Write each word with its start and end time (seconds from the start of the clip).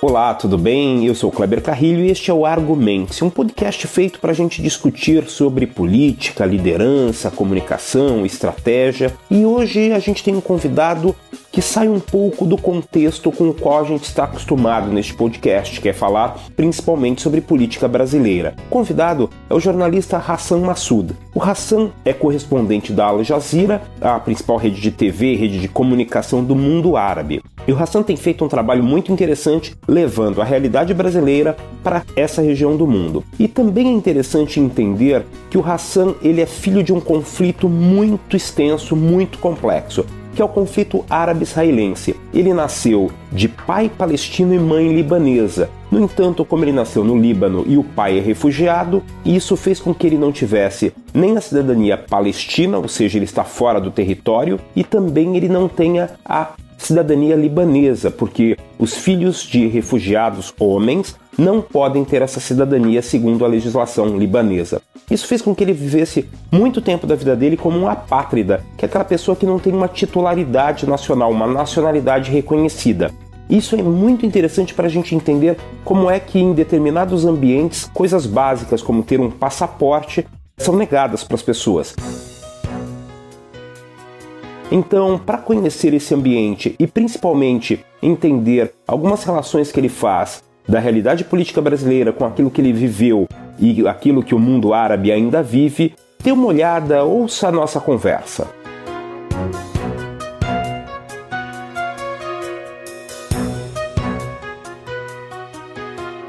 Olá, 0.00 0.32
tudo 0.32 0.56
bem? 0.56 1.04
Eu 1.04 1.12
sou 1.12 1.28
Kleber 1.28 1.60
Carrilho 1.60 2.04
e 2.04 2.10
este 2.12 2.30
é 2.30 2.34
o 2.34 2.46
Argumente, 2.46 3.24
um 3.24 3.28
podcast 3.28 3.84
feito 3.88 4.20
para 4.20 4.30
a 4.30 4.34
gente 4.34 4.62
discutir 4.62 5.28
sobre 5.28 5.66
política, 5.66 6.46
liderança, 6.46 7.32
comunicação, 7.32 8.24
estratégia. 8.24 9.12
E 9.28 9.44
hoje 9.44 9.90
a 9.90 9.98
gente 9.98 10.22
tem 10.22 10.36
um 10.36 10.40
convidado 10.40 11.16
que 11.58 11.62
sai 11.62 11.88
um 11.88 11.98
pouco 11.98 12.46
do 12.46 12.56
contexto 12.56 13.32
com 13.32 13.48
o 13.48 13.52
qual 13.52 13.80
a 13.80 13.84
gente 13.84 14.04
está 14.04 14.22
acostumado 14.22 14.92
neste 14.92 15.12
podcast, 15.12 15.80
que 15.80 15.88
é 15.88 15.92
falar 15.92 16.38
principalmente 16.54 17.20
sobre 17.20 17.40
política 17.40 17.88
brasileira. 17.88 18.54
O 18.68 18.70
convidado 18.70 19.28
é 19.50 19.54
o 19.54 19.58
jornalista 19.58 20.18
Hassan 20.18 20.60
Massoud. 20.60 21.16
O 21.34 21.42
Hassan 21.42 21.90
é 22.04 22.12
correspondente 22.12 22.92
da 22.92 23.06
Al 23.06 23.24
Jazeera, 23.24 23.82
a 24.00 24.20
principal 24.20 24.56
rede 24.56 24.80
de 24.80 24.92
TV 24.92 25.34
rede 25.34 25.58
de 25.58 25.66
comunicação 25.66 26.44
do 26.44 26.54
mundo 26.54 26.96
árabe. 26.96 27.42
E 27.66 27.72
o 27.72 27.82
Hassan 27.82 28.04
tem 28.04 28.16
feito 28.16 28.44
um 28.44 28.48
trabalho 28.48 28.84
muito 28.84 29.10
interessante 29.10 29.74
levando 29.88 30.40
a 30.40 30.44
realidade 30.44 30.94
brasileira 30.94 31.56
para 31.82 32.04
essa 32.14 32.40
região 32.40 32.76
do 32.76 32.86
mundo. 32.86 33.24
E 33.36 33.48
também 33.48 33.88
é 33.88 33.92
interessante 33.92 34.60
entender 34.60 35.26
que 35.50 35.58
o 35.58 35.66
Hassan 35.68 36.14
ele 36.22 36.40
é 36.40 36.46
filho 36.46 36.84
de 36.84 36.92
um 36.92 37.00
conflito 37.00 37.68
muito 37.68 38.36
extenso, 38.36 38.94
muito 38.94 39.38
complexo 39.38 40.06
que 40.38 40.42
é 40.42 40.44
o 40.44 40.48
conflito 40.48 41.04
árabe-israelense. 41.10 42.14
Ele 42.32 42.54
nasceu 42.54 43.10
de 43.32 43.48
pai 43.48 43.90
palestino 43.90 44.54
e 44.54 44.58
mãe 44.60 44.94
libanesa. 44.94 45.68
No 45.90 45.98
entanto, 45.98 46.44
como 46.44 46.62
ele 46.64 46.70
nasceu 46.70 47.02
no 47.02 47.20
Líbano 47.20 47.64
e 47.66 47.76
o 47.76 47.82
pai 47.82 48.18
é 48.18 48.20
refugiado, 48.20 49.02
isso 49.24 49.56
fez 49.56 49.80
com 49.80 49.92
que 49.92 50.06
ele 50.06 50.16
não 50.16 50.30
tivesse 50.30 50.94
nem 51.12 51.36
a 51.36 51.40
cidadania 51.40 51.98
palestina, 51.98 52.78
ou 52.78 52.86
seja, 52.86 53.18
ele 53.18 53.24
está 53.24 53.42
fora 53.42 53.80
do 53.80 53.90
território, 53.90 54.60
e 54.76 54.84
também 54.84 55.36
ele 55.36 55.48
não 55.48 55.66
tenha 55.66 56.10
a 56.24 56.52
cidadania 56.78 57.36
libanesa, 57.36 58.10
porque 58.10 58.56
os 58.78 58.94
filhos 58.94 59.42
de 59.42 59.66
refugiados 59.66 60.54
homens 60.58 61.14
não 61.36 61.60
podem 61.60 62.04
ter 62.04 62.22
essa 62.22 62.40
cidadania 62.40 63.02
segundo 63.02 63.44
a 63.44 63.48
legislação 63.48 64.16
libanesa. 64.16 64.80
Isso 65.10 65.26
fez 65.26 65.42
com 65.42 65.54
que 65.54 65.62
ele 65.64 65.72
vivesse 65.72 66.28
muito 66.50 66.80
tempo 66.80 67.06
da 67.06 67.14
vida 67.14 67.36
dele 67.36 67.56
como 67.56 67.78
um 67.78 67.88
apátrida, 67.88 68.64
que 68.76 68.84
é 68.84 68.88
aquela 68.88 69.04
pessoa 69.04 69.36
que 69.36 69.46
não 69.46 69.58
tem 69.58 69.72
uma 69.72 69.88
titularidade 69.88 70.88
nacional, 70.88 71.30
uma 71.30 71.46
nacionalidade 71.46 72.30
reconhecida. 72.30 73.10
Isso 73.48 73.74
é 73.74 73.82
muito 73.82 74.26
interessante 74.26 74.74
para 74.74 74.86
a 74.86 74.90
gente 74.90 75.14
entender 75.14 75.56
como 75.84 76.10
é 76.10 76.20
que 76.20 76.38
em 76.38 76.52
determinados 76.52 77.24
ambientes 77.24 77.90
coisas 77.94 78.26
básicas 78.26 78.82
como 78.82 79.02
ter 79.02 79.20
um 79.20 79.30
passaporte 79.30 80.26
são 80.58 80.76
negadas 80.76 81.24
para 81.24 81.36
as 81.36 81.42
pessoas. 81.42 81.94
Então, 84.70 85.18
para 85.18 85.38
conhecer 85.38 85.94
esse 85.94 86.14
ambiente 86.14 86.76
e 86.78 86.86
principalmente 86.86 87.84
entender 88.02 88.74
algumas 88.86 89.24
relações 89.24 89.72
que 89.72 89.80
ele 89.80 89.88
faz 89.88 90.42
da 90.68 90.78
realidade 90.78 91.24
política 91.24 91.62
brasileira 91.62 92.12
com 92.12 92.26
aquilo 92.26 92.50
que 92.50 92.60
ele 92.60 92.72
viveu 92.72 93.26
e 93.58 93.88
aquilo 93.88 94.22
que 94.22 94.34
o 94.34 94.38
mundo 94.38 94.74
árabe 94.74 95.10
ainda 95.10 95.42
vive, 95.42 95.94
dê 96.22 96.30
uma 96.30 96.46
olhada, 96.46 97.02
ouça 97.02 97.48
a 97.48 97.52
nossa 97.52 97.80
conversa. 97.80 98.46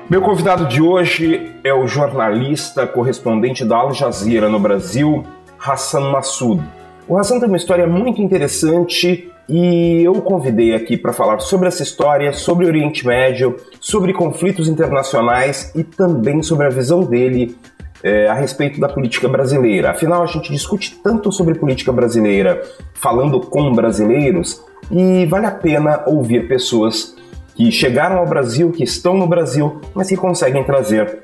Meu 0.09 0.21
convidado 0.21 0.65
de 0.65 0.81
hoje 0.81 1.51
é 1.61 1.73
o 1.73 1.85
jornalista 1.85 2.87
correspondente 2.87 3.65
da 3.65 3.75
Al 3.75 3.93
Jazeera 3.93 4.47
no 4.47 4.59
Brasil, 4.59 5.25
Hassan 5.59 6.09
Massoud. 6.09 6.78
O 7.09 7.17
Hassan 7.17 7.39
tem 7.39 7.47
uma 7.47 7.57
história 7.57 7.87
muito 7.87 8.21
interessante 8.21 9.31
e 9.49 10.03
eu 10.03 10.11
o 10.11 10.21
convidei 10.21 10.75
aqui 10.75 10.95
para 10.95 11.11
falar 11.11 11.39
sobre 11.39 11.67
essa 11.67 11.81
história, 11.81 12.31
sobre 12.31 12.65
o 12.65 12.67
Oriente 12.67 13.03
Médio, 13.03 13.55
sobre 13.79 14.13
conflitos 14.13 14.67
internacionais 14.67 15.71
e 15.73 15.83
também 15.83 16.43
sobre 16.43 16.67
a 16.67 16.69
visão 16.69 17.03
dele 17.03 17.57
é, 18.03 18.27
a 18.27 18.35
respeito 18.35 18.79
da 18.79 18.87
política 18.87 19.27
brasileira. 19.27 19.89
Afinal, 19.89 20.21
a 20.21 20.27
gente 20.27 20.51
discute 20.51 20.99
tanto 21.03 21.31
sobre 21.31 21.55
política 21.55 21.91
brasileira 21.91 22.61
falando 22.93 23.39
com 23.39 23.73
brasileiros 23.73 24.63
e 24.91 25.25
vale 25.25 25.47
a 25.47 25.51
pena 25.51 26.03
ouvir 26.05 26.47
pessoas 26.47 27.15
que 27.55 27.71
chegaram 27.71 28.19
ao 28.19 28.27
Brasil, 28.27 28.71
que 28.71 28.83
estão 28.83 29.17
no 29.17 29.25
Brasil, 29.25 29.81
mas 29.95 30.09
que 30.09 30.15
conseguem 30.15 30.63
trazer 30.63 31.21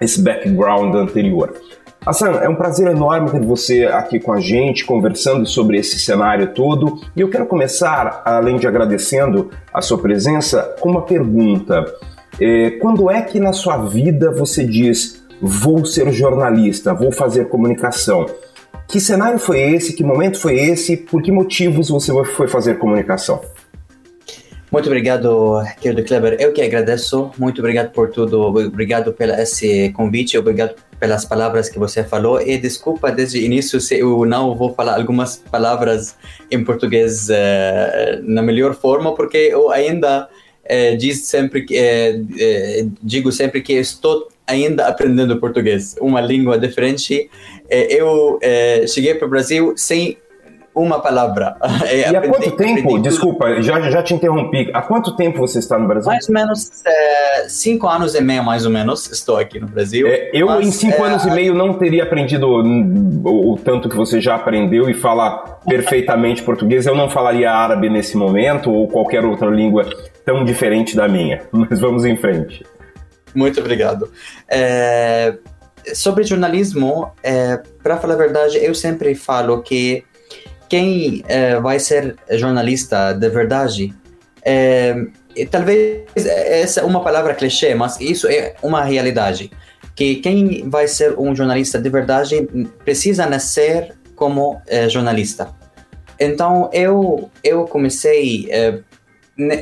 esse 0.00 0.20
background 0.20 0.96
anterior. 0.96 1.54
Hassan, 2.04 2.32
é 2.42 2.48
um 2.48 2.56
prazer 2.56 2.88
enorme 2.88 3.30
ter 3.30 3.40
você 3.40 3.84
aqui 3.84 4.18
com 4.18 4.32
a 4.32 4.40
gente, 4.40 4.84
conversando 4.84 5.46
sobre 5.46 5.78
esse 5.78 6.00
cenário 6.00 6.48
todo. 6.52 7.00
E 7.14 7.20
eu 7.20 7.30
quero 7.30 7.46
começar, 7.46 8.22
além 8.24 8.56
de 8.56 8.66
agradecendo 8.66 9.50
a 9.72 9.80
sua 9.80 9.98
presença, 9.98 10.74
com 10.80 10.90
uma 10.90 11.02
pergunta. 11.02 11.84
É, 12.40 12.72
quando 12.72 13.08
é 13.08 13.22
que 13.22 13.38
na 13.38 13.52
sua 13.52 13.76
vida 13.76 14.32
você 14.32 14.64
diz 14.64 15.22
vou 15.40 15.84
ser 15.84 16.10
jornalista, 16.12 16.92
vou 16.92 17.12
fazer 17.12 17.48
comunicação? 17.48 18.26
Que 18.88 18.98
cenário 18.98 19.38
foi 19.38 19.60
esse? 19.60 19.92
Que 19.92 20.02
momento 20.02 20.40
foi 20.40 20.56
esse? 20.56 20.96
Por 20.96 21.22
que 21.22 21.30
motivos 21.30 21.88
você 21.88 22.12
foi 22.24 22.48
fazer 22.48 22.78
comunicação? 22.78 23.40
Muito 24.72 24.86
obrigado, 24.86 25.62
querido 25.82 26.02
Kleber. 26.02 26.38
Eu 26.40 26.50
que 26.50 26.62
agradeço. 26.62 27.30
Muito 27.36 27.58
obrigado 27.58 27.92
por 27.92 28.10
tudo. 28.10 28.40
Obrigado 28.40 29.12
pelo 29.12 29.34
esse 29.34 29.90
convite. 29.90 30.38
Obrigado 30.38 30.74
pelas 30.98 31.26
palavras 31.26 31.68
que 31.68 31.78
você 31.78 32.02
falou. 32.02 32.40
E 32.40 32.56
desculpa 32.56 33.12
desde 33.12 33.38
o 33.38 33.42
início 33.42 33.78
se 33.78 33.98
eu 33.98 34.24
não 34.24 34.54
vou 34.56 34.72
falar 34.72 34.96
algumas 34.96 35.36
palavras 35.36 36.16
em 36.50 36.64
português 36.64 37.28
uh, 37.28 38.22
na 38.22 38.40
melhor 38.40 38.74
forma, 38.74 39.14
porque 39.14 39.36
eu 39.36 39.70
ainda 39.70 40.26
uh, 40.64 40.96
diz 40.96 41.26
sempre 41.26 41.66
que, 41.66 41.76
uh, 41.78 42.92
digo 43.02 43.30
sempre 43.30 43.60
que 43.60 43.74
estou 43.74 44.26
ainda 44.46 44.86
aprendendo 44.86 45.38
português, 45.38 45.96
uma 46.00 46.22
língua 46.22 46.58
diferente. 46.58 47.30
eu 47.70 48.38
cheguei 48.88 49.14
para 49.14 49.26
o 49.26 49.30
Brasil 49.30 49.74
sem 49.76 50.16
uma 50.74 51.00
palavra. 51.00 51.56
É, 51.84 52.10
e 52.10 52.16
há 52.16 52.22
quanto 52.22 52.50
tempo, 52.52 52.98
desculpa, 52.98 53.60
já, 53.60 53.80
já 53.90 54.02
te 54.02 54.14
interrompi, 54.14 54.70
há 54.72 54.80
quanto 54.80 55.16
tempo 55.16 55.38
você 55.38 55.58
está 55.58 55.78
no 55.78 55.86
Brasil? 55.86 56.10
Mais 56.10 56.28
ou 56.28 56.34
menos 56.34 56.70
é, 56.86 57.48
cinco 57.48 57.88
anos 57.88 58.14
e 58.14 58.20
meio, 58.20 58.42
mais 58.44 58.64
ou 58.64 58.70
menos, 58.70 59.10
estou 59.10 59.36
aqui 59.36 59.58
no 59.58 59.66
Brasil. 59.66 60.06
É, 60.06 60.30
eu, 60.32 60.46
mas, 60.46 60.66
em 60.66 60.70
cinco 60.70 61.04
é, 61.04 61.08
anos 61.08 61.24
e 61.24 61.30
meio, 61.30 61.54
não 61.54 61.74
teria 61.74 62.04
aprendido 62.04 62.46
o, 62.46 63.52
o, 63.52 63.58
tanto 63.58 63.88
que 63.88 63.96
você 63.96 64.20
já 64.20 64.36
aprendeu 64.36 64.88
e 64.88 64.94
fala 64.94 65.58
perfeitamente 65.66 66.42
português. 66.44 66.86
Eu 66.86 66.94
não 66.94 67.10
falaria 67.10 67.50
árabe 67.50 67.90
nesse 67.90 68.16
momento 68.16 68.70
ou 68.70 68.88
qualquer 68.88 69.24
outra 69.24 69.48
língua 69.48 69.84
tão 70.24 70.44
diferente 70.44 70.96
da 70.96 71.08
minha. 71.08 71.42
Mas 71.52 71.80
vamos 71.80 72.04
em 72.04 72.16
frente. 72.16 72.64
Muito 73.34 73.60
obrigado. 73.60 74.10
É, 74.48 75.36
sobre 75.94 76.24
jornalismo, 76.24 77.10
é, 77.22 77.60
para 77.82 77.96
falar 77.96 78.14
a 78.14 78.18
verdade, 78.18 78.58
eu 78.58 78.74
sempre 78.74 79.14
falo 79.14 79.62
que 79.62 80.04
quem 80.72 81.22
é, 81.28 81.60
vai 81.60 81.78
ser 81.78 82.16
jornalista 82.30 83.12
de 83.12 83.28
verdade, 83.28 83.94
é, 84.42 85.04
talvez 85.50 86.06
essa 86.16 86.80
é 86.80 86.82
uma 86.82 87.04
palavra 87.04 87.34
clichê, 87.34 87.74
mas 87.74 88.00
isso 88.00 88.26
é 88.26 88.54
uma 88.62 88.82
realidade. 88.82 89.50
Que 89.94 90.14
quem 90.14 90.70
vai 90.70 90.88
ser 90.88 91.14
um 91.18 91.36
jornalista 91.36 91.78
de 91.78 91.90
verdade 91.90 92.48
precisa 92.86 93.26
nascer 93.26 93.94
como 94.16 94.62
é, 94.66 94.88
jornalista. 94.88 95.54
Então 96.18 96.70
eu 96.72 97.30
eu 97.44 97.66
comecei 97.66 98.48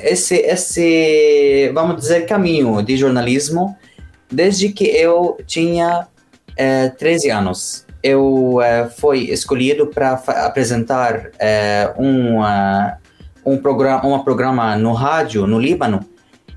esse 0.05 0.37
esse 0.37 1.73
vamos 1.75 1.97
dizer 1.97 2.25
caminho 2.25 2.81
de 2.83 2.97
jornalismo 2.97 3.77
desde 4.31 4.69
que 4.69 4.85
eu 4.85 5.37
tinha 5.45 6.07
é, 6.57 6.89
13 6.89 7.31
anos 7.31 7.85
eu 8.03 8.57
uh, 8.57 8.91
fui 8.99 9.31
escolhido 9.31 9.87
para 9.87 10.13
apresentar 10.13 11.27
uh, 11.27 12.03
um, 12.03 12.41
uh, 12.41 12.93
um 13.45 13.59
programa, 13.59 14.07
um 14.07 14.19
programa 14.25 14.77
no 14.77 14.93
rádio 14.93 15.47
no 15.47 15.59
Líbano. 15.59 16.01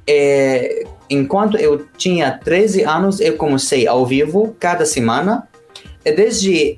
E, 0.08 0.86
enquanto 1.10 1.58
eu 1.58 1.86
tinha 1.98 2.32
13 2.32 2.84
anos, 2.84 3.20
eu 3.20 3.36
comecei 3.38 3.88
ao 3.88 4.06
vivo 4.06 4.56
cada 4.60 4.86
semana. 4.86 5.48
E 6.06 6.12
desde 6.12 6.78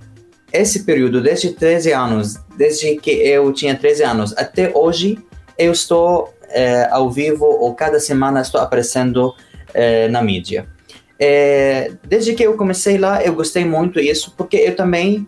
esse 0.52 0.84
período, 0.84 1.22
desde 1.22 1.52
13 1.52 1.92
anos, 1.92 2.36
desde 2.58 2.96
que 2.96 3.12
eu 3.12 3.52
tinha 3.52 3.76
13 3.76 4.04
anos 4.04 4.38
até 4.38 4.72
hoje, 4.74 5.18
eu 5.58 5.72
estou 5.72 6.34
ao 6.92 7.12
vivo 7.12 7.46
ou 7.46 7.74
cada 7.74 8.00
semana 8.00 8.42
estou 8.42 8.62
aparecendo 8.62 9.34
na 10.12 10.22
mídia. 10.22 10.68
É, 11.20 11.94
desde 12.04 12.34
que 12.34 12.44
eu 12.44 12.56
comecei 12.58 12.98
lá, 12.98 13.24
eu 13.24 13.34
gostei 13.34 13.64
muito 13.64 14.02
disso, 14.02 14.34
porque 14.36 14.58
eu 14.58 14.76
também 14.76 15.28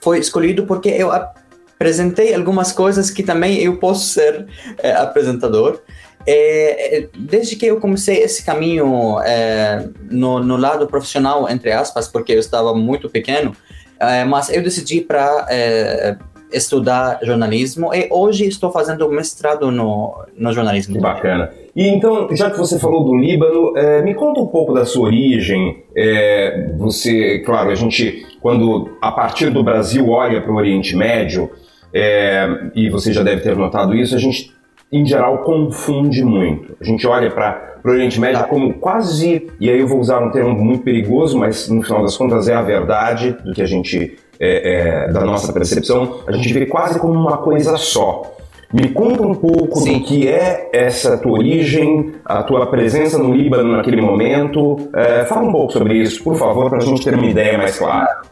fui 0.00 0.18
escolhido 0.18 0.66
porque 0.66 0.88
eu 0.88 1.10
apresentei 1.10 2.34
algumas 2.34 2.72
coisas 2.72 3.10
que 3.10 3.22
também 3.22 3.58
eu 3.58 3.78
posso 3.78 4.06
ser 4.06 4.46
é, 4.78 4.92
apresentador. 4.92 5.80
É, 6.26 6.98
é 6.98 7.08
desde 7.16 7.56
que 7.56 7.64
eu 7.64 7.80
comecei 7.80 8.18
esse 8.18 8.44
caminho 8.44 9.18
é, 9.20 9.88
no, 10.10 10.40
no, 10.40 10.56
lado 10.56 10.86
profissional, 10.86 11.48
entre 11.48 11.72
aspas, 11.72 12.06
porque 12.06 12.32
eu 12.32 12.38
estava 12.38 12.74
muito 12.74 13.08
pequeno, 13.08 13.56
é, 13.98 14.24
mas 14.24 14.50
eu 14.50 14.62
decidi 14.62 15.00
para 15.00 15.46
é, 15.48 16.16
estudar 16.52 17.18
jornalismo 17.22 17.94
e 17.94 18.06
hoje 18.10 18.46
estou 18.46 18.70
fazendo 18.70 19.08
mestrado 19.10 19.70
no, 19.70 20.26
no 20.36 20.52
jornalismo. 20.52 20.96
Que 20.96 21.00
bacana. 21.00 21.50
E 21.74 21.86
então, 21.88 22.28
já 22.34 22.50
que 22.50 22.58
você 22.58 22.78
falou 22.78 23.04
do 23.04 23.16
Líbano, 23.16 23.76
é, 23.76 24.02
me 24.02 24.14
conta 24.14 24.40
um 24.40 24.46
pouco 24.46 24.72
da 24.72 24.84
sua 24.84 25.06
origem. 25.06 25.84
É, 25.96 26.72
você, 26.76 27.40
claro, 27.40 27.70
a 27.70 27.74
gente, 27.74 28.26
quando 28.40 28.90
a 29.00 29.12
partir 29.12 29.50
do 29.50 29.62
Brasil 29.62 30.08
olha 30.08 30.40
para 30.40 30.52
o 30.52 30.56
Oriente 30.56 30.96
Médio, 30.96 31.50
é, 31.92 32.70
e 32.74 32.88
você 32.88 33.12
já 33.12 33.22
deve 33.22 33.42
ter 33.42 33.56
notado 33.56 33.94
isso, 33.94 34.14
a 34.14 34.18
gente, 34.18 34.52
em 34.92 35.04
geral, 35.06 35.38
confunde 35.38 36.24
muito. 36.24 36.76
A 36.80 36.84
gente 36.84 37.06
olha 37.06 37.30
para 37.30 37.80
o 37.84 37.88
Oriente 37.88 38.20
Médio 38.20 38.44
como 38.48 38.74
quase, 38.74 39.48
e 39.60 39.70
aí 39.70 39.80
eu 39.80 39.86
vou 39.86 40.00
usar 40.00 40.20
um 40.20 40.30
termo 40.30 40.52
muito 40.52 40.82
perigoso, 40.82 41.38
mas 41.38 41.68
no 41.68 41.82
final 41.82 42.02
das 42.02 42.16
contas 42.16 42.48
é 42.48 42.54
a 42.54 42.62
verdade 42.62 43.36
do 43.44 43.52
que 43.52 43.62
a 43.62 43.66
gente, 43.66 44.18
é, 44.38 45.06
é, 45.06 45.12
da 45.12 45.24
nossa 45.24 45.52
percepção, 45.52 46.20
a 46.26 46.32
gente 46.32 46.52
vê 46.52 46.66
quase 46.66 46.98
como 46.98 47.14
uma 47.14 47.38
coisa 47.38 47.76
só. 47.76 48.39
Me 48.72 48.88
conta 48.90 49.22
um 49.22 49.34
pouco 49.34 49.80
Sim. 49.80 49.98
do 49.98 50.04
que 50.04 50.28
é 50.28 50.70
essa 50.72 51.18
tua 51.18 51.32
origem, 51.32 52.14
a 52.24 52.42
tua 52.44 52.70
presença 52.70 53.18
no 53.18 53.34
Líbano 53.34 53.76
naquele 53.76 54.00
momento. 54.00 54.88
É, 54.94 55.24
fala 55.24 55.48
um 55.48 55.52
pouco 55.52 55.72
sobre 55.72 55.94
isso, 55.94 56.22
por 56.22 56.36
favor, 56.36 56.70
para 56.70 56.78
a 56.78 56.84
gente 56.84 57.02
ter 57.02 57.14
uma 57.14 57.26
ideia 57.26 57.58
mais 57.58 57.76
clara. 57.76 58.22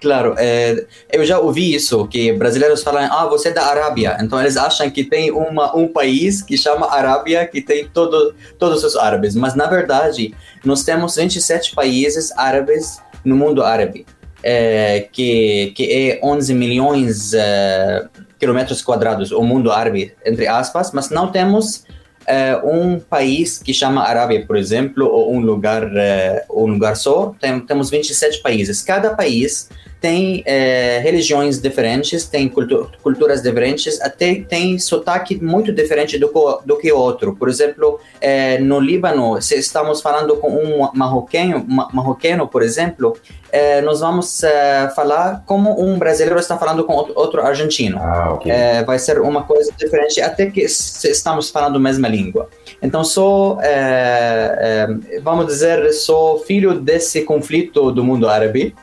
Claro, 0.00 0.34
é, 0.36 0.84
eu 1.10 1.24
já 1.24 1.38
ouvi 1.38 1.74
isso, 1.74 2.06
que 2.08 2.32
brasileiros 2.32 2.82
falam, 2.82 3.08
ah, 3.10 3.26
você 3.26 3.48
é 3.48 3.52
da 3.52 3.64
Arábia. 3.64 4.18
Então 4.20 4.38
eles 4.40 4.56
acham 4.56 4.90
que 4.90 5.04
tem 5.04 5.30
uma, 5.30 5.74
um 5.74 5.88
país 5.88 6.42
que 6.42 6.58
chama 6.58 6.92
Arábia, 6.92 7.46
que 7.46 7.62
tem 7.62 7.86
todo, 7.86 8.34
todos 8.58 8.82
os 8.82 8.96
árabes. 8.96 9.34
Mas 9.34 9.54
na 9.54 9.66
verdade, 9.66 10.34
nós 10.64 10.82
temos 10.84 11.16
27 11.16 11.74
países 11.74 12.36
árabes 12.36 13.00
no 13.24 13.34
mundo 13.34 13.62
árabe, 13.62 14.04
é, 14.42 15.08
que, 15.10 15.72
que 15.74 15.90
é 15.90 16.20
11 16.22 16.52
milhões 16.52 17.32
é, 17.32 18.04
quilômetros 18.44 18.82
quadrados, 18.82 19.32
o 19.32 19.42
mundo 19.42 19.72
árabe, 19.72 20.12
entre 20.24 20.46
aspas, 20.46 20.92
mas 20.92 21.08
não 21.08 21.32
temos 21.32 21.86
é, 22.26 22.56
um 22.62 23.00
país 23.00 23.58
que 23.58 23.72
chama 23.72 24.02
Arábia, 24.02 24.44
por 24.46 24.56
exemplo, 24.56 25.06
ou 25.06 25.34
um 25.34 25.40
lugar, 25.40 25.82
é, 25.96 26.44
um 26.50 26.66
lugar 26.66 26.94
só. 26.94 27.34
Tem, 27.40 27.58
temos 27.60 27.88
27 27.88 28.42
países. 28.42 28.82
Cada 28.82 29.14
país 29.14 29.70
tem 30.04 30.42
é, 30.44 30.98
religiões 31.02 31.58
diferentes, 31.58 32.26
tem 32.26 32.46
cultu 32.46 32.90
culturas 33.02 33.40
diferentes, 33.40 33.98
até 34.02 34.34
tem 34.34 34.78
sotaque 34.78 35.42
muito 35.42 35.72
diferente 35.72 36.18
do, 36.18 36.30
do 36.62 36.76
que 36.76 36.92
outro. 36.92 37.34
Por 37.34 37.48
exemplo, 37.48 37.98
é, 38.20 38.58
no 38.58 38.78
Líbano, 38.80 39.40
se 39.40 39.58
estamos 39.58 40.02
falando 40.02 40.36
com 40.36 40.50
um 40.50 40.90
marroquino, 40.92 41.64
marroquino 41.66 42.46
por 42.46 42.62
exemplo, 42.62 43.16
é, 43.50 43.80
nós 43.80 44.00
vamos 44.00 44.42
é, 44.42 44.90
falar 44.94 45.42
como 45.46 45.82
um 45.82 45.98
brasileiro 45.98 46.38
está 46.38 46.58
falando 46.58 46.84
com 46.84 46.92
outro 46.92 47.40
argentino. 47.40 47.98
Ah, 47.98 48.34
okay. 48.34 48.52
É, 48.52 48.84
vai 48.84 48.98
ser 48.98 49.18
uma 49.22 49.44
coisa 49.44 49.72
diferente, 49.74 50.20
até 50.20 50.50
que 50.50 50.60
estamos 50.60 51.48
falando 51.48 51.76
a 51.76 51.80
mesma 51.80 52.08
língua. 52.08 52.50
Então, 52.82 53.02
sou, 53.02 53.58
é, 53.62 54.86
vamos 55.22 55.46
dizer, 55.46 55.90
sou 55.94 56.40
filho 56.40 56.78
desse 56.78 57.22
conflito 57.22 57.90
do 57.90 58.04
mundo 58.04 58.28
árabe 58.28 58.74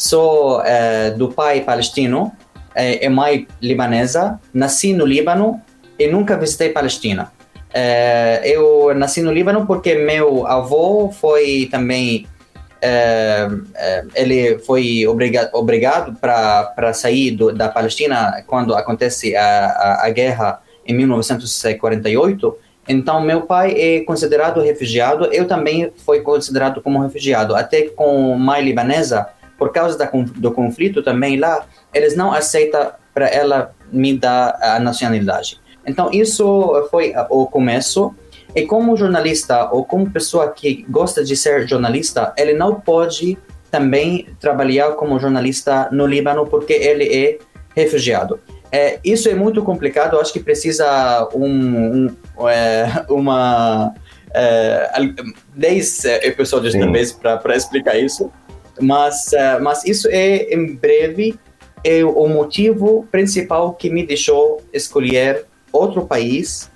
Sou 0.00 0.62
é, 0.62 1.10
do 1.10 1.28
pai 1.28 1.60
palestino 1.60 2.32
é, 2.74 3.04
e 3.04 3.08
mãe 3.10 3.46
libanesa. 3.60 4.40
Nasci 4.50 4.94
no 4.94 5.04
Líbano 5.04 5.60
e 5.98 6.06
nunca 6.06 6.38
visitei 6.38 6.70
Palestina. 6.70 7.30
É, 7.70 8.40
eu 8.42 8.94
nasci 8.94 9.20
no 9.20 9.30
Líbano 9.30 9.66
porque 9.66 9.96
meu 9.96 10.46
avô 10.46 11.10
foi 11.10 11.68
também 11.70 12.26
ele 14.14 14.58
foi 14.60 15.06
obrigado, 15.06 15.50
obrigado 15.52 16.18
para 16.18 16.94
sair 16.94 17.32
do, 17.32 17.52
da 17.52 17.68
Palestina 17.68 18.42
quando 18.46 18.74
acontece 18.74 19.36
a, 19.36 19.66
a, 19.66 20.06
a, 20.06 20.10
guerra 20.10 20.62
em 20.86 20.94
1948. 20.94 22.56
Então, 22.88 23.20
meu 23.20 23.42
pai 23.42 23.74
é 23.78 24.00
considerado 24.00 24.62
refugiado, 24.62 25.26
eu 25.26 25.46
também 25.46 25.92
fui 26.06 26.22
considerado 26.22 26.80
como 26.80 27.02
refugiado. 27.02 27.54
Até 27.54 27.82
com 27.82 28.34
mãe 28.34 28.64
libanesa, 28.64 29.28
por 29.60 29.70
causa 29.70 29.98
da, 29.98 30.10
do 30.36 30.50
conflito 30.52 31.02
também 31.02 31.38
lá, 31.38 31.66
eles 31.92 32.16
não 32.16 32.32
aceitam 32.32 32.92
para 33.12 33.28
ela 33.28 33.74
me 33.92 34.16
dar 34.16 34.58
a 34.58 34.80
nacionalidade. 34.80 35.60
Então, 35.86 36.10
isso 36.10 36.88
foi 36.90 37.12
o 37.28 37.46
começo. 37.46 38.14
E 38.56 38.64
como 38.64 38.96
jornalista, 38.96 39.70
ou 39.70 39.84
como 39.84 40.10
pessoa 40.10 40.50
que 40.50 40.86
gosta 40.88 41.22
de 41.22 41.36
ser 41.36 41.68
jornalista, 41.68 42.32
ele 42.38 42.54
não 42.54 42.80
pode 42.80 43.36
também 43.70 44.28
trabalhar 44.40 44.92
como 44.92 45.20
jornalista 45.20 45.90
no 45.92 46.06
Líbano 46.06 46.46
porque 46.46 46.72
ele 46.72 47.04
é 47.04 47.38
refugiado. 47.76 48.40
É, 48.72 48.98
isso 49.04 49.28
é 49.28 49.34
muito 49.34 49.62
complicado, 49.62 50.18
acho 50.18 50.32
que 50.32 50.40
precisa 50.40 51.28
um, 51.34 52.06
um 52.38 52.48
é, 52.48 53.04
uma 53.10 53.92
é, 54.32 54.90
10 55.54 56.04
episódios 56.04 56.72
Sim. 56.72 56.80
talvez 56.80 57.12
para 57.12 57.56
explicar 57.56 57.98
isso. 57.98 58.32
Mas, 58.80 59.32
uh, 59.32 59.62
mas 59.62 59.84
isso 59.84 60.08
é, 60.10 60.54
em 60.54 60.74
breve, 60.74 61.38
é 61.84 62.04
o 62.04 62.28
motivo 62.28 63.06
principal 63.10 63.72
que 63.74 63.90
me 63.90 64.06
deixou 64.06 64.62
escolher 64.72 65.46
outro 65.72 66.04
país 66.06 66.70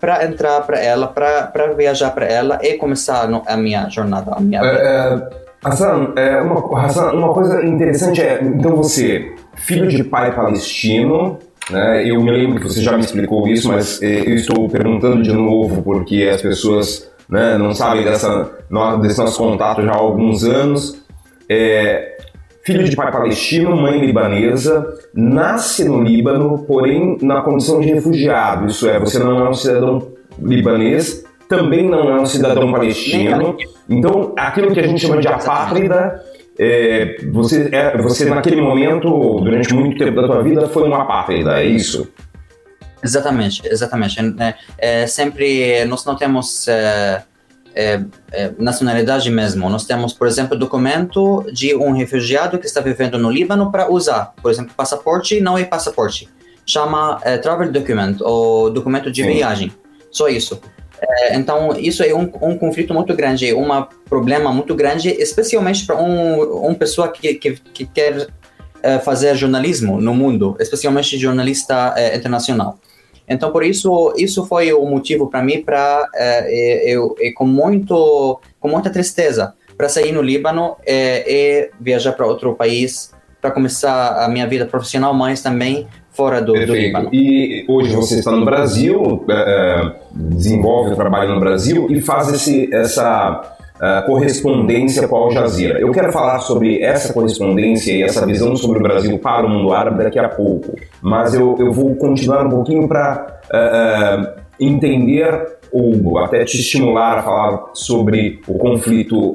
para 0.00 0.24
entrar 0.24 0.60
para 0.62 0.78
ela, 0.78 1.06
para 1.08 1.72
viajar 1.76 2.10
para 2.10 2.26
ela 2.26 2.58
e 2.62 2.74
começar 2.74 3.28
no, 3.28 3.42
a 3.46 3.56
minha 3.56 3.88
jornada. 3.88 4.32
A 4.32 4.40
minha 4.40 4.60
é, 4.62 4.66
é, 4.66 5.28
Hassan, 5.64 6.12
é, 6.16 6.40
uma, 6.40 6.80
Hassan, 6.80 7.12
uma 7.12 7.32
coisa 7.32 7.64
interessante 7.64 8.20
é, 8.20 8.42
então 8.42 8.76
você, 8.76 9.34
filho 9.56 9.88
de 9.88 10.04
pai 10.04 10.34
palestino, 10.34 11.38
né, 11.70 12.08
eu 12.08 12.22
me 12.22 12.30
lembro 12.30 12.60
que 12.60 12.68
você 12.68 12.80
já 12.80 12.92
me 12.92 13.00
explicou 13.00 13.48
isso, 13.48 13.68
mas 13.68 14.00
eu 14.02 14.36
estou 14.36 14.68
perguntando 14.68 15.22
de 15.22 15.32
novo 15.32 15.82
porque 15.82 16.30
as 16.32 16.42
pessoas 16.42 17.10
né, 17.28 17.58
não 17.58 17.74
sabem 17.74 18.04
dessa, 18.04 18.50
desse 19.00 19.18
nosso 19.18 19.38
contato 19.38 19.82
já 19.82 19.92
há 19.92 19.96
alguns 19.96 20.44
anos 20.44 21.04
é, 21.48 22.16
filho 22.64 22.84
de 22.84 22.96
pai 22.96 23.12
palestino, 23.12 23.76
mãe 23.76 23.98
libanesa, 23.98 24.84
nasce 25.14 25.84
no 25.84 26.02
Líbano, 26.02 26.64
porém 26.66 27.16
na 27.22 27.40
condição 27.40 27.80
de 27.80 27.92
refugiado. 27.92 28.66
Isso 28.66 28.88
é, 28.88 28.98
você 28.98 29.18
não 29.20 29.46
é 29.46 29.48
um 29.48 29.54
cidadão 29.54 30.12
libanês, 30.38 31.24
também 31.48 31.88
não 31.88 32.10
é 32.10 32.20
um 32.20 32.26
cidadão 32.26 32.72
palestino. 32.72 33.56
Então, 33.88 34.34
aquilo 34.36 34.72
que 34.72 34.80
a 34.80 34.86
gente 34.86 35.00
chama 35.00 35.20
de 35.20 35.28
apátrida, 35.28 36.20
é, 36.58 37.18
você, 37.30 37.68
é, 37.70 37.96
você 37.98 38.24
naquele 38.24 38.60
momento, 38.60 39.40
durante 39.40 39.72
muito 39.72 39.96
tempo 39.96 40.20
da 40.20 40.26
tua 40.26 40.42
vida, 40.42 40.68
foi 40.68 40.82
uma 40.82 41.02
apátrida, 41.02 41.62
é 41.62 41.66
isso? 41.66 42.10
Exatamente, 43.04 43.62
exatamente. 43.64 44.18
É, 44.40 44.54
é 44.78 45.06
sempre, 45.06 45.84
nós 45.84 46.04
não 46.04 46.16
temos... 46.16 46.66
É 46.66 47.22
é, 47.76 48.02
é, 48.32 48.50
nacionalidade 48.58 49.30
mesmo. 49.30 49.68
Nós 49.68 49.84
temos, 49.84 50.14
por 50.14 50.26
exemplo, 50.26 50.58
documento 50.58 51.46
de 51.52 51.76
um 51.76 51.92
refugiado 51.92 52.58
que 52.58 52.66
está 52.66 52.80
vivendo 52.80 53.18
no 53.18 53.30
Líbano 53.30 53.70
para 53.70 53.92
usar, 53.92 54.32
por 54.42 54.50
exemplo, 54.50 54.72
passaporte 54.74 55.40
não 55.40 55.58
é 55.58 55.64
passaporte, 55.64 56.28
chama 56.64 57.20
é, 57.22 57.36
travel 57.36 57.70
document 57.70 58.16
ou 58.20 58.70
documento 58.70 59.12
de 59.12 59.22
Sim. 59.22 59.34
viagem. 59.34 59.72
Só 60.10 60.28
isso. 60.28 60.58
É, 60.98 61.36
então, 61.36 61.76
isso 61.78 62.02
é 62.02 62.14
um, 62.14 62.30
um 62.40 62.56
conflito 62.56 62.94
muito 62.94 63.14
grande, 63.14 63.52
um 63.52 63.68
problema 64.08 64.50
muito 64.50 64.74
grande, 64.74 65.10
especialmente 65.10 65.84
para 65.84 66.00
um, 66.00 66.42
uma 66.42 66.74
pessoa 66.74 67.08
que, 67.08 67.34
que, 67.34 67.52
que 67.52 67.84
quer 67.84 68.26
é, 68.82 68.98
fazer 68.98 69.36
jornalismo 69.36 70.00
no 70.00 70.14
mundo, 70.14 70.56
especialmente 70.58 71.18
jornalista 71.18 71.92
é, 71.96 72.16
internacional. 72.16 72.78
Então, 73.28 73.50
por 73.50 73.64
isso, 73.64 74.14
isso 74.16 74.46
foi 74.46 74.72
o 74.72 74.84
motivo 74.84 75.28
para 75.28 75.42
mim 75.42 75.62
para 75.62 76.08
é, 76.14 76.90
eu, 76.90 77.14
eu, 77.18 77.34
com 77.34 77.44
muito, 77.44 78.40
com 78.60 78.68
muita 78.68 78.90
tristeza, 78.90 79.54
para 79.76 79.88
sair 79.88 80.12
no 80.12 80.22
Líbano 80.22 80.76
é, 80.86 81.24
e 81.30 81.70
viajar 81.80 82.12
para 82.12 82.26
outro 82.26 82.54
país 82.54 83.12
para 83.40 83.50
começar 83.50 84.24
a 84.24 84.28
minha 84.28 84.46
vida 84.46 84.66
profissional, 84.66 85.12
mas 85.14 85.42
também 85.42 85.86
fora 86.10 86.40
do, 86.40 86.52
do, 86.52 86.74
Líbano. 86.74 87.10
E 87.12 87.64
hoje 87.68 87.94
você 87.94 88.18
está 88.18 88.32
no 88.32 88.44
Brasil, 88.44 89.24
é, 89.28 89.92
desenvolve 90.12 90.94
o 90.94 90.96
trabalho 90.96 91.34
no 91.34 91.40
Brasil 91.40 91.86
e 91.90 92.00
faz 92.00 92.32
esse, 92.32 92.74
essa 92.74 93.55
uh, 93.76 94.06
correspondência 94.06 95.06
com 95.08 95.16
Al 95.16 95.30
Jazeera. 95.30 95.80
Eu 95.80 95.90
quero 95.92 96.12
falar 96.12 96.40
sobre 96.40 96.82
essa 96.82 97.12
correspondência 97.12 97.92
e 97.92 98.02
essa 98.02 98.24
visão 98.26 98.56
sobre 98.56 98.78
o 98.78 98.82
Brasil 98.82 99.18
para 99.18 99.46
o 99.46 99.48
mundo 99.48 99.72
árabe 99.72 100.04
daqui 100.04 100.18
a 100.18 100.28
pouco, 100.28 100.76
mas 101.00 101.34
eu, 101.34 101.56
eu 101.58 101.72
vou 101.72 101.94
continuar 101.96 102.46
um 102.46 102.50
pouquinho 102.50 102.88
para 102.88 103.38
uh, 103.52 103.56
uh, 103.56 104.26
eh, 104.26 104.34
entender 104.60 105.56
ou 105.72 106.18
até 106.18 106.44
te 106.44 106.58
estimular 106.58 107.18
a 107.18 107.22
falar 107.22 107.70
sobre 107.74 108.40
o 108.46 108.56
conflito 108.56 109.32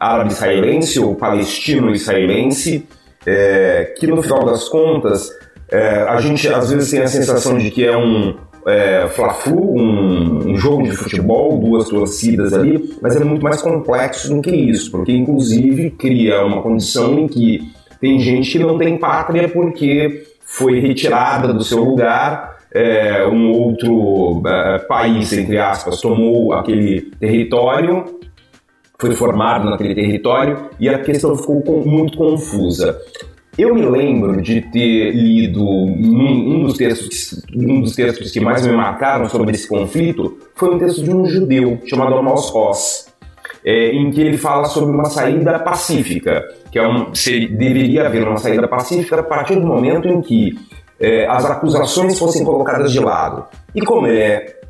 árabe-israelense 0.00 0.98
ou 1.00 1.14
palestino-israelense, 1.14 2.88
é, 3.26 3.94
que 3.96 4.06
no 4.06 4.22
final 4.22 4.44
das 4.44 4.68
contas 4.68 5.30
é, 5.70 6.02
a 6.02 6.20
gente 6.20 6.48
às 6.48 6.70
vezes 6.70 6.90
tem 6.90 7.00
a 7.00 7.08
sensação 7.08 7.56
de 7.56 7.70
que 7.70 7.84
é 7.84 7.96
um, 7.96 8.36
é, 8.66 9.06
Fla-Flu, 9.08 9.76
um, 9.76 10.50
um, 10.52 10.56
jogo 10.56 10.84
de 10.84 10.92
futebol, 10.92 11.58
duas 11.58 11.88
torcidas 11.88 12.52
ali, 12.52 12.94
mas 13.00 13.16
é 13.16 13.24
muito 13.24 13.42
mais 13.42 13.60
complexo 13.60 14.34
do 14.34 14.40
que 14.40 14.50
isso, 14.50 14.90
porque 14.90 15.12
inclusive 15.12 15.90
cria 15.90 16.44
uma 16.44 16.62
condição 16.62 17.18
em 17.18 17.26
que 17.26 17.72
tem 18.00 18.18
gente 18.20 18.52
que 18.52 18.64
não 18.64 18.78
tem 18.78 18.96
pátria 18.96 19.48
porque 19.48 20.24
foi 20.44 20.80
retirada 20.80 21.52
do 21.52 21.62
seu 21.64 21.82
lugar 21.82 22.54
é, 22.74 23.24
um 23.26 23.52
outro 23.52 24.42
é, 24.46 24.78
país, 24.80 25.32
entre 25.32 25.58
aspas, 25.58 26.00
tomou 26.00 26.52
aquele 26.52 27.02
território, 27.20 28.04
foi 28.98 29.14
formado 29.14 29.70
naquele 29.70 29.94
território 29.94 30.70
e 30.80 30.88
a 30.88 30.98
questão 30.98 31.36
ficou 31.36 31.86
muito 31.86 32.18
confusa. 32.18 32.98
Eu 33.56 33.72
me 33.72 33.86
lembro 33.86 34.42
de 34.42 34.60
ter 34.62 35.12
lido 35.12 35.64
um, 35.64 36.56
um, 36.56 36.62
dos 36.64 36.76
textos, 36.76 37.40
um 37.54 37.80
dos 37.82 37.94
textos 37.94 38.32
que 38.32 38.40
mais 38.40 38.66
me 38.66 38.72
marcaram 38.72 39.28
sobre 39.28 39.52
esse 39.52 39.68
conflito 39.68 40.38
foi 40.56 40.74
um 40.74 40.78
texto 40.78 41.04
de 41.04 41.14
um 41.14 41.24
judeu 41.24 41.80
chamado 41.86 42.16
Amos 42.16 42.52
Oz, 42.52 43.06
é, 43.64 43.92
em 43.92 44.10
que 44.10 44.20
ele 44.20 44.36
fala 44.36 44.64
sobre 44.64 44.92
uma 44.92 45.04
saída 45.04 45.56
pacífica, 45.60 46.42
que 46.72 46.80
é 46.80 46.88
um, 46.88 47.12
deveria 47.56 48.06
haver 48.06 48.26
uma 48.26 48.38
saída 48.38 48.66
pacífica 48.66 49.20
a 49.20 49.22
partir 49.22 49.54
do 49.54 49.66
momento 49.66 50.08
em 50.08 50.20
que 50.20 50.58
é, 50.98 51.24
as 51.26 51.44
acusações 51.44 52.18
fossem 52.18 52.44
colocadas 52.44 52.90
de 52.90 52.98
lado. 52.98 53.44
E 53.72 53.80
como 53.82 54.08
ele 54.08 54.18
é 54.18 54.60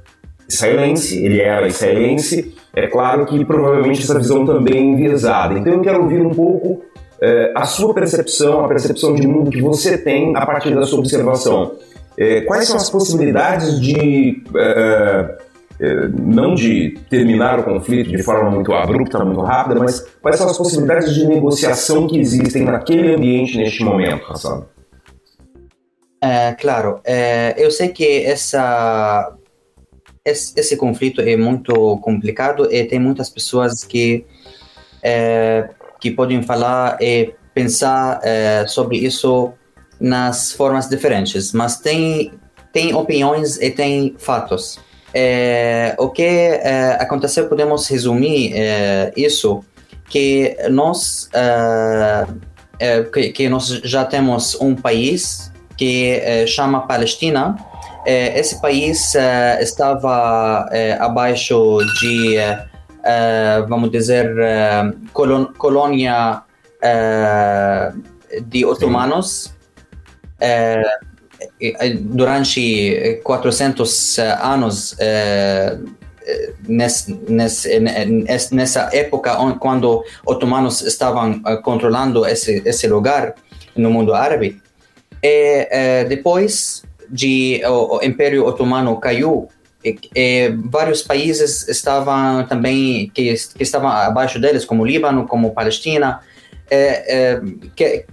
israelense, 0.47 1.25
ele 1.25 1.41
era 1.41 1.67
israelense, 1.67 2.55
é 2.75 2.87
claro 2.87 3.25
que 3.25 3.43
provavelmente 3.47 4.03
essa 4.03 4.19
visão 4.19 4.45
também 4.45 4.77
é 4.77 4.81
enviesada. 4.81 5.59
Então 5.59 5.73
eu 5.73 5.81
quero 5.81 6.03
ouvir 6.03 6.21
um 6.21 6.31
pouco 6.31 6.85
é, 7.21 7.53
a 7.55 7.65
sua 7.65 7.95
percepção, 7.95 8.65
a 8.65 8.69
percepção 8.69 9.15
de 9.15 9.27
mundo 9.27 9.51
que 9.51 9.61
você 9.61 9.97
tem 9.99 10.37
a 10.37 10.45
partir 10.45 10.75
da 10.75 10.85
sua 10.85 10.99
observação. 10.99 11.77
É, 12.17 12.43
quais 12.43 12.69
são 12.69 12.77
as 12.77 12.89
possibilidades 12.89 13.81
de 13.81 14.43
é, 14.55 15.39
é, 15.81 16.09
não 16.09 16.55
de 16.55 16.99
terminar 17.11 17.59
o 17.59 17.65
conflito 17.65 18.11
de 18.11 18.23
forma 18.23 18.51
muito 18.51 18.73
abrupta, 18.73 19.25
muito 19.25 19.41
rápida, 19.41 19.81
mas 19.81 20.01
quais 20.23 20.37
são 20.37 20.49
as 20.49 20.57
possibilidades 20.57 21.13
de 21.13 21.27
negociação 21.27 22.07
que 22.07 22.19
existem 22.19 22.65
naquele 22.65 23.15
ambiente 23.15 23.57
neste 23.57 23.83
momento, 23.83 24.25
Hassan? 24.31 24.67
É, 26.23 26.53
claro, 26.53 27.01
é, 27.05 27.55
eu 27.59 27.71
sei 27.71 27.89
que 27.89 28.25
essa, 28.25 29.37
esse, 30.25 30.59
esse, 30.59 30.77
conflito 30.77 31.21
é 31.21 31.37
muito 31.37 31.99
complicado 31.99 32.73
e 32.73 32.85
tem 32.85 32.99
muitas 32.99 33.29
pessoas 33.29 33.85
que, 33.85 34.25
é, 35.03 35.69
que 36.05 36.11
podem 36.11 36.43
falar 36.43 36.99
e 37.01 37.33
pensar 37.55 38.21
é, 38.23 38.67
sobre 38.69 38.99
isso 38.99 39.55
nas 39.99 40.53
formas 40.53 40.87
diferentes, 40.87 41.55
mas 41.55 41.79
tem, 41.79 42.31
tem 42.71 42.95
opiniões 42.95 43.57
e 43.57 43.71
tem 43.71 44.15
fatos. 44.19 44.79
É, 45.15 45.97
o 45.99 46.11
que 46.11 46.23
é, 46.23 46.99
aconteceu, 47.01 47.49
podemos 47.49 47.89
resumir 47.89 48.53
isso, 49.17 49.65
que 50.11 50.55
nós, 50.71 51.31
que, 53.11 53.33
que, 53.33 53.49
nós 53.49 53.69
já 53.83 54.05
temos 54.05 54.55
um 54.61 54.75
país 54.75 55.51
que 55.79 56.21
chama 56.47 56.87
Palestina. 56.87 57.57
esse 58.07 58.61
país 58.61 59.15
estava 59.61 60.69
abaixo 61.01 61.79
de, 62.01 62.37
vamos 63.69 63.91
dizer, 63.91 64.35
colon, 65.13 65.53
colônia 65.57 66.43
de 68.47 68.65
otomanos. 68.65 69.55
durante 72.01 73.21
400 73.23 74.19
anos 74.41 74.97
nessa 78.51 78.91
época 78.93 79.37
quando 79.59 80.03
otomanos 80.25 80.81
estavam 80.83 81.41
controlando 81.63 82.27
esse 82.27 82.63
esse 82.65 82.87
lugar 82.89 83.35
no 83.77 83.91
mundo 83.91 84.15
árabe 84.15 84.61
e 85.23 86.05
depois 86.09 86.83
de 87.11 87.63
o, 87.67 88.01
Império 88.03 88.47
Otomano 88.47 88.99
caiu 88.99 89.49
e, 89.85 90.55
vários 90.65 91.03
países 91.03 91.69
estavam 91.69 92.47
também 92.47 93.11
que, 93.15 93.35
que 93.35 93.63
estavam 93.63 93.91
abaixo 93.91 94.41
deles 94.41 94.65
como 94.65 94.85
Líbano 94.85 95.27
como 95.27 95.53
Palestina 95.53 96.21
que 97.77 98.07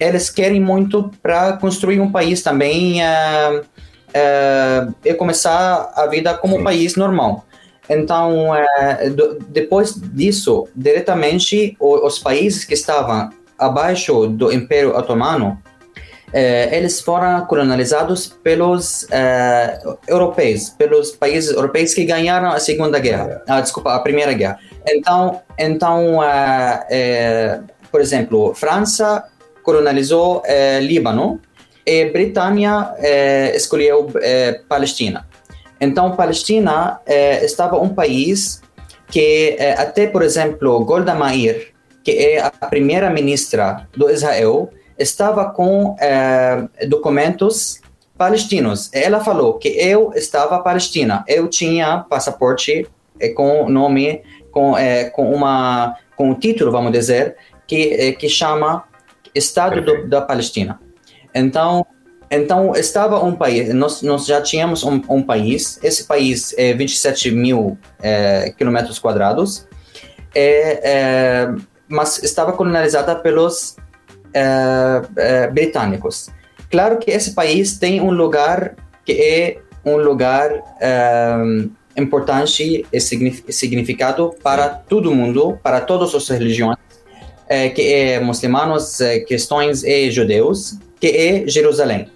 eles 0.00 0.30
querem 0.30 0.60
muito 0.60 1.10
para 1.22 1.52
construir 1.58 2.00
um 2.00 2.10
país 2.10 2.42
também 2.42 3.02
uh, 3.02 3.60
uh, 3.60 4.94
e 5.04 5.12
começar 5.12 5.92
a 5.94 6.06
vida 6.06 6.32
como 6.38 6.56
um 6.56 6.64
país 6.64 6.96
normal. 6.96 7.44
Então, 7.86 8.50
uh, 8.50 9.10
do, 9.14 9.38
depois 9.48 9.94
disso, 9.94 10.66
diretamente, 10.74 11.76
o, 11.78 12.06
os 12.06 12.18
países 12.18 12.64
que 12.64 12.72
estavam 12.72 13.28
abaixo 13.58 14.26
do 14.26 14.50
Império 14.50 14.96
Otomano, 14.96 15.60
eles 16.32 17.00
foram 17.00 17.44
colonizados 17.46 18.26
pelos 18.28 19.06
europeus, 20.06 20.70
pelos 20.70 21.10
países 21.10 21.52
europeus 21.52 21.92
que 21.92 22.04
ganharam 22.04 22.50
a 22.50 22.60
Segunda 22.60 22.98
Guerra, 22.98 23.42
ah, 23.48 23.60
desculpa, 23.60 23.94
a 23.94 23.98
Primeira 23.98 24.32
Guerra. 24.32 24.58
Então, 24.86 25.40
então 25.58 26.20
por 27.90 28.00
exemplo, 28.00 28.54
França 28.54 29.24
colonizou 29.62 30.42
é, 30.44 30.80
Líbano 30.80 31.40
e 31.84 32.06
Britânia 32.06 32.94
é, 32.98 33.54
escolheu 33.56 34.08
Palestina. 34.68 35.26
Então, 35.80 36.14
Palestina 36.14 37.00
estava 37.42 37.80
um 37.80 37.88
país 37.88 38.60
que 39.08 39.56
até, 39.76 40.06
por 40.06 40.22
exemplo, 40.22 40.84
Golda 40.84 41.14
Meir, 41.14 41.72
que 42.04 42.12
é 42.12 42.40
a 42.40 42.50
primeira 42.50 43.10
ministra 43.10 43.88
do 43.96 44.10
Israel, 44.10 44.70
estava 45.00 45.50
com 45.50 45.96
documentos 46.88 47.80
palestinos. 48.16 48.90
Ela 48.92 49.20
falou 49.20 49.54
que 49.54 49.68
eu 49.68 50.12
estava 50.14 50.58
Palestina, 50.60 51.24
eu 51.26 51.48
tinha 51.48 52.04
passaporte 52.08 52.86
com 53.34 53.68
nome, 53.68 54.22
com, 54.52 54.74
com 55.12 55.34
uma 55.34 55.96
com 56.20 56.28
um 56.28 56.34
título, 56.34 56.70
vamos 56.70 56.92
dizer, 56.92 57.34
que, 57.66 58.12
que 58.12 58.28
chama 58.28 58.84
Estado 59.34 59.80
do, 59.80 60.06
da 60.06 60.20
Palestina. 60.20 60.78
Então, 61.34 61.86
então 62.30 62.76
estava 62.76 63.24
um 63.24 63.34
país, 63.34 63.72
nós, 63.72 64.02
nós 64.02 64.26
já 64.26 64.42
tínhamos 64.42 64.84
um, 64.84 65.00
um 65.08 65.22
país, 65.22 65.80
esse 65.82 66.04
país 66.04 66.54
é 66.58 66.74
27 66.74 67.30
mil 67.30 67.78
é, 68.02 68.52
quilômetros 68.58 68.98
quadrados, 68.98 69.66
é, 70.34 70.80
é, 70.82 71.54
mas 71.88 72.22
estava 72.22 72.52
colonizada 72.52 73.16
pelos 73.16 73.76
é, 74.34 75.02
é, 75.16 75.46
britânicos. 75.48 76.28
Claro 76.70 76.98
que 76.98 77.10
esse 77.10 77.34
país 77.34 77.78
tem 77.78 78.00
um 78.00 78.10
lugar 78.10 78.74
que 79.04 79.12
é 79.12 79.58
um 79.84 79.96
lugar 79.96 80.50
é, 80.80 81.34
importante 81.96 82.86
e 82.92 83.00
significado 83.00 84.34
para 84.42 84.68
todo 84.68 85.12
mundo, 85.14 85.58
para 85.62 85.80
todas 85.80 86.14
as 86.14 86.28
religiões, 86.28 86.78
que 87.74 87.92
é 87.92 88.20
muçulmanos, 88.20 88.98
cristãos 89.26 89.82
e 89.82 90.10
judeus, 90.10 90.78
que 91.00 91.08
é 91.08 91.48
Jerusalém. 91.48 92.08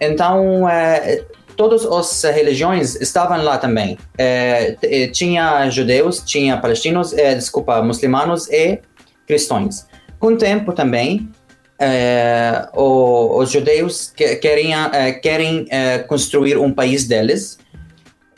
Então, 0.00 0.64
todas 1.56 1.86
as 1.86 2.24
religiões 2.34 2.96
estavam 2.96 3.40
lá 3.44 3.56
também. 3.56 3.96
Tinha 5.12 5.70
judeus, 5.70 6.20
tinha 6.26 6.56
palestinos, 6.56 7.12
desculpa, 7.12 7.80
muçulmanos 7.82 8.48
e 8.50 8.80
cristãos. 9.28 9.86
Com 10.18 10.32
o 10.32 10.36
tempo 10.36 10.72
também, 10.72 11.30
é, 11.80 12.68
o, 12.74 13.38
os 13.38 13.50
judeus 13.50 14.12
que, 14.14 14.36
querem, 14.36 14.74
é, 14.74 15.12
querem 15.12 15.66
é, 15.70 15.98
construir 16.00 16.58
um 16.58 16.72
país 16.72 17.08
deles. 17.08 17.58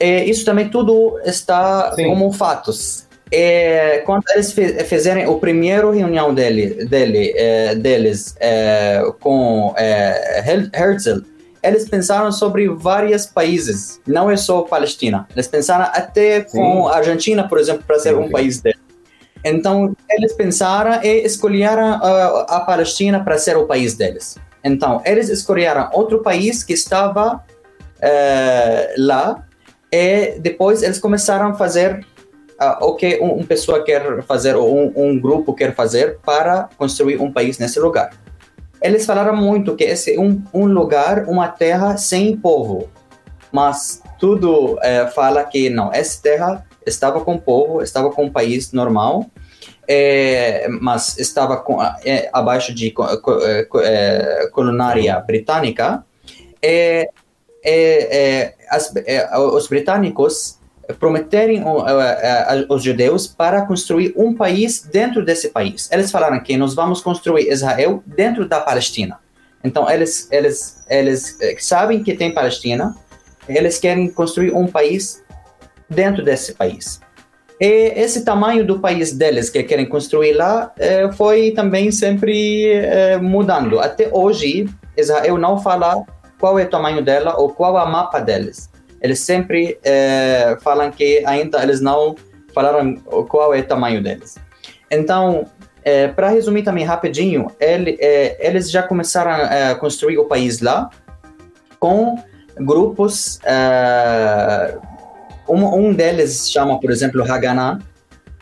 E 0.01 0.25
isso 0.25 0.45
também 0.45 0.69
tudo 0.69 1.19
está 1.25 1.93
Sim. 1.95 2.07
como 2.07 2.33
fatos 2.33 3.07
quando 4.05 4.25
eles 4.35 4.53
fizerem 4.87 5.27
o 5.27 5.39
primeiro 5.39 5.91
reunião 5.91 6.35
dele, 6.35 6.85
dele, 6.85 7.33
é, 7.35 7.75
deles 7.75 8.35
é, 8.39 9.03
com 9.21 9.75
é, 9.77 10.69
Herzl, 10.75 11.23
eles 11.63 11.89
pensaram 11.89 12.31
sobre 12.33 12.69
vários 12.69 13.25
países, 13.25 14.01
não 14.07 14.31
é 14.31 14.37
só 14.37 14.63
Palestina. 14.63 15.27
Eles 15.33 15.47
pensaram 15.47 15.85
até 15.85 16.45
Sim. 16.45 16.59
com 16.59 16.89
a 16.89 16.97
Argentina, 16.97 17.49
por 17.49 17.59
exemplo, 17.59 17.85
para 17.87 17.99
ser 18.01 18.15
Sim. 18.15 18.21
um 18.21 18.31
país 18.31 18.61
dele. 18.61 18.79
Então, 19.45 19.97
eles 20.09 20.33
pensaram 20.35 21.03
e 21.03 21.25
escolheram 21.25 21.99
uh, 21.99 22.47
a 22.49 22.61
Palestina 22.61 23.23
para 23.23 23.39
ser 23.39 23.57
o 23.57 23.67
país 23.67 23.95
deles. 23.95 24.39
Então, 24.63 25.03
eles 25.05 25.29
escolheram 25.29 25.89
outro 25.93 26.23
país 26.23 26.63
que 26.63 26.73
estava 26.73 27.37
uh, 27.37 28.95
lá 28.99 29.45
e 29.91 30.39
depois 30.39 30.83
eles 30.83 30.99
começaram 30.99 31.49
a 31.49 31.55
fazer 31.55 32.07
uh, 32.61 32.85
o 32.85 32.95
que 32.95 33.19
um, 33.21 33.33
uma 33.33 33.45
pessoa 33.45 33.83
quer 33.83 34.23
fazer 34.23 34.55
ou 34.55 34.75
um, 34.75 34.93
um, 34.97 35.21
grupo 35.21 35.55
quer 35.55 35.75
fazer 35.75 36.19
para 36.25 36.69
construir 36.79 37.21
um 37.21 37.33
país 37.33 37.59
nesse 37.59 37.81
lugar. 37.81 38.11
Eles 38.81 39.05
falaram 39.05 39.37
muito 39.37 39.75
que 39.77 39.85
esse 39.85 40.15
é 40.15 40.21
um, 40.21 40.43
um 40.53 40.67
lugar, 40.67 41.25
uma 41.29 41.49
terra 41.49 41.97
sem 41.97 42.37
povo, 42.37 42.89
mas 43.51 44.03
tudo 44.19 44.75
uh, 44.75 45.09
fala 45.15 45.45
que 45.45 45.69
não, 45.69 45.93
essa 45.93 46.23
terra 46.23 46.65
estava 46.87 47.21
com 47.21 47.39
povo, 47.39 47.83
estava 47.83 48.11
com 48.11 48.25
um 48.25 48.31
país 48.31 48.73
normal, 48.73 49.27
é, 49.89 50.69
mas 50.69 51.19
estava 51.19 51.57
com, 51.57 51.83
é, 51.83 52.31
abaixo 52.33 52.75
de 52.75 52.95
é, 53.83 54.49
colônia 54.53 55.21
britânica. 55.21 56.05
É, 56.61 57.11
é, 57.65 58.55
as, 58.71 58.93
os 59.55 59.69
britânicos 59.69 60.59
prometerem 60.99 61.63
os 62.69 62.83
judeus 62.83 63.27
para 63.27 63.63
construir 63.63 64.13
um 64.17 64.35
país 64.35 64.83
dentro 64.83 65.25
desse 65.25 65.49
país. 65.49 65.89
Eles 65.93 66.11
falaram 66.11 66.41
que 66.43 66.57
nós 66.57 66.75
vamos 66.75 67.01
construir 67.01 67.51
Israel 67.51 68.03
dentro 68.05 68.49
da 68.49 68.61
Palestina. 68.61 69.19
Então 69.65 69.89
eles 69.89 70.29
eles 70.31 70.83
eles 70.89 71.39
sabem 71.61 72.03
que 72.03 72.15
tem 72.15 72.35
Palestina, 72.35 72.97
eles 73.49 73.79
querem 73.79 74.11
construir 74.11 74.53
um 74.53 74.67
país 74.67 75.22
dentro 75.93 76.25
desse 76.25 76.55
país. 76.55 77.01
E 77.63 77.93
esse 77.95 78.25
tamanho 78.25 78.67
do 78.67 78.81
país 78.81 79.13
deles 79.13 79.49
que 79.49 79.63
querem 79.63 79.87
construir 79.87 80.33
lá 80.33 80.73
eh, 80.77 81.09
foi 81.13 81.53
também 81.53 81.93
sempre 81.93 82.73
eh, 82.73 83.19
mudando. 83.19 83.79
Até 83.79 84.09
hoje, 84.11 84.69
Israel 84.97 85.39
não 85.39 85.57
fala 85.59 86.05
qual 86.41 86.59
é 86.59 86.65
o 86.65 86.69
tamanho 86.69 87.05
dela 87.05 87.37
ou 87.39 87.51
qual 87.51 87.79
é 87.79 87.83
o 87.85 87.89
mapa 87.89 88.19
deles. 88.19 88.69
Eles 89.01 89.21
sempre 89.21 89.79
eh, 89.85 90.57
falam 90.61 90.91
que 90.91 91.25
ainda 91.25 91.63
eles 91.63 91.81
não 91.81 92.17
falaram 92.53 92.97
qual 93.29 93.55
é 93.55 93.61
o 93.61 93.65
tamanho 93.65 94.03
deles. 94.03 94.39
Então, 94.91 95.47
para 96.17 96.29
resumir 96.29 96.65
também 96.65 96.85
rapidinho, 96.85 97.47
ele, 97.59 97.97
eles 98.39 98.71
já 98.71 98.83
começaram 98.83 99.33
a 99.33 99.75
construir 99.77 100.19
o 100.19 100.27
país 100.27 100.61
lá 100.61 100.91
com 101.81 102.17
grupos 102.59 103.41
um, 105.49 105.65
um 105.89 105.93
deles 105.93 106.51
chama, 106.51 106.79
por 106.81 106.91
exemplo, 106.91 107.23
Haganah, 107.23 107.79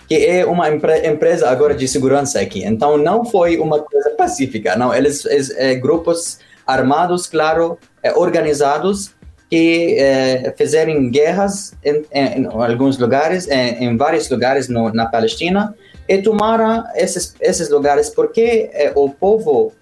que 0.09 0.27
é 0.27 0.45
uma 0.45 0.69
empre 0.69 1.07
empresa 1.07 1.49
agora 1.49 1.75
de 1.75 1.87
segurança 1.87 2.41
aqui. 2.41 2.65
Então, 2.65 2.97
não 2.97 3.25
foi 3.25 3.59
uma 3.59 3.81
coisa 3.81 4.11
pacífica, 4.11 4.77
não. 4.77 4.93
Eles, 4.93 5.25
eles 5.25 5.51
é, 5.57 5.75
grupos 5.75 6.39
armados, 6.67 7.27
claro, 7.27 7.79
é, 8.03 8.13
organizados, 8.13 9.15
que 9.49 9.97
é, 9.99 10.55
fizeram 10.57 11.11
guerras 11.11 11.75
em, 11.85 12.05
em, 12.13 12.43
em 12.43 12.47
alguns 12.47 12.99
lugares, 12.99 13.49
em, 13.49 13.85
em 13.85 13.97
vários 13.97 14.29
lugares 14.31 14.69
no, 14.69 14.93
na 14.93 15.07
Palestina, 15.07 15.75
e 16.09 16.19
tomaram 16.19 16.85
esses, 16.97 17.35
esses 17.41 17.69
lugares 17.71 18.11
porque 18.11 18.71
é, 18.73 18.93
o 18.95 19.11
povo 19.11 19.73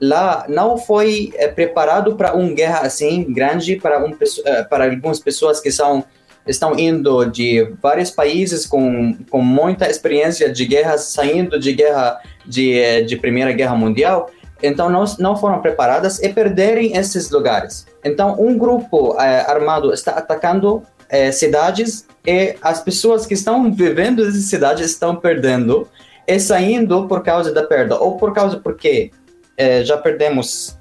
lá 0.00 0.46
não 0.48 0.76
foi 0.76 1.32
é, 1.36 1.48
preparado 1.48 2.16
para 2.16 2.34
uma 2.34 2.52
guerra 2.52 2.80
assim 2.80 3.24
grande 3.32 3.76
para, 3.76 4.04
um, 4.04 4.16
é, 4.44 4.62
para 4.62 4.90
algumas 4.90 5.18
pessoas 5.20 5.60
que 5.60 5.70
são 5.70 6.04
estão 6.46 6.78
indo 6.78 7.24
de 7.24 7.72
vários 7.82 8.10
países 8.10 8.66
com, 8.66 9.16
com 9.30 9.40
muita 9.40 9.88
experiência 9.88 10.52
de 10.52 10.66
guerra, 10.66 10.98
saindo 10.98 11.58
de 11.58 11.72
guerra 11.72 12.20
de, 12.44 12.78
eh, 12.78 13.02
de 13.02 13.16
Primeira 13.16 13.52
Guerra 13.52 13.74
Mundial, 13.74 14.30
então 14.62 14.88
não, 14.88 15.04
não 15.18 15.36
foram 15.36 15.60
preparadas 15.60 16.22
e 16.22 16.28
perderem 16.28 16.96
esses 16.96 17.30
lugares. 17.30 17.86
Então 18.04 18.36
um 18.38 18.56
grupo 18.56 19.18
é, 19.20 19.40
armado 19.50 19.92
está 19.92 20.12
atacando 20.12 20.82
é, 21.08 21.30
cidades 21.32 22.06
e 22.26 22.56
as 22.62 22.80
pessoas 22.80 23.26
que 23.26 23.34
estão 23.34 23.72
vivendo 23.72 24.24
nessas 24.24 24.44
cidades 24.44 24.90
estão 24.90 25.16
perdendo 25.16 25.88
e 26.26 26.38
saindo 26.40 27.06
por 27.06 27.22
causa 27.22 27.52
da 27.52 27.62
perda 27.62 27.98
ou 27.98 28.16
por 28.16 28.32
causa 28.32 28.58
porque 28.58 29.10
é, 29.56 29.84
já 29.84 29.98
perdemos 29.98 30.78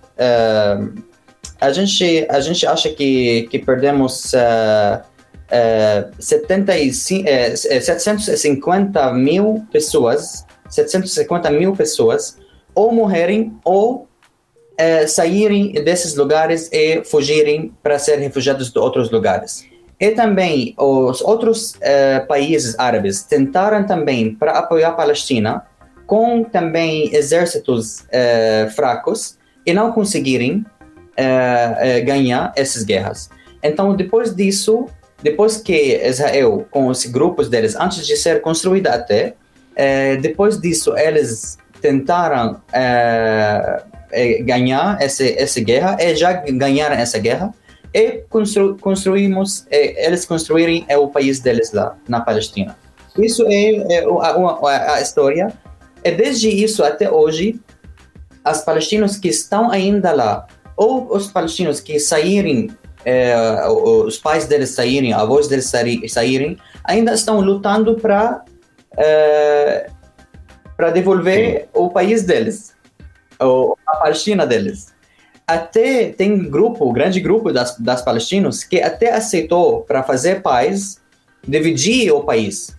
a 1.60 1.72
gente 1.72 2.26
a 2.30 2.40
gente 2.40 2.66
acha 2.68 2.88
que 2.90 3.48
que 3.50 3.60
perdemos 3.60 4.32
75, 6.20 7.28
é, 7.28 7.56
750 7.56 9.00
é, 9.00 9.14
mil 9.14 9.66
pessoas, 9.72 10.46
750 10.70 11.52
mil 11.52 11.74
pessoas, 11.74 12.38
ou 12.74 12.92
morrerem 12.92 13.56
ou 13.64 14.08
é, 14.78 15.06
saírem 15.06 15.74
desses 15.74 16.16
lugares 16.16 16.70
e 16.72 17.04
fugirem 17.04 17.72
para 17.84 18.00
ser 18.00 18.18
refugiados 18.18 18.72
de 18.72 18.80
outros 18.80 19.12
lugares. 19.12 19.66
E 20.00 20.10
também 20.12 20.74
os 20.78 21.22
outros 21.22 21.76
é, 21.82 22.20
países 22.22 22.78
árabes 22.80 23.24
tentaram 23.24 23.86
também 23.86 24.34
para 24.34 24.54
apoiar 24.54 24.90
a 24.90 24.94
Palestina 24.94 25.66
com 26.08 26.44
também 26.44 27.14
exércitos 27.16 28.04
é, 28.12 28.68
fracos 28.76 29.38
e 29.66 29.74
não 29.74 29.92
conseguirem 29.92 30.66
ganhar 32.06 32.52
essas 32.56 32.82
guerras. 32.82 33.30
Então, 33.62 33.96
depois 33.96 34.36
disso, 34.36 34.88
depois 35.24 35.58
que 35.58 35.96
Israel, 36.06 36.68
com 36.70 36.88
os 36.88 37.06
grupos 37.06 37.50
deles, 37.50 37.76
antes 37.76 38.06
de 38.06 38.16
ser 38.18 38.42
construída 38.42 38.94
até, 38.94 39.36
é, 39.76 40.18
depois 40.18 40.60
disso 40.60 40.96
eles 40.98 41.58
tentaram 41.82 42.62
é, 42.72 43.84
ganhar 44.42 45.02
essa, 45.02 45.24
essa 45.26 45.60
guerra, 45.62 45.98
e 46.00 46.16
já 46.16 46.34
ganharam 46.34 46.96
essa 46.96 47.18
guerra, 47.18 47.54
e 47.94 48.24
constru, 48.30 48.78
construímos, 48.80 49.66
eles 49.70 50.26
construírem 50.26 50.86
o 50.90 51.08
país 51.08 51.40
deles 51.40 51.72
lá, 51.72 51.96
na 52.08 52.22
Palestina. 52.22 52.76
Isso 53.18 53.46
é, 53.48 53.76
é 53.76 54.04
a, 54.04 54.30
a, 54.30 54.96
a 54.96 55.02
história. 55.02 55.54
E 56.04 56.12
desde 56.12 56.50
isso 56.50 56.84
até 56.84 57.10
hoje, 57.10 57.60
os 58.46 58.62
palestinos 58.62 59.16
que 59.16 59.30
estão 59.30 59.72
ainda 59.72 60.12
lá, 60.12 60.48
ou 60.76 61.16
os 61.16 61.28
palestinos 61.28 61.80
que 61.80 62.00
saírem 62.00 62.70
é, 63.06 63.36
os 63.68 64.18
pais 64.18 64.48
deles 64.48 64.70
saírem, 64.72 65.14
avós 65.14 65.48
deles 65.48 65.72
saírem, 66.08 66.58
ainda 66.84 67.14
estão 67.14 67.40
lutando 67.40 67.96
para 67.96 68.44
é, 68.98 69.90
para 70.76 70.90
devolver 70.92 71.62
Sim. 71.62 71.68
o 71.74 71.90
país 71.90 72.24
deles, 72.24 72.76
ou 73.40 73.78
a 73.86 73.98
Palestina 73.98 74.46
deles. 74.46 74.94
Até 75.46 76.10
tem 76.10 76.50
grupo, 76.50 76.92
grande 76.92 77.20
grupo 77.20 77.52
das, 77.52 77.78
das 77.78 78.02
palestinos 78.02 78.64
que 78.64 78.82
até 78.82 79.14
aceitou 79.14 79.82
para 79.82 80.02
fazer 80.02 80.42
paz 80.42 81.02
dividir 81.46 82.12
o 82.12 82.24
país. 82.24 82.76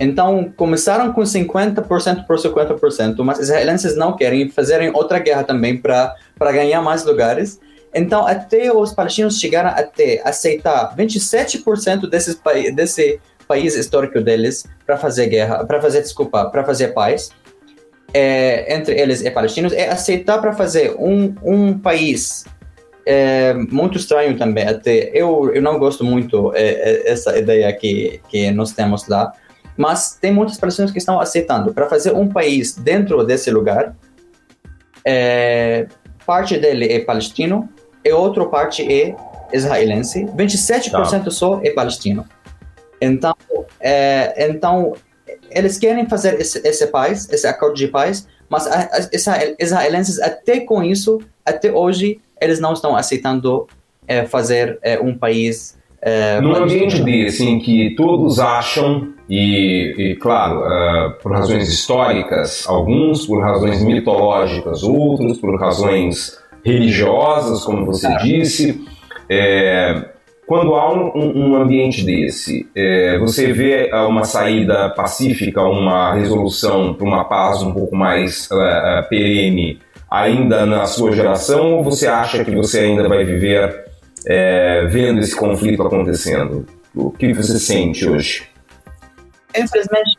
Então, 0.00 0.52
começaram 0.56 1.12
com 1.12 1.22
50% 1.22 2.26
por 2.26 2.38
50%, 2.38 3.16
mas 3.24 3.38
os 3.38 3.44
israelenses 3.44 3.96
não 3.96 4.16
querem 4.16 4.48
fazerem 4.48 4.90
outra 4.94 5.18
guerra 5.18 5.42
também 5.42 5.76
para 5.76 6.14
ganhar 6.40 6.80
mais 6.80 7.04
lugares. 7.04 7.58
Então, 7.98 8.26
até 8.26 8.72
os 8.72 8.92
palestinos 8.92 9.38
chegaram 9.38 9.70
até 9.70 10.22
aceitar 10.24 10.94
27% 10.96 12.08
desses, 12.08 12.40
desse 12.74 13.20
país 13.46 13.74
histórico 13.74 14.20
deles 14.20 14.64
para 14.86 14.96
fazer 14.96 15.26
guerra, 15.26 15.64
para 15.64 15.80
fazer, 15.80 16.02
desculpa, 16.02 16.48
para 16.50 16.64
fazer 16.64 16.88
paz 16.88 17.30
é, 18.14 18.74
entre 18.74 18.98
eles 18.98 19.22
e 19.22 19.30
palestinos, 19.30 19.72
é 19.72 19.88
aceitar 19.88 20.38
para 20.38 20.52
fazer 20.52 20.94
um, 20.98 21.34
um 21.42 21.78
país 21.78 22.44
é, 23.04 23.54
muito 23.54 23.98
estranho 23.98 24.38
também. 24.38 24.66
Até 24.66 25.10
eu, 25.12 25.52
eu 25.52 25.60
não 25.60 25.78
gosto 25.78 26.04
muito 26.04 26.52
é, 26.54 26.68
é 26.68 27.10
essa 27.10 27.36
ideia 27.36 27.72
que, 27.72 28.20
que 28.28 28.50
nós 28.52 28.72
temos 28.72 29.08
lá, 29.08 29.32
mas 29.76 30.16
tem 30.20 30.32
muitos 30.32 30.56
palestinos 30.56 30.92
que 30.92 30.98
estão 30.98 31.20
aceitando 31.20 31.74
para 31.74 31.88
fazer 31.88 32.12
um 32.12 32.28
país 32.28 32.76
dentro 32.76 33.24
desse 33.24 33.50
lugar. 33.50 33.96
É, 35.04 35.86
parte 36.24 36.58
dele 36.58 36.92
é 36.92 37.00
palestino 37.00 37.68
e 38.04 38.12
outra 38.12 38.44
parte 38.46 38.82
é 38.90 39.14
israelense, 39.52 40.24
27% 40.36 41.24
tá. 41.24 41.30
só 41.30 41.60
é 41.62 41.70
palestino. 41.70 42.24
Então, 43.00 43.34
é, 43.80 44.46
então 44.50 44.94
eles 45.50 45.78
querem 45.78 46.06
fazer 46.08 46.40
esse, 46.40 46.66
esse 46.66 46.86
paz, 46.88 47.28
esse 47.30 47.46
acordo 47.46 47.74
de 47.74 47.88
paz, 47.88 48.26
mas 48.48 48.66
os 48.66 49.26
israelenses 49.58 50.20
até 50.20 50.60
com 50.60 50.82
isso, 50.82 51.20
até 51.44 51.72
hoje, 51.72 52.20
eles 52.40 52.60
não 52.60 52.72
estão 52.72 52.96
aceitando 52.96 53.66
é, 54.06 54.24
fazer 54.24 54.78
é, 54.82 54.98
um 54.98 55.16
país 55.16 55.78
é, 56.00 56.40
Num 56.40 56.54
ambiente 56.54 57.02
desse 57.02 57.44
em 57.44 57.58
que 57.58 57.94
todos 57.96 58.38
acham, 58.38 59.12
e, 59.28 59.94
e 59.98 60.16
claro, 60.16 60.60
uh, 60.60 61.18
por 61.20 61.32
razões 61.32 61.68
históricas, 61.68 62.64
alguns 62.68 63.26
por 63.26 63.42
razões 63.42 63.82
mitológicas, 63.82 64.82
outros 64.84 65.38
por 65.38 65.58
razões 65.58 66.38
religiosas, 66.64 67.64
como 67.64 67.86
você 67.86 68.08
disse. 68.18 68.84
É, 69.28 70.04
quando 70.48 70.74
há 70.74 70.90
um, 70.90 71.50
um 71.50 71.56
ambiente 71.56 72.02
desse, 72.04 72.66
é, 72.74 73.18
você 73.18 73.52
vê 73.52 73.90
uma 73.92 74.24
saída 74.24 74.88
pacífica, 74.88 75.62
uma 75.62 76.14
resolução 76.14 76.94
para 76.94 77.06
uma 77.06 77.24
paz 77.24 77.62
um 77.62 77.72
pouco 77.72 77.94
mais 77.94 78.48
uh, 78.50 79.06
perene 79.10 79.78
ainda 80.10 80.64
na 80.64 80.86
sua 80.86 81.12
geração, 81.12 81.74
ou 81.74 81.84
você 81.84 82.06
acha 82.06 82.42
que 82.42 82.50
você 82.50 82.80
ainda 82.80 83.06
vai 83.06 83.24
viver 83.24 83.84
é, 84.26 84.86
vendo 84.86 85.20
esse 85.20 85.36
conflito 85.36 85.82
acontecendo? 85.82 86.64
O 86.94 87.10
que 87.10 87.32
você 87.34 87.58
sente 87.58 88.08
hoje? 88.08 88.48
Infelizmente, 89.54 90.16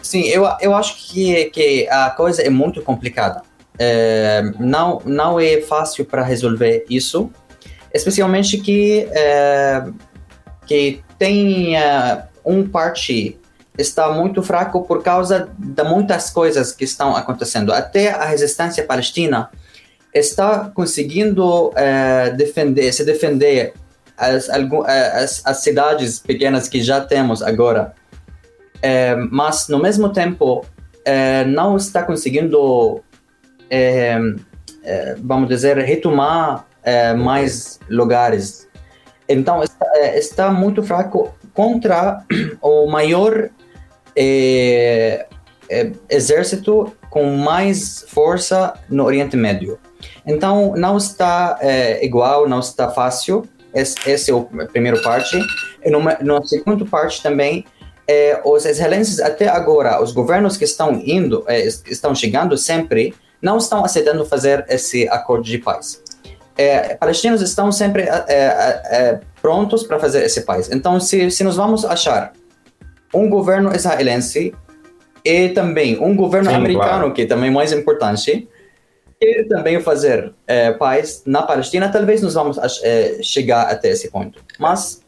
sim, 0.00 0.22
eu, 0.28 0.48
eu 0.60 0.72
acho 0.72 0.96
que, 0.96 1.46
que 1.46 1.88
a 1.88 2.10
coisa 2.10 2.42
é 2.42 2.48
muito 2.48 2.80
complicada. 2.82 3.42
É, 3.78 4.42
não, 4.58 5.00
não 5.04 5.38
é 5.38 5.60
fácil 5.60 6.04
para 6.04 6.22
resolver 6.22 6.84
isso, 6.90 7.30
especialmente 7.94 8.58
que, 8.58 9.08
é, 9.12 9.84
que 10.66 11.00
tem 11.18 11.76
é, 11.76 12.24
um 12.44 12.66
parte 12.66 13.38
está 13.76 14.12
muito 14.12 14.42
fraco 14.42 14.82
por 14.82 15.04
causa 15.04 15.48
de 15.56 15.84
muitas 15.84 16.30
coisas 16.30 16.72
que 16.72 16.84
estão 16.84 17.14
acontecendo. 17.16 17.72
Até 17.72 18.10
a 18.10 18.24
resistência 18.24 18.84
palestina 18.84 19.50
está 20.12 20.70
conseguindo 20.74 21.72
defender, 22.36 22.92
se 22.92 23.04
defender 23.04 23.74
as, 24.16 24.48
as, 24.50 25.42
as, 25.44 25.58
cidades 25.58 26.18
pequenas 26.18 26.68
que 26.68 26.82
já 26.82 27.00
temos 27.00 27.40
agora, 27.40 27.94
mas 29.30 29.68
no 29.68 29.78
mesmo 29.78 30.08
tempo 30.08 30.66
não 31.46 31.76
está 31.76 32.02
conseguindo, 32.02 33.00
é, 33.70 34.18
é, 34.82 35.16
vamos 35.22 35.48
dizer, 35.48 35.76
retomar 35.78 36.66
é, 36.82 37.14
mais 37.14 37.78
lugares. 37.88 38.68
Então 39.28 39.62
está, 39.62 39.86
está, 40.14 40.50
muito 40.50 40.82
fraco 40.82 41.34
contra 41.52 42.24
o 42.62 42.86
maior 42.86 43.50
exército 46.08 46.96
com 47.10 47.36
mais 47.36 48.04
força 48.08 48.74
no 48.88 49.04
Oriente 49.04 49.36
Médio. 49.36 49.78
Então 50.26 50.74
não 50.76 50.96
está 50.96 51.58
igual, 52.00 52.48
não 52.48 52.60
está 52.60 52.88
fácil 52.88 53.46
esse, 53.74 53.96
esse 54.06 54.30
é 54.30 54.34
o 54.34 54.44
primeiro 54.44 55.02
parte. 55.02 55.38
E 55.84 55.90
no, 55.90 56.00
no 56.22 56.46
segundo 56.46 56.86
parte 56.86 57.22
também, 57.22 57.64
é, 58.06 58.40
os 58.44 58.64
israelenses 58.64 59.20
até 59.20 59.48
agora, 59.48 60.02
os 60.02 60.12
governos 60.12 60.56
que 60.56 60.64
estão 60.64 61.00
indo, 61.04 61.44
é, 61.46 61.66
estão 61.66 62.14
chegando 62.14 62.56
sempre, 62.56 63.14
não 63.40 63.58
estão 63.58 63.84
aceitando 63.84 64.24
fazer 64.24 64.64
esse 64.68 65.08
acordo 65.08 65.44
de 65.44 65.58
paz. 65.58 66.02
É, 66.56 66.96
palestinos 66.96 67.40
estão 67.40 67.70
sempre 67.70 68.02
é, 68.02 68.24
é, 68.28 68.36
é, 68.90 69.20
prontos 69.40 69.84
para 69.84 69.98
fazer 69.98 70.24
esse 70.24 70.40
paz. 70.40 70.68
Então, 70.72 70.98
se, 70.98 71.30
se 71.30 71.44
nós 71.44 71.56
vamos 71.56 71.84
achar 71.84 72.32
um 73.14 73.28
governo 73.28 73.74
israelense 73.74 74.52
e 75.24 75.48
também 75.50 75.98
um 76.00 76.16
governo 76.16 76.50
Sim, 76.50 76.56
americano, 76.56 76.88
claro. 76.88 77.12
que 77.12 77.22
é 77.22 77.26
também 77.26 77.50
mais 77.50 77.72
importante, 77.72 78.48
quer 79.20 79.46
também 79.46 79.80
fazer 79.80 80.32
é, 80.46 80.72
paz 80.72 81.22
na 81.24 81.42
Palestina, 81.42 81.88
talvez 81.88 82.22
nós 82.22 82.34
vamos 82.34 82.58
é, 82.82 83.18
chegar 83.22 83.70
até 83.70 83.90
esse 83.90 84.10
ponto. 84.10 84.42
Mas 84.58 85.02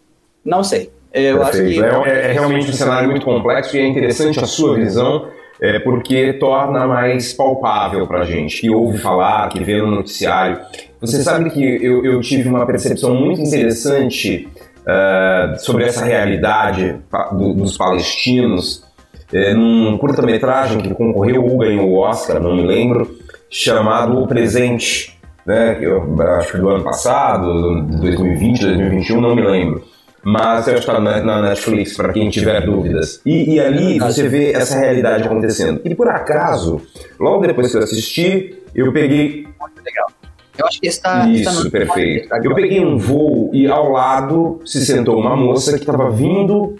não 0.44 0.62
sei. 0.62 0.92
Eu 1.12 1.38
Perfeito. 1.38 1.84
acho 1.84 2.04
que 2.04 2.10
é, 2.10 2.30
é, 2.30 2.32
realmente 2.32 2.70
um 2.70 2.72
cenário 2.72 3.10
muito 3.10 3.24
complexo 3.24 3.76
e 3.76 3.80
é 3.80 3.86
interessante 3.86 4.38
a 4.38 4.46
sua 4.46 4.76
visão. 4.76 5.28
É, 5.60 5.78
porque 5.78 6.32
torna 6.34 6.86
mais 6.86 7.34
palpável 7.34 8.06
para 8.06 8.20
a 8.20 8.24
gente, 8.24 8.62
que 8.62 8.70
ouve 8.70 8.96
falar, 8.96 9.48
que 9.50 9.62
vê 9.62 9.78
no 9.78 9.90
noticiário. 9.90 10.58
Você 11.00 11.22
sabe 11.22 11.50
que 11.50 11.62
eu, 11.62 12.02
eu 12.04 12.20
tive 12.20 12.48
uma 12.48 12.64
percepção 12.64 13.14
muito 13.14 13.42
interessante 13.42 14.48
uh, 14.80 15.58
sobre 15.58 15.84
essa 15.84 16.04
realidade 16.04 16.96
do, 17.32 17.52
dos 17.52 17.76
palestinos 17.76 18.84
é, 19.32 19.54
num 19.54 19.96
curta-metragem 19.96 20.80
que 20.80 20.92
concorreu 20.94 21.44
ou 21.44 21.58
ganhou 21.58 21.88
o 21.88 21.98
Oscar, 21.98 22.40
não 22.40 22.56
me 22.56 22.66
lembro, 22.66 23.08
chamado 23.48 24.18
O 24.18 24.26
Presente, 24.26 25.16
né? 25.46 25.78
Eu 25.80 26.20
acho 26.36 26.52
que 26.52 26.58
do 26.58 26.68
ano 26.68 26.82
passado, 26.82 27.82
2020, 28.00 28.60
2021, 28.60 29.20
não 29.20 29.34
me 29.34 29.42
lembro. 29.42 29.84
Mas 30.22 30.68
eu 30.68 30.74
acho 30.74 30.84
que 30.84 30.90
está 30.90 31.00
na, 31.00 31.42
Netflix, 31.42 31.96
para 31.96 32.12
quem 32.12 32.28
tiver 32.28 32.64
dúvidas. 32.64 33.20
E, 33.24 33.54
e, 33.54 33.60
ali 33.60 33.98
você 33.98 34.28
vê 34.28 34.52
essa 34.52 34.78
realidade 34.78 35.24
acontecendo. 35.24 35.80
E 35.84 35.94
por 35.94 36.08
acaso, 36.08 36.80
logo 37.18 37.46
depois 37.46 37.70
que 37.70 37.78
eu 37.78 37.82
assisti, 37.82 38.58
eu 38.74 38.92
peguei. 38.92 39.46
Muito 39.58 39.82
legal. 39.84 40.08
Eu 40.58 40.66
acho 40.66 40.80
que 40.80 40.86
está. 40.86 41.26
Isso, 41.28 41.48
está 41.48 41.64
no... 41.64 41.70
perfeito. 41.70 42.28
Eu 42.42 42.54
peguei 42.54 42.84
um 42.84 42.98
voo 42.98 43.50
e 43.52 43.66
ao 43.66 43.90
lado 43.90 44.60
se 44.64 44.84
sentou 44.84 45.18
uma 45.18 45.34
moça 45.34 45.72
que 45.72 45.80
estava 45.80 46.10
vindo 46.10 46.76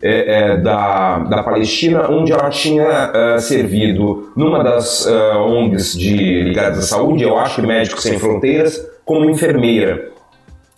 é, 0.00 0.52
é, 0.52 0.56
da, 0.58 1.18
da 1.20 1.42
Palestina, 1.42 2.10
onde 2.10 2.30
ela 2.30 2.50
tinha 2.50 3.10
é, 3.14 3.38
servido 3.38 4.30
numa 4.36 4.62
das 4.62 5.06
é, 5.06 5.36
ONGs 5.36 5.98
de, 5.98 6.42
ligadas 6.42 6.78
à 6.78 6.82
saúde, 6.82 7.24
eu 7.24 7.38
acho 7.38 7.62
que 7.62 7.66
Médicos 7.66 8.02
Sem 8.02 8.18
Fronteiras, 8.18 8.86
como 9.04 9.30
enfermeira. 9.30 10.13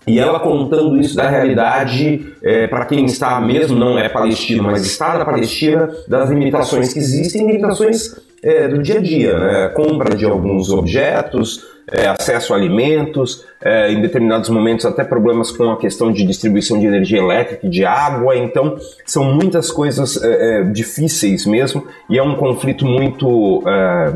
E 0.06 0.20
ela 0.20 0.38
contando 0.38 0.96
isso 0.98 1.16
da 1.16 1.28
realidade, 1.28 2.32
é, 2.42 2.68
para 2.68 2.84
quem 2.84 3.04
está 3.06 3.40
mesmo, 3.40 3.76
não 3.76 3.98
é 3.98 4.08
palestino, 4.08 4.62
mas 4.62 4.86
está 4.86 5.18
na 5.18 5.24
Palestina, 5.24 5.90
das 6.06 6.30
limitações 6.30 6.92
que 6.92 6.98
existem, 7.00 7.44
limitações 7.44 8.14
é, 8.40 8.68
do 8.68 8.80
dia 8.80 8.98
a 8.98 9.02
dia, 9.02 9.36
né? 9.36 9.68
compra 9.70 10.14
de 10.14 10.24
alguns 10.24 10.70
objetos, 10.70 11.66
é, 11.90 12.06
acesso 12.06 12.52
a 12.52 12.56
alimentos, 12.56 13.44
é, 13.62 13.92
em 13.92 14.00
determinados 14.00 14.48
momentos 14.48 14.84
até 14.84 15.04
problemas 15.04 15.50
com 15.50 15.70
a 15.70 15.76
questão 15.76 16.12
de 16.12 16.24
distribuição 16.24 16.78
de 16.78 16.86
energia 16.86 17.18
elétrica 17.18 17.66
e 17.66 17.70
de 17.70 17.84
água. 17.84 18.36
Então, 18.36 18.76
são 19.04 19.24
muitas 19.24 19.70
coisas 19.70 20.22
é, 20.22 20.60
é 20.60 20.64
difíceis 20.64 21.46
mesmo 21.46 21.86
e 22.10 22.18
é 22.18 22.22
um 22.22 22.34
conflito 22.36 22.84
muito, 22.84 23.62
é, 23.66 24.12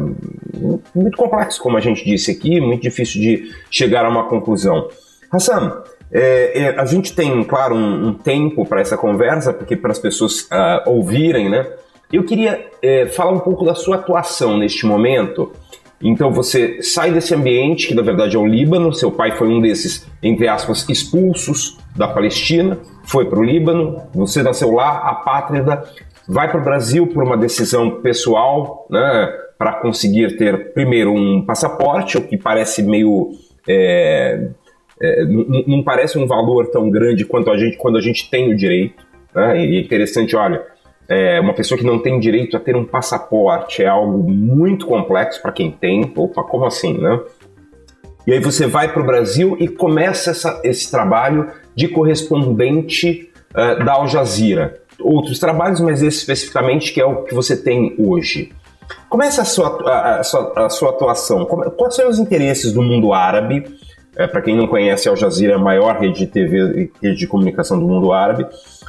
muito 0.95 1.17
complexo, 1.17 1.61
como 1.61 1.77
a 1.77 1.81
gente 1.81 2.05
disse 2.05 2.31
aqui, 2.31 2.61
muito 2.61 2.83
difícil 2.83 3.21
de 3.21 3.53
chegar 3.71 4.05
a 4.05 4.09
uma 4.09 4.29
conclusão. 4.29 4.89
Hassan, 5.31 5.83
é, 6.13 6.75
a 6.77 6.85
gente 6.85 7.15
tem, 7.15 7.43
claro, 7.45 7.75
um, 7.75 8.09
um 8.09 8.15
tempo 8.15 8.67
para 8.67 8.81
essa 8.81 8.97
conversa, 8.97 9.53
porque 9.53 9.77
para 9.77 9.93
as 9.93 9.99
pessoas 9.99 10.43
uh, 10.43 10.91
ouvirem, 10.91 11.49
né? 11.49 11.67
Eu 12.13 12.25
queria 12.25 12.69
falar 13.13 13.31
um 13.31 13.39
pouco 13.39 13.65
da 13.65 13.73
sua 13.73 13.95
atuação 13.95 14.59
neste 14.59 14.85
momento 14.85 15.53
então 16.03 16.33
você 16.33 16.83
sai 16.83 17.13
desse 17.13 17.35
ambiente, 17.35 17.89
que 17.89 17.95
na 17.95 18.01
verdade 18.01 18.35
é 18.35 18.39
o 18.39 18.47
Líbano, 18.47 18.93
seu 18.93 19.11
pai 19.11 19.33
foi 19.33 19.49
um 19.49 19.61
desses, 19.61 20.07
entre 20.23 20.49
aspas, 20.49 20.89
expulsos 20.89 21.77
da 21.95 22.09
Palestina, 22.09 22.79
foi 23.05 23.27
para 23.27 23.39
o 23.39 23.45
Líbano, 23.45 24.03
você 24.15 24.43
nasceu 24.43 24.73
lá, 24.73 24.99
apátrida, 25.11 25.85
vai 26.27 26.51
para 26.51 26.61
o 26.61 26.65
Brasil 26.65 27.07
por 27.07 27.23
uma 27.23 27.37
decisão 27.37 28.01
pessoal, 28.01 28.87
né, 28.89 29.29
para 29.59 29.75
conseguir 29.75 30.39
ter 30.39 30.73
primeiro 30.73 31.13
um 31.13 31.45
passaporte, 31.45 32.17
o 32.17 32.23
que 32.23 32.39
parece 32.39 32.83
meio. 32.83 33.33
É, 33.69 34.49
é, 35.01 35.25
não, 35.25 35.65
não, 35.67 35.83
parece 35.83 36.19
um 36.19 36.27
valor 36.27 36.67
tão 36.67 36.91
grande 36.91 37.25
quanto 37.25 37.51
a 37.51 37.57
gente 37.57 37.77
quando 37.79 37.97
a 37.97 38.01
gente 38.01 38.29
tem 38.31 38.53
o 38.53 38.57
direito. 38.57 39.03
Né, 39.35 39.65
e 39.65 39.77
é 39.77 39.81
interessante, 39.81 40.37
olha, 40.37 40.63
é, 41.09 41.41
uma 41.41 41.55
pessoa 41.55 41.79
que 41.79 41.85
não 41.85 41.99
tem 41.99 42.21
direito 42.21 42.57
a 42.57 42.61
ter 42.61 42.77
um 42.77 42.85
passaporte 42.85 43.83
é 43.83 43.89
algo 43.89 44.31
muito 44.31 44.87
complexo 44.87 45.43
para 45.43 45.53
quem 45.53 45.71
tem. 45.71 46.13
Opa, 46.15 46.43
como 46.45 46.65
assim, 46.65 46.99
né? 46.99 47.19
E 48.27 48.33
aí 48.33 48.39
você 48.39 48.67
vai 48.67 48.93
para 48.93 49.03
o 49.03 49.07
Brasil 49.07 49.57
e 49.59 49.67
começa 49.67 50.31
essa, 50.31 50.61
esse 50.63 50.89
trabalho 50.91 51.51
de 51.75 51.89
correspondente 51.89 53.29
uh, 53.51 53.85
da 53.85 53.95
Al 53.95 54.07
Jazeera. 54.07 54.81
Outros 55.01 55.39
trabalhos, 55.39 55.81
mas 55.81 56.03
esse 56.03 56.19
especificamente 56.19 56.93
que 56.93 57.01
é 57.01 57.05
o 57.05 57.25
que 57.25 57.35
você 57.35 57.57
tem 57.57 57.97
hoje. 57.99 58.53
Começa 59.09 59.43
a 59.43 59.45
sua, 59.45 59.83
a, 59.89 60.21
a 60.21 60.65
a 60.67 60.69
sua 60.69 60.91
atuação. 60.91 61.45
Quais 61.45 61.97
são 61.97 62.09
os 62.09 62.19
interesses 62.19 62.73
do 62.73 62.83
mundo 62.83 63.13
árabe? 63.13 63.65
É, 64.17 64.27
para 64.27 64.43
quem 64.43 64.57
não 64.57 64.67
conhece, 64.67 65.09
Al 65.09 65.17
Jazeera 65.17 65.55
é 65.55 65.57
a 65.57 65.59
maior 65.59 65.99
rede 66.01 66.19
de 66.19 66.27
TV 66.27 66.91
e 67.03 67.07
rede 67.07 67.19
de 67.19 67.27
comunicação 67.27 67.79
do 67.79 67.87
mundo 67.87 68.13
árabe. 68.13 68.47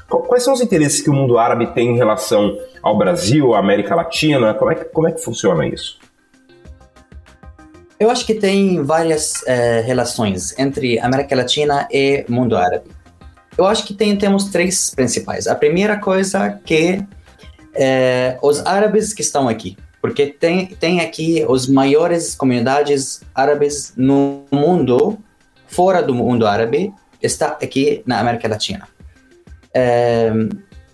Quais 0.09 0.43
são 0.43 0.53
os 0.53 0.61
interesses 0.61 1.01
que 1.01 1.09
o 1.09 1.13
mundo 1.13 1.37
árabe 1.37 1.67
tem 1.73 1.89
em 1.89 1.95
relação 1.95 2.57
ao 2.81 2.97
Brasil, 2.97 3.53
à 3.53 3.59
América 3.59 3.95
Latina? 3.95 4.53
Como 4.53 4.71
é 4.71 4.75
que, 4.75 4.85
como 4.85 5.07
é 5.07 5.11
que 5.11 5.23
funciona 5.23 5.65
isso? 5.67 5.99
Eu 7.99 8.09
acho 8.09 8.25
que 8.25 8.33
tem 8.33 8.81
várias 8.81 9.45
é, 9.45 9.79
relações 9.81 10.57
entre 10.57 10.99
América 10.99 11.35
Latina 11.35 11.87
e 11.91 12.25
mundo 12.27 12.57
árabe. 12.57 12.89
Eu 13.55 13.67
acho 13.67 13.85
que 13.85 13.93
tem, 13.93 14.17
temos 14.17 14.45
três 14.45 14.89
principais. 14.89 15.45
A 15.45 15.53
primeira 15.53 15.97
coisa 15.97 16.59
que 16.65 17.05
é, 17.75 18.37
os 18.41 18.65
árabes 18.65 19.13
que 19.13 19.21
estão 19.21 19.47
aqui, 19.47 19.77
porque 20.01 20.27
tem, 20.27 20.67
tem 20.67 20.99
aqui 20.99 21.43
as 21.43 21.67
maiores 21.67 22.33
comunidades 22.33 23.21
árabes 23.35 23.93
no 23.95 24.43
mundo, 24.51 25.19
fora 25.67 26.01
do 26.01 26.13
mundo 26.15 26.47
árabe, 26.47 26.91
está 27.21 27.49
aqui 27.49 28.01
na 28.05 28.19
América 28.19 28.47
Latina. 28.47 28.87
É, 29.73 30.31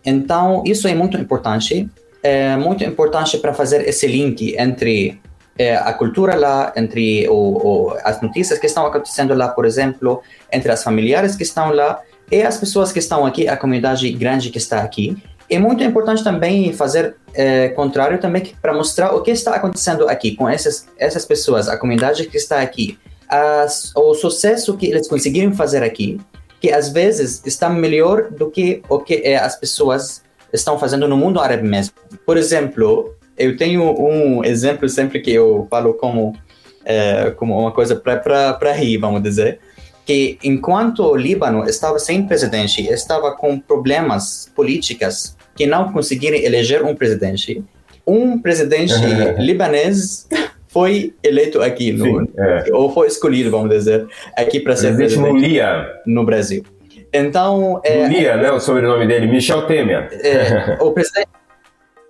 então, 0.05 0.63
isso 0.65 0.87
é 0.87 0.93
muito 0.93 1.17
importante. 1.17 1.89
É 2.21 2.57
muito 2.57 2.83
importante 2.83 3.37
para 3.37 3.53
fazer 3.53 3.87
esse 3.87 4.07
link 4.07 4.55
entre 4.57 5.19
é, 5.57 5.75
a 5.75 5.93
cultura 5.93 6.35
lá, 6.35 6.73
entre 6.75 7.27
o, 7.29 7.33
o, 7.33 7.97
as 8.03 8.21
notícias 8.21 8.59
que 8.59 8.65
estão 8.65 8.85
acontecendo 8.85 9.33
lá, 9.33 9.47
por 9.47 9.65
exemplo, 9.65 10.21
entre 10.51 10.71
as 10.71 10.83
familiares 10.83 11.35
que 11.35 11.43
estão 11.43 11.71
lá 11.71 12.01
e 12.31 12.41
as 12.41 12.57
pessoas 12.57 12.91
que 12.91 12.99
estão 12.99 13.25
aqui, 13.25 13.47
a 13.47 13.55
comunidade 13.55 14.09
grande 14.11 14.49
que 14.49 14.57
está 14.57 14.81
aqui. 14.81 15.17
É 15.49 15.57
muito 15.57 15.83
importante 15.83 16.23
também 16.23 16.73
fazer 16.73 17.15
é, 17.33 17.69
contrário 17.69 18.19
também 18.19 18.53
para 18.61 18.73
mostrar 18.73 19.13
o 19.13 19.21
que 19.21 19.31
está 19.31 19.55
acontecendo 19.55 20.07
aqui 20.09 20.35
com 20.35 20.47
essas, 20.47 20.87
essas 20.97 21.25
pessoas, 21.25 21.69
a 21.69 21.77
comunidade 21.77 22.27
que 22.27 22.37
está 22.37 22.61
aqui, 22.61 22.97
as, 23.29 23.91
o 23.95 24.13
sucesso 24.13 24.75
que 24.75 24.87
eles 24.87 25.07
conseguiram 25.07 25.53
fazer 25.53 25.83
aqui 25.83 26.19
que 26.59 26.71
às 26.71 26.89
vezes 26.89 27.41
está 27.45 27.69
melhor 27.69 28.29
do 28.31 28.49
que 28.49 28.81
o 28.89 28.99
que 28.99 29.15
é, 29.23 29.37
as 29.37 29.55
pessoas 29.55 30.23
estão 30.51 30.79
fazendo 30.79 31.07
no 31.07 31.17
mundo 31.17 31.39
árabe 31.39 31.67
mesmo. 31.67 31.93
Por 32.25 32.37
exemplo, 32.37 33.15
eu 33.37 33.55
tenho 33.57 33.83
um 33.83 34.43
exemplo 34.43 34.89
sempre 34.89 35.19
que 35.19 35.31
eu 35.31 35.67
falo 35.69 35.93
como, 35.93 36.35
é, 36.83 37.31
como 37.31 37.59
uma 37.59 37.71
coisa 37.71 37.95
para 37.95 38.71
rir, 38.73 38.97
vamos 38.97 39.21
dizer, 39.21 39.59
que 40.05 40.39
enquanto 40.43 41.03
o 41.03 41.15
Líbano 41.15 41.65
estava 41.65 41.99
sem 41.99 42.25
presidente, 42.25 42.81
estava 42.87 43.35
com 43.35 43.59
problemas 43.59 44.51
políticos 44.55 45.36
que 45.57 45.65
não 45.65 45.91
conseguiram 45.91 46.37
eleger 46.37 46.83
um 46.83 46.95
presidente, 46.95 47.63
um 48.05 48.39
presidente 48.39 48.93
libanês 49.37 50.27
foi 50.67 51.15
eleito 51.23 51.61
aqui, 51.61 51.91
no, 51.91 52.05
Sim, 52.05 52.29
é. 52.37 52.65
ou 52.71 52.93
foi 52.93 53.07
escolhido, 53.07 53.49
vamos 53.49 53.69
dizer, 53.69 54.07
aqui 54.37 54.59
para 54.59 54.75
ser 54.75 54.95
presidente 54.95 55.33
Lulia. 55.33 55.87
no 56.05 56.23
Brasil. 56.23 56.63
Então. 57.11 57.81
É, 57.83 58.03
Lulia, 58.03 58.37
né? 58.37 58.51
O 58.51 58.59
sobrenome 58.59 59.07
dele, 59.07 59.27
Michel 59.27 59.65
Temer. 59.65 60.09
É, 60.11 60.77
o 60.83 60.91
presidente. 60.91 61.29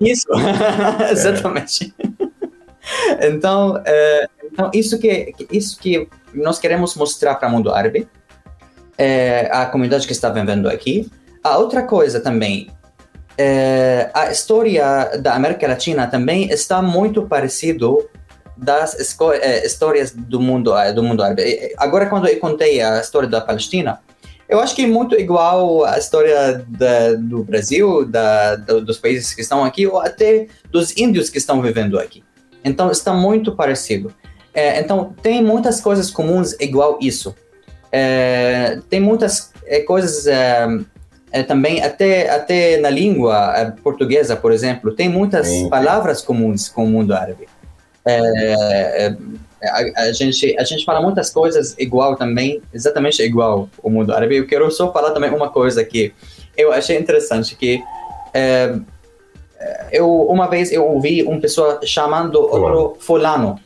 Isso, 0.02 0.28
exatamente. 1.10 1.94
então, 3.22 3.82
é, 3.86 4.28
então 4.52 4.70
isso, 4.74 5.00
que, 5.00 5.34
isso 5.52 5.80
que 5.80 6.08
nós 6.34 6.60
queremos 6.60 6.96
mostrar 6.96 7.36
para 7.36 7.48
o 7.48 7.52
mundo 7.52 7.72
árabe, 7.72 8.08
é, 8.98 9.50
a 9.52 9.66
comunidade 9.66 10.06
que 10.06 10.14
está 10.14 10.30
vivendo 10.30 10.68
aqui. 10.68 11.10
A 11.44 11.58
outra 11.58 11.84
coisa 11.84 12.20
também, 12.20 12.68
é, 13.38 14.10
a 14.14 14.32
história 14.32 15.18
da 15.20 15.36
América 15.36 15.68
Latina 15.68 16.08
também 16.08 16.50
está 16.50 16.82
muito 16.82 17.24
parecido 17.28 18.10
das 18.58 18.96
é, 19.42 19.66
histórias 19.66 20.12
do 20.12 20.40
mundo 20.40 20.76
é, 20.76 20.92
do 20.92 21.04
mundo 21.04 21.22
árabe. 21.22 21.74
Agora, 21.78 22.08
quando 22.08 22.28
eu 22.28 22.40
contei 22.40 22.82
a 22.82 23.00
história 23.00 23.30
da 23.30 23.40
Palestina, 23.40 24.00
eu 24.50 24.60
acho 24.60 24.76
que 24.76 24.84
é 24.84 24.88
muito 24.88 25.16
igual 25.16 25.84
a 25.86 25.98
história 25.98 26.66
da, 26.68 27.14
do 27.14 27.44
Brasil, 27.44 28.06
da, 28.06 28.56
do, 28.56 28.82
dos 28.82 28.98
países 28.98 29.34
que 29.34 29.42
estão 29.42 29.64
aqui, 29.64 29.86
ou 29.86 30.00
até 30.00 30.48
dos 30.72 30.96
índios 30.98 31.30
que 31.30 31.38
estão 31.38 31.62
vivendo 31.62 32.00
aqui. 32.00 32.24
Então, 32.64 32.90
está 32.90 33.14
muito 33.14 33.56
parecido. 33.56 34.14
É, 34.54 34.80
então, 34.80 35.14
tem 35.22 35.44
muitas 35.44 35.82
coisas 35.82 36.10
comuns 36.10 36.56
igual 36.60 36.98
isso. 37.02 37.36
É, 37.92 38.80
tem 38.90 39.00
muitas 39.00 39.52
é, 39.66 39.82
coisas 39.82 40.26
é, 41.32 41.40
é, 41.40 41.44
também, 41.44 41.82
até, 41.84 42.30
até 42.30 42.78
na 42.78 42.90
língua 42.90 43.54
é, 43.56 43.72
portuguesa, 43.82 44.36
por 44.36 44.52
exemplo, 44.52 44.94
tem 44.94 45.10
muitas 45.10 45.48
Sim. 45.48 45.70
palavras 45.70 46.22
comuns 46.22 46.70
com 46.70 46.86
o 46.86 46.88
mundo 46.88 47.14
árabe. 47.14 47.48
A, 49.62 50.02
a, 50.04 50.12
gente, 50.14 50.58
a 50.58 50.64
gente 50.64 50.86
fala 50.86 51.02
muitas 51.02 51.30
coisas 51.30 51.76
igual 51.78 52.16
também, 52.16 52.62
exatamente 52.74 53.22
igual 53.22 53.70
o 53.84 53.90
mundo 53.90 54.14
árabe. 54.14 54.38
Eu 54.38 54.48
quero 54.48 54.70
só 54.72 54.94
falar 54.94 55.12
também 55.12 55.30
uma 55.30 55.50
coisa 55.50 55.84
que 55.84 56.14
eu 56.56 56.72
achei 56.72 56.98
interessante, 56.98 57.56
que 57.56 57.84
eu 59.92 60.08
uma 60.30 60.48
vez 60.48 60.72
eu 60.72 60.86
ouvi 60.86 61.24
uma 61.24 61.42
pessoa 61.42 61.80
chamando 61.84 62.36
outro 62.40 62.96
fulano 63.00 63.60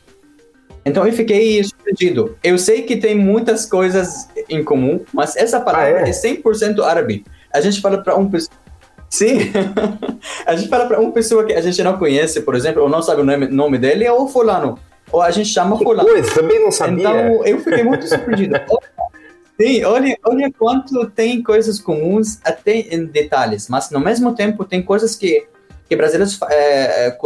então 0.84 1.06
eu 1.06 1.12
fiquei 1.12 1.62
surpreendido. 1.62 2.36
Eu 2.42 2.58
sei 2.58 2.82
que 2.82 2.96
tem 2.96 3.14
muitas 3.14 3.66
coisas 3.66 4.28
em 4.48 4.64
comum, 4.64 5.00
mas 5.12 5.36
essa 5.36 5.60
palavra 5.60 6.02
ah, 6.02 6.06
é? 6.06 6.10
é 6.10 6.12
100% 6.12 6.80
árabe. 6.82 7.24
A 7.52 7.60
gente 7.60 7.80
fala 7.80 7.98
para 7.98 8.18
um. 8.18 8.30
Sim, 9.08 9.52
a 10.46 10.56
gente 10.56 10.68
fala 10.68 10.86
para 10.86 11.00
uma 11.00 11.12
pessoa 11.12 11.44
que 11.44 11.52
a 11.52 11.60
gente 11.60 11.82
não 11.82 11.98
conhece, 11.98 12.40
por 12.40 12.54
exemplo, 12.54 12.82
ou 12.82 12.88
não 12.88 13.02
sabe 13.02 13.20
o 13.20 13.24
nome, 13.24 13.46
nome 13.48 13.78
dele, 13.78 14.04
é 14.04 14.12
o 14.12 14.26
fulano. 14.26 14.78
Ou 15.10 15.20
a 15.20 15.30
gente 15.30 15.50
chama 15.50 15.76
fulano. 15.76 16.08
Coisa, 16.08 16.34
também 16.34 16.60
não 16.60 16.72
sabia. 16.72 16.98
Então 16.98 17.44
eu 17.44 17.58
fiquei 17.60 17.84
muito 17.84 18.06
surpreendido. 18.08 18.58
Sim, 19.60 19.84
olha, 19.84 20.18
olha 20.24 20.50
quanto 20.58 21.10
tem 21.10 21.42
coisas 21.42 21.78
comuns 21.78 22.40
até 22.42 22.78
em 22.78 23.04
detalhes, 23.04 23.68
mas 23.68 23.90
no 23.90 24.00
mesmo 24.00 24.34
tempo 24.34 24.64
tem 24.64 24.82
coisas 24.82 25.14
que, 25.14 25.46
que 25.88 25.94
brasileiros 25.94 26.40
é, 26.50 27.16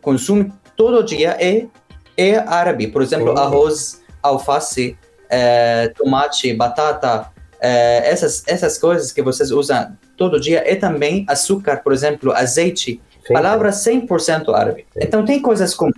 consumem 0.00 0.52
todo 0.76 1.02
dia 1.02 1.36
e 1.40 1.68
é 2.16 2.36
árabe. 2.36 2.86
Por 2.86 3.02
exemplo, 3.02 3.32
uhum. 3.32 3.38
arroz, 3.38 4.00
alface, 4.22 4.96
é, 5.28 5.88
tomate, 5.88 6.54
batata, 6.54 7.30
é, 7.60 8.10
essas, 8.10 8.42
essas 8.46 8.78
coisas 8.78 9.12
que 9.12 9.22
vocês 9.22 9.50
usam 9.50 9.96
todo 10.16 10.40
dia. 10.40 10.70
E 10.70 10.76
também 10.76 11.24
açúcar, 11.28 11.78
por 11.78 11.92
exemplo, 11.92 12.32
azeite. 12.32 13.00
Sim. 13.26 13.34
Palavra 13.34 13.70
100% 13.70 14.54
árabe. 14.54 14.86
Sim. 14.92 15.00
Então, 15.02 15.24
tem 15.24 15.40
coisas 15.40 15.74
como... 15.74 15.92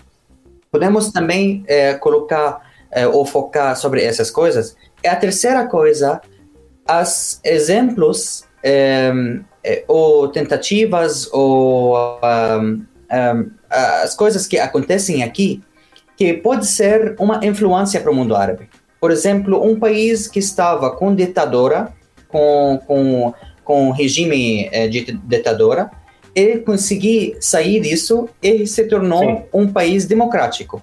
Podemos 0.70 1.10
também 1.12 1.64
é, 1.66 1.94
colocar 1.94 2.60
é, 2.90 3.06
ou 3.06 3.24
focar 3.24 3.76
sobre 3.76 4.02
essas 4.02 4.30
coisas. 4.30 4.76
E 5.02 5.08
a 5.08 5.16
terceira 5.16 5.66
coisa, 5.66 6.20
as 6.86 7.40
exemplos 7.44 8.44
é, 8.62 9.10
é, 9.62 9.84
ou 9.86 10.28
tentativas 10.28 11.28
ou 11.32 12.18
um, 12.22 12.84
um, 13.12 13.50
as 13.70 14.14
coisas 14.14 14.46
que 14.46 14.58
acontecem 14.58 15.22
aqui 15.22 15.62
que 16.16 16.34
pode 16.34 16.66
ser 16.66 17.14
uma 17.18 17.44
influência 17.44 18.00
para 18.00 18.10
o 18.10 18.14
mundo 18.14 18.34
árabe. 18.34 18.68
Por 19.00 19.10
exemplo, 19.10 19.64
um 19.64 19.78
país 19.78 20.26
que 20.26 20.38
estava 20.38 20.90
com 20.90 21.14
ditadora, 21.14 21.92
com, 22.28 22.80
com, 22.86 23.34
com 23.64 23.90
regime 23.90 24.68
eh, 24.72 24.88
de 24.88 25.12
ditadora, 25.12 25.90
ele 26.34 26.60
conseguiu 26.60 27.36
sair 27.40 27.80
disso 27.80 28.28
e 28.42 28.66
se 28.66 28.84
tornou 28.84 29.20
Sim. 29.20 29.44
um 29.52 29.72
país 29.72 30.04
democrático. 30.04 30.82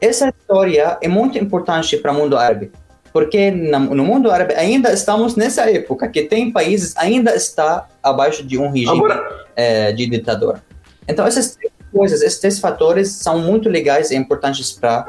Essa 0.00 0.28
história 0.28 0.98
é 1.00 1.08
muito 1.08 1.38
importante 1.38 1.96
para 1.96 2.12
o 2.12 2.14
mundo 2.14 2.36
árabe, 2.36 2.70
porque 3.12 3.50
no 3.50 4.04
mundo 4.04 4.30
árabe 4.30 4.54
ainda 4.54 4.92
estamos 4.92 5.36
nessa 5.36 5.70
época 5.70 6.08
que 6.08 6.22
tem 6.22 6.52
países 6.52 6.94
ainda 6.96 7.34
está 7.34 7.88
abaixo 8.02 8.44
de 8.44 8.58
um 8.58 8.70
regime 8.70 9.02
eh, 9.54 9.92
de 9.92 10.06
ditadura. 10.06 10.62
Então 11.08 11.26
essas 11.26 11.56
coisas, 11.92 12.20
esses 12.20 12.38
três 12.38 12.58
fatores 12.58 13.10
são 13.10 13.38
muito 13.38 13.68
legais 13.70 14.10
e 14.10 14.16
importantes 14.16 14.72
para 14.72 15.06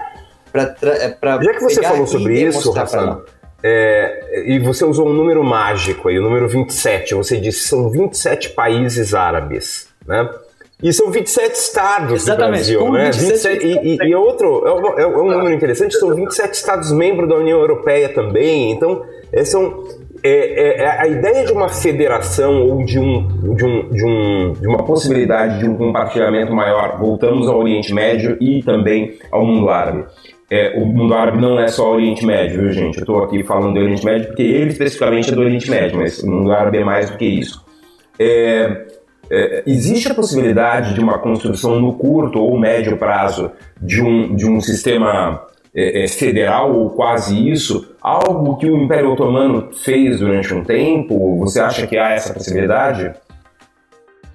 para 0.66 1.42
Já 1.42 1.54
que 1.54 1.62
você 1.62 1.82
falou 1.84 2.08
sobre 2.08 2.42
isso, 2.42 2.78
Hassan, 2.78 3.22
é, 3.64 4.44
e 4.46 4.60
você 4.60 4.86
usou 4.86 5.08
um 5.08 5.14
número 5.14 5.44
mágico 5.44 6.10
aí, 6.10 6.20
o 6.20 6.22
número 6.22 6.48
27, 6.48 7.16
você 7.16 7.38
disse 7.38 7.64
que 7.64 7.70
são 7.70 7.90
27 7.90 8.50
países 8.50 9.14
árabes, 9.14 9.88
né? 10.06 10.30
E 10.82 10.94
são 10.94 11.10
27 11.10 11.56
estados 11.56 12.24
Exatamente, 12.24 12.72
do 12.72 12.92
Brasil, 12.92 12.92
né? 12.92 13.12
27, 13.12 13.66
e, 13.66 13.96
e, 13.96 14.10
e, 14.10 14.16
outro, 14.16 14.64
é, 14.96 15.02
é, 15.02 15.04
é 15.04 15.08
um 15.08 15.32
número 15.32 15.54
interessante, 15.54 15.98
são 15.98 16.14
27 16.14 16.54
estados 16.54 16.92
membros 16.92 17.28
da 17.28 17.36
União 17.36 17.60
Europeia 17.60 18.10
também, 18.10 18.72
então 18.72 19.04
é, 19.34 19.44
são 19.44 19.84
é, 20.24 20.30
é, 20.30 20.84
é, 20.84 21.02
a 21.02 21.08
ideia 21.08 21.46
de 21.46 21.52
uma 21.52 21.70
federação 21.70 22.62
ou 22.62 22.84
de, 22.84 23.00
um, 23.00 23.28
de, 23.56 23.66
um, 23.66 23.90
de, 23.90 24.06
um, 24.06 24.54
de 24.54 24.68
uma 24.68 24.84
possibilidade 24.84 25.60
de 25.60 25.70
um 25.70 25.76
compartilhamento 25.76 26.54
maior, 26.54 26.98
voltamos 27.00 27.48
ao 27.48 27.60
Oriente 27.60 27.94
Médio 27.94 28.38
e 28.40 28.62
também 28.64 29.18
ao 29.32 29.46
mundo 29.46 29.70
árabe. 29.70 30.06
É, 30.50 30.80
o 30.80 30.86
mundo 30.86 31.14
árabe 31.14 31.40
não 31.40 31.60
é 31.60 31.68
só 31.68 31.92
Oriente 31.92 32.26
Médio, 32.26 32.62
viu, 32.62 32.72
gente? 32.72 32.98
Eu 32.98 33.02
estou 33.02 33.24
aqui 33.24 33.44
falando 33.44 33.74
do 33.74 33.80
Oriente 33.82 34.06
Médio 34.06 34.28
porque 34.28 34.44
ele 34.44 34.72
especificamente 34.72 35.30
é 35.30 35.36
do 35.36 35.42
Oriente 35.42 35.70
Médio, 35.70 35.98
mas 35.98 36.20
o 36.24 36.30
mundo 36.30 36.52
árabe 36.52 36.78
é 36.78 36.84
mais 36.86 37.10
do 37.10 37.18
que 37.18 37.26
isso. 37.26 37.66
É, 38.18 38.86
é, 39.30 39.64
existe 39.68 40.10
a 40.10 40.16
possibilidade 40.16 40.94
de 40.94 41.02
uma 41.02 41.20
construção 41.20 41.80
no 41.82 41.94
curto 41.94 42.40
ou 42.40 42.58
médio 42.58 42.96
prazo 42.98 43.52
de 43.82 44.02
um, 44.02 44.34
de 44.36 44.50
um 44.50 44.62
sistema 44.62 45.46
é, 45.76 46.06
é, 46.06 46.08
federal 46.08 46.74
ou 46.74 46.92
quase 46.92 47.50
isso, 47.52 47.94
algo 48.02 48.56
que 48.56 48.70
o 48.70 48.78
Império 48.78 49.12
Otomano 49.12 49.70
fez 49.74 50.20
durante 50.20 50.54
um 50.54 50.64
tempo? 50.64 51.38
Você 51.40 51.60
acha 51.60 51.86
que 51.86 51.98
há 51.98 52.12
essa 52.12 52.34
possibilidade? 52.34 53.14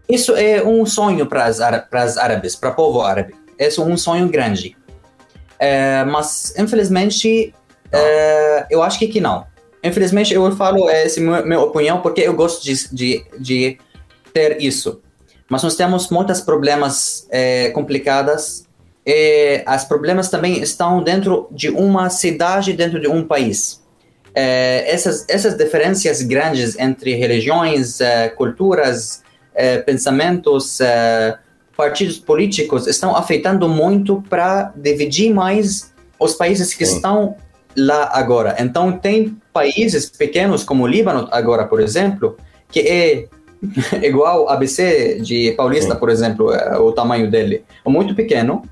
Isso 0.06 0.36
é 0.36 0.62
um 0.62 0.84
sonho 0.84 1.24
para 1.24 1.46
as 1.46 2.18
árabes, 2.18 2.54
para 2.54 2.70
o 2.70 2.74
povo 2.74 3.00
árabe. 3.00 3.34
É 3.58 3.68
um 3.80 3.96
sonho 3.96 4.28
grande. 4.28 4.76
É, 5.64 6.04
mas, 6.06 6.52
infelizmente, 6.58 7.54
é, 7.92 8.66
eu 8.68 8.82
acho 8.82 8.98
que, 8.98 9.06
que 9.06 9.20
não. 9.20 9.46
Infelizmente, 9.80 10.34
eu 10.34 10.50
falo 10.56 10.90
essa 10.90 11.20
é 11.20 11.22
minha 11.22 11.60
opinião 11.60 12.00
porque 12.00 12.20
eu 12.22 12.34
gosto 12.34 12.64
de, 12.64 12.88
de, 12.92 13.24
de 13.38 13.78
ter 14.34 14.60
isso. 14.60 15.00
Mas 15.48 15.62
nós 15.62 15.76
temos 15.76 16.10
muitos 16.10 16.40
problemas 16.40 17.28
é, 17.30 17.70
complicados 17.70 18.64
é, 19.06 19.64
os 19.68 19.84
problemas 19.84 20.28
também 20.28 20.60
estão 20.62 21.02
dentro 21.02 21.48
de 21.50 21.68
uma 21.70 22.10
cidade, 22.10 22.72
dentro 22.72 23.00
de 23.00 23.06
um 23.06 23.24
país. 23.24 23.80
É, 24.34 24.84
essas, 24.92 25.24
essas 25.28 25.56
diferenças 25.56 26.22
grandes 26.22 26.76
entre 26.76 27.14
religiões, 27.14 28.00
é, 28.00 28.28
culturas, 28.28 29.22
pensamentos, 29.84 30.78
partidos 31.76 32.18
políticos 32.18 32.86
estão 32.86 33.16
afetando 33.16 33.68
muito 33.68 34.22
para 34.28 34.72
dividir 34.76 35.32
mais 35.32 35.92
os 36.18 36.34
países 36.34 36.74
que 36.74 36.84
Sim. 36.84 36.96
estão 36.96 37.36
lá 37.76 38.10
agora. 38.12 38.56
Então, 38.58 38.92
tem 38.92 39.36
países 39.52 40.10
pequenos 40.10 40.62
como 40.64 40.84
o 40.84 40.86
Líbano, 40.86 41.28
agora, 41.30 41.66
por 41.66 41.80
exemplo, 41.80 42.36
que 42.70 42.80
é 42.80 43.28
igual 44.02 44.48
ABC 44.48 45.20
de 45.20 45.52
Paulista, 45.52 45.94
Sim. 45.94 46.00
por 46.00 46.10
exemplo, 46.10 46.52
é, 46.52 46.78
o 46.78 46.92
tamanho 46.92 47.30
dele, 47.30 47.64
é 47.84 47.88
muito 47.88 48.14
pequeno, 48.14 48.62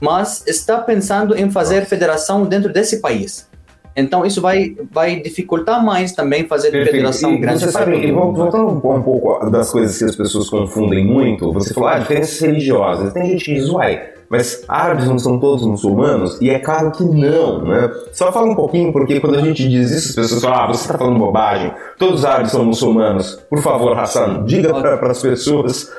mas 0.00 0.46
está 0.46 0.78
pensando 0.78 1.36
em 1.36 1.50
fazer 1.50 1.84
federação 1.84 2.44
dentro 2.46 2.72
desse 2.72 3.00
país. 3.00 3.49
Então 3.94 4.24
isso 4.24 4.40
vai, 4.40 4.76
vai 4.90 5.20
dificultar 5.20 5.84
mais 5.84 6.12
também 6.12 6.46
fazer 6.46 6.70
Perfeito. 6.70 6.92
federação 6.92 7.34
e 7.34 7.38
grande. 7.38 7.60
Você 7.64 7.72
sabe, 7.72 8.12
voltando 8.12 8.68
um 8.68 8.80
pouco 8.80 9.50
das 9.50 9.70
coisas 9.70 9.98
que 9.98 10.04
as 10.04 10.16
pessoas 10.16 10.48
confundem 10.48 11.04
muito, 11.04 11.52
você 11.52 11.74
falou, 11.74 11.88
ah, 11.88 11.98
diferenças 11.98 12.38
religiosas. 12.40 13.12
Tem 13.12 13.26
gente 13.26 13.44
que 13.44 13.54
diz, 13.54 13.68
uai, 13.68 14.00
mas 14.28 14.62
árabes 14.68 15.08
não 15.08 15.18
são 15.18 15.40
todos 15.40 15.66
muçulmanos? 15.66 16.40
E 16.40 16.50
é 16.50 16.60
claro 16.60 16.92
que 16.92 17.02
não, 17.02 17.64
né? 17.64 17.90
Só 18.12 18.30
fala 18.30 18.48
um 18.48 18.54
pouquinho, 18.54 18.92
porque 18.92 19.18
quando 19.18 19.36
a 19.36 19.42
gente 19.42 19.68
diz 19.68 19.90
isso, 19.90 20.10
as 20.10 20.14
pessoas 20.14 20.42
falam, 20.42 20.58
ah, 20.60 20.66
você 20.68 20.82
está 20.82 20.96
falando 20.96 21.18
bobagem, 21.18 21.74
todos 21.98 22.20
os 22.20 22.24
árabes 22.24 22.52
são 22.52 22.64
muçulmanos. 22.64 23.34
Por 23.50 23.60
favor, 23.60 23.98
Hassan, 23.98 24.44
diga 24.44 24.72
para 24.72 25.10
as 25.10 25.20
pessoas. 25.20 25.90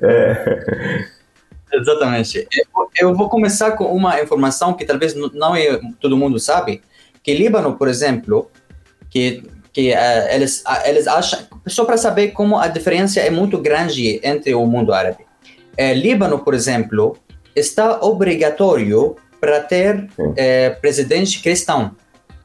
É... 0.00 1.04
Exatamente. 1.72 2.46
Eu 2.98 3.14
vou 3.14 3.28
começar 3.28 3.72
com 3.72 3.84
uma 3.84 4.20
informação 4.20 4.74
que 4.74 4.84
talvez 4.84 5.14
não 5.14 5.54
é, 5.54 5.80
todo 6.00 6.16
mundo 6.16 6.38
sabe, 6.38 6.82
que 7.22 7.34
Líbano, 7.34 7.76
por 7.76 7.88
exemplo, 7.88 8.50
que 9.10 9.42
que 9.72 9.92
uh, 9.92 10.28
eles 10.30 10.62
uh, 10.66 10.84
eles 10.84 11.06
acham 11.06 11.40
só 11.66 11.84
para 11.84 11.96
saber 11.96 12.32
como 12.32 12.58
a 12.58 12.66
diferença 12.66 13.20
é 13.20 13.30
muito 13.30 13.56
grande 13.58 14.20
entre 14.22 14.52
o 14.54 14.66
mundo 14.66 14.92
árabe. 14.92 15.24
Uh, 15.78 15.94
Líbano, 15.94 16.40
por 16.40 16.54
exemplo, 16.54 17.16
está 17.54 18.00
obrigatório 18.00 19.16
para 19.40 19.60
ter 19.60 20.08
eh, 20.36 20.70
presidente 20.82 21.40
cristão. 21.40 21.96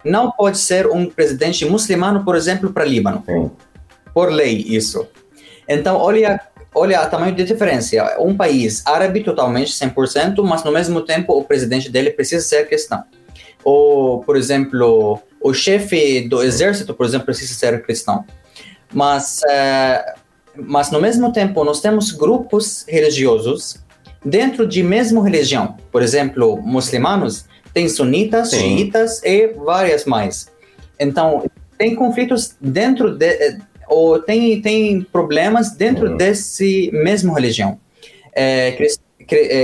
Não 0.04 0.32
pode 0.32 0.58
ser 0.58 0.88
um 0.88 1.08
presidente 1.08 1.66
muçulmano, 1.66 2.24
por 2.24 2.36
exemplo, 2.36 2.72
para 2.72 2.86
Líbano. 2.86 3.22
Sim. 3.26 3.52
Por 4.14 4.32
lei, 4.32 4.64
isso. 4.66 5.06
Então, 5.68 5.98
olha, 5.98 6.40
olha 6.74 7.04
o 7.06 7.10
tamanho 7.10 7.36
de 7.36 7.44
diferença. 7.44 8.16
Um 8.20 8.36
país 8.36 8.82
árabe 8.86 9.24
totalmente, 9.24 9.74
100%, 9.74 10.42
mas 10.44 10.64
no 10.64 10.72
mesmo 10.72 11.02
tempo 11.02 11.34
o 11.34 11.44
presidente 11.44 11.92
dele 11.92 12.12
precisa 12.12 12.46
ser 12.46 12.66
cristão. 12.68 13.04
Ou, 13.66 14.20
por 14.20 14.38
exemplo, 14.38 15.20
o 15.42 15.52
chefe 15.52 16.22
do 16.30 16.44
exército, 16.44 16.94
por 16.94 17.04
exemplo, 17.06 17.26
precisa 17.26 17.56
ser 17.56 17.82
cristão. 17.84 18.24
Mas, 18.94 19.42
uh, 19.44 20.20
mas 20.56 20.92
no 20.92 21.02
mesmo 21.02 21.34
tempo, 21.34 21.64
nós 21.64 21.82
temos 21.82 22.12
grupos 22.12 22.86
religiosos 22.88 23.84
dentro 24.24 24.68
de 24.68 24.84
mesma 24.84 25.24
religião. 25.24 25.76
Por 25.92 26.04
exemplo, 26.04 26.62
muçulmanos 26.62 27.46
tem 27.74 27.90
sunitas, 27.90 28.52
Sim. 28.52 28.78
xiitas 28.78 29.22
e 29.24 29.48
várias 29.48 30.06
mais. 30.06 30.48
Então, 31.00 31.50
tem 31.76 31.96
conflitos 31.96 32.56
dentro 32.62 33.18
de, 33.18 33.26
eh, 33.26 33.58
ou 33.88 34.20
tem, 34.20 34.62
tem 34.62 35.02
problemas 35.02 35.72
dentro 35.72 36.12
uhum. 36.12 36.18
desse 36.18 36.92
mesmo 36.94 37.34
religião. 37.34 37.80
É, 38.34 38.72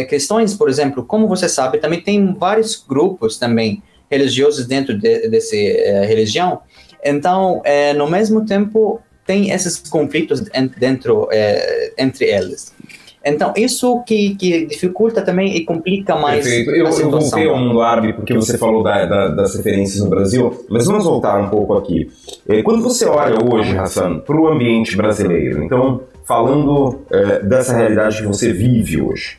cristãos, 0.10 0.56
por 0.56 0.70
exemplo, 0.70 1.06
como 1.06 1.28
você 1.28 1.48
sabe, 1.48 1.78
também 1.78 2.02
tem 2.02 2.34
vários 2.34 2.76
grupos 2.76 3.38
também 3.38 3.84
religiosos 4.12 4.68
dentro 4.68 4.98
de, 4.98 5.30
dessa 5.30 5.56
é, 5.56 6.06
religião. 6.06 6.60
Então, 7.04 7.62
é, 7.64 7.94
no 7.94 8.08
mesmo 8.08 8.46
tempo, 8.46 9.00
tem 9.26 9.52
esses 9.52 9.78
conflitos 9.78 10.42
dentro 10.78 11.30
é, 11.32 11.94
entre 11.98 12.26
eles. 12.26 12.74
Então, 13.24 13.54
isso 13.56 14.04
que, 14.04 14.36
que 14.36 14.66
dificulta 14.66 15.22
também 15.22 15.56
e 15.56 15.64
complica 15.64 16.16
mais 16.16 16.44
Perfeito. 16.44 16.72
Eu, 16.72 16.88
a 16.88 16.92
situação. 16.92 17.20
Eu 17.20 17.22
voltei 17.22 17.48
ao 17.50 17.58
mundo 17.58 17.82
árabe 17.82 18.14
porque 18.14 18.34
você 18.34 18.58
falou 18.58 18.84
da, 18.84 19.06
da, 19.06 19.28
das 19.30 19.56
referências 19.56 20.04
no 20.04 20.10
Brasil, 20.10 20.66
mas 20.70 20.88
vamos 20.88 21.04
voltar 21.04 21.40
um 21.40 21.48
pouco 21.48 21.76
aqui. 21.76 22.10
Quando 22.64 22.82
você 22.82 23.06
olha 23.06 23.38
hoje, 23.44 23.78
Hassan, 23.78 24.20
para 24.20 24.36
o 24.36 24.48
ambiente 24.48 24.98
brasileiro, 24.98 25.64
então, 25.64 26.02
falando 26.26 27.02
é, 27.12 27.40
dessa 27.44 27.78
realidade 27.78 28.22
que 28.22 28.28
você 28.28 28.52
vive 28.52 29.00
hoje, 29.00 29.38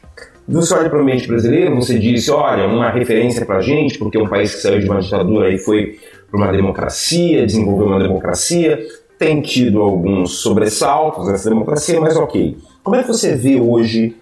você 0.49 0.75
olha 0.75 0.91
para 0.91 0.99
o 0.99 1.03
ambiente 1.03 1.29
brasileiro, 1.29 1.75
você 1.75 1.99
disse, 1.99 2.31
olha, 2.31 2.67
uma 2.67 2.91
referência 2.91 3.47
para 3.47 3.59
a 3.59 3.61
gente, 3.61 3.99
porque 3.99 4.19
é 4.19 4.21
um 4.21 4.29
país 4.29 4.55
que 4.55 4.61
saiu 4.61 4.81
de 4.81 4.89
uma 4.89 5.01
ditadura 5.01 5.53
e 5.53 5.59
foi 5.59 5.99
para 6.31 6.39
uma 6.39 6.53
democracia, 6.53 7.47
desenvolveu 7.47 7.87
uma 7.87 8.03
democracia, 8.03 8.81
tem 9.19 9.41
tido 9.41 9.81
alguns 9.81 10.39
sobressaltos 10.41 11.29
nessa 11.29 11.49
democracia, 11.49 12.01
mas 12.01 12.17
ok. 12.17 12.57
Como 12.83 12.97
é 12.97 13.03
que 13.03 13.09
você 13.09 13.37
vê 13.37 13.61
hoje 13.61 14.17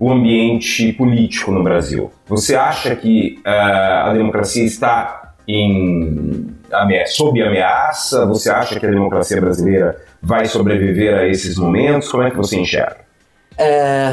o 0.00 0.10
ambiente 0.10 0.92
político 0.94 1.52
no 1.52 1.62
Brasil? 1.62 2.10
Você 2.26 2.56
acha 2.56 2.96
que 2.96 3.38
uh, 3.46 4.08
a 4.08 4.12
democracia 4.12 4.64
está 4.64 5.34
em, 5.46 6.48
sob 7.06 7.40
ameaça? 7.40 8.26
Você 8.26 8.50
acha 8.50 8.80
que 8.80 8.86
a 8.86 8.90
democracia 8.90 9.40
brasileira 9.40 9.96
vai 10.20 10.46
sobreviver 10.46 11.14
a 11.14 11.28
esses 11.28 11.56
momentos? 11.56 12.10
Como 12.10 12.24
é 12.24 12.30
que 12.30 12.36
você 12.36 12.58
enxerga? 12.58 12.98
É, 13.56 14.12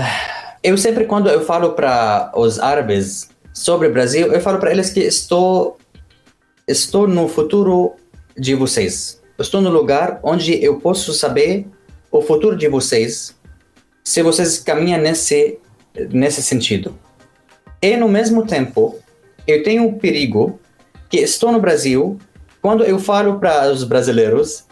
eu 0.63 0.77
sempre, 0.77 1.05
quando 1.05 1.29
eu 1.29 1.43
falo 1.45 1.73
para 1.73 2.31
os 2.35 2.59
árabes 2.59 3.29
sobre 3.53 3.87
o 3.87 3.93
Brasil, 3.93 4.31
eu 4.31 4.41
falo 4.41 4.59
para 4.59 4.71
eles 4.71 4.89
que 4.89 4.99
estou, 4.99 5.77
estou 6.67 7.07
no 7.07 7.27
futuro 7.27 7.93
de 8.37 8.55
vocês. 8.55 9.21
estou 9.37 9.61
no 9.61 9.69
lugar 9.69 10.19
onde 10.23 10.63
eu 10.63 10.79
posso 10.79 11.13
saber 11.13 11.65
o 12.11 12.21
futuro 12.21 12.55
de 12.57 12.67
vocês 12.67 13.37
se 14.03 14.21
vocês 14.23 14.59
caminham 14.59 14.99
nesse, 14.99 15.59
nesse 16.11 16.41
sentido. 16.41 16.97
E, 17.81 17.95
no 17.95 18.09
mesmo 18.09 18.45
tempo, 18.45 18.97
eu 19.47 19.63
tenho 19.63 19.85
o 19.87 19.99
perigo 19.99 20.59
que 21.09 21.17
estou 21.17 21.51
no 21.51 21.59
Brasil, 21.59 22.17
quando 22.61 22.83
eu 22.83 22.99
falo 22.99 23.39
para 23.39 23.71
os 23.71 23.83
brasileiros 23.83 24.65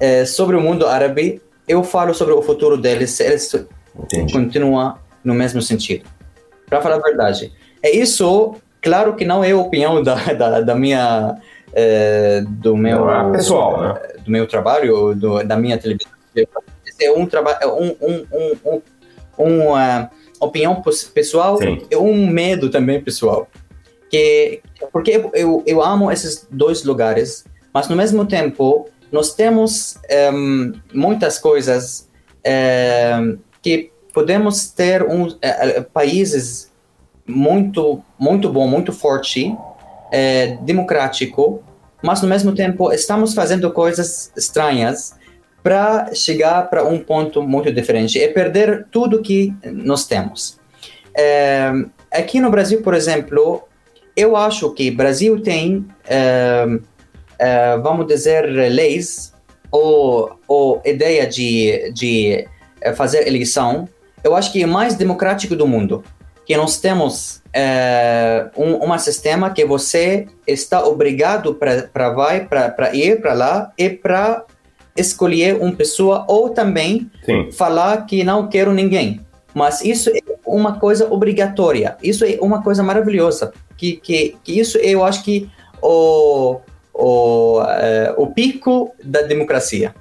é, 0.00 0.24
sobre 0.24 0.56
o 0.56 0.60
mundo 0.60 0.86
árabe, 0.86 1.40
eu 1.66 1.84
falo 1.84 2.14
sobre 2.14 2.34
o 2.34 2.42
futuro 2.42 2.76
deles, 2.76 3.20
eles 3.20 3.54
Entendi. 3.96 4.32
continuam 4.32 4.96
no 5.24 5.34
mesmo 5.34 5.60
sentido. 5.62 6.04
Para 6.66 6.80
falar 6.80 6.96
a 6.96 7.00
verdade. 7.00 7.52
É 7.82 7.94
isso, 7.94 8.54
claro 8.82 9.14
que 9.14 9.24
não 9.24 9.42
é 9.42 9.52
a 9.52 9.56
opinião 9.56 10.02
da, 10.02 10.14
da, 10.32 10.60
da 10.60 10.74
minha... 10.74 11.36
É, 11.72 12.42
do 12.46 12.76
meu... 12.76 13.08
É 13.10 13.32
pessoal, 13.32 13.80
né? 13.80 13.94
Do 14.24 14.30
meu 14.30 14.46
trabalho, 14.46 15.14
do, 15.14 15.42
da 15.44 15.56
minha 15.56 15.78
televisão 15.78 16.10
é 17.00 17.12
um 17.12 17.26
trabalho, 17.26 17.58
é 17.60 17.66
um, 17.66 17.96
um, 18.00 18.26
um, 18.32 18.82
um, 19.38 19.70
uma 19.70 20.10
opinião 20.40 20.82
pessoal 21.14 21.58
e 21.62 21.96
um 21.96 22.26
medo 22.26 22.70
também 22.70 23.00
pessoal. 23.00 23.48
Que, 24.10 24.62
porque 24.92 25.22
eu, 25.34 25.62
eu 25.66 25.82
amo 25.82 26.10
esses 26.10 26.46
dois 26.50 26.82
lugares, 26.84 27.44
mas 27.72 27.88
no 27.88 27.96
mesmo 27.96 28.24
tempo 28.26 28.88
nós 29.12 29.34
temos 29.34 29.98
um, 30.32 30.72
muitas 30.92 31.38
coisas 31.38 32.08
um, 33.20 33.38
que 33.62 33.90
podemos 34.12 34.70
ter 34.70 35.02
um, 35.02 35.26
uh, 35.26 35.84
países 35.92 36.70
muito 37.26 38.02
muito 38.18 38.50
bom, 38.50 38.66
muito 38.66 38.92
forte, 38.92 39.48
uh, 39.48 40.64
democrático, 40.64 41.62
mas 42.02 42.22
no 42.22 42.28
mesmo 42.28 42.54
tempo 42.54 42.92
estamos 42.92 43.34
fazendo 43.34 43.70
coisas 43.72 44.32
estranhas 44.36 45.16
para 45.62 46.14
chegar 46.14 46.70
para 46.70 46.84
um 46.84 46.98
ponto 46.98 47.42
muito 47.42 47.72
diferente. 47.72 48.20
É 48.20 48.28
perder 48.28 48.86
tudo 48.90 49.20
que 49.20 49.52
nós 49.64 50.06
temos. 50.06 50.58
É, 51.16 51.72
aqui 52.12 52.40
no 52.40 52.50
Brasil, 52.50 52.80
por 52.80 52.94
exemplo, 52.94 53.64
eu 54.16 54.36
acho 54.36 54.72
que 54.72 54.90
Brasil 54.90 55.42
tem, 55.42 55.86
é, 56.06 56.64
é, 57.38 57.76
vamos 57.78 58.06
dizer, 58.06 58.46
leis 58.46 59.34
ou, 59.70 60.38
ou 60.46 60.80
ideia 60.84 61.26
de, 61.26 61.92
de 61.92 62.46
fazer 62.96 63.26
eleição. 63.26 63.88
Eu 64.22 64.34
acho 64.36 64.52
que 64.52 64.62
é 64.62 64.66
mais 64.66 64.94
democrático 64.94 65.54
do 65.56 65.66
mundo. 65.66 66.04
Que 66.44 66.56
nós 66.56 66.78
temos 66.78 67.42
é, 67.52 68.46
um, 68.56 68.90
um 68.90 68.98
sistema 68.98 69.50
que 69.50 69.64
você 69.64 70.26
está 70.46 70.84
obrigado 70.84 71.54
para 71.54 72.10
vai 72.10 72.46
para 72.46 72.94
ir 72.94 73.20
para 73.20 73.34
lá 73.34 73.72
e 73.76 73.90
para 73.90 74.44
escolher 74.96 75.56
uma 75.60 75.72
pessoa 75.72 76.24
ou 76.26 76.50
também 76.50 77.10
Sim. 77.24 77.52
falar 77.52 78.06
que 78.06 78.24
não 78.24 78.48
quero 78.48 78.72
ninguém. 78.72 79.20
Mas 79.54 79.82
isso 79.82 80.10
é 80.10 80.20
uma 80.46 80.78
coisa 80.78 81.12
obrigatória. 81.12 81.96
Isso 82.02 82.24
é 82.24 82.38
uma 82.40 82.62
coisa 82.62 82.82
maravilhosa. 82.82 83.52
Que, 83.76 83.96
que, 83.96 84.36
que 84.42 84.58
isso 84.58 84.78
eu 84.78 85.04
acho 85.04 85.22
que 85.22 85.50
o, 85.82 86.60
o, 86.92 87.60
uh, 87.60 88.22
o 88.22 88.26
pico 88.28 88.94
da 89.02 89.22
democracia. 89.22 89.94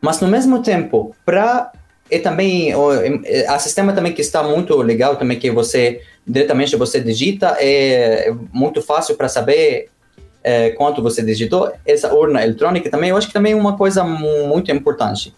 Mas 0.00 0.20
no 0.20 0.28
mesmo 0.28 0.62
tempo, 0.62 1.14
para 1.24 1.70
e 2.12 2.18
também 2.18 2.74
o 2.74 2.90
a 3.48 3.58
sistema 3.58 3.92
também 3.92 4.12
que 4.12 4.20
está 4.20 4.42
muito 4.42 4.76
legal 4.82 5.16
também 5.16 5.38
que 5.38 5.50
você 5.50 6.02
diretamente 6.26 6.76
você 6.76 7.00
digita 7.00 7.56
é 7.58 8.32
muito 8.52 8.82
fácil 8.82 9.16
para 9.16 9.28
saber 9.28 9.88
é, 10.42 10.70
quanto 10.70 11.02
você 11.02 11.22
digitou, 11.22 11.72
essa 11.86 12.12
urna 12.12 12.42
eletrônica 12.42 12.90
também, 12.90 13.10
eu 13.10 13.16
acho 13.16 13.28
que 13.28 13.32
também 13.32 13.52
é 13.52 13.56
uma 13.56 13.76
coisa 13.76 14.02
muito 14.02 14.70
importante. 14.72 15.34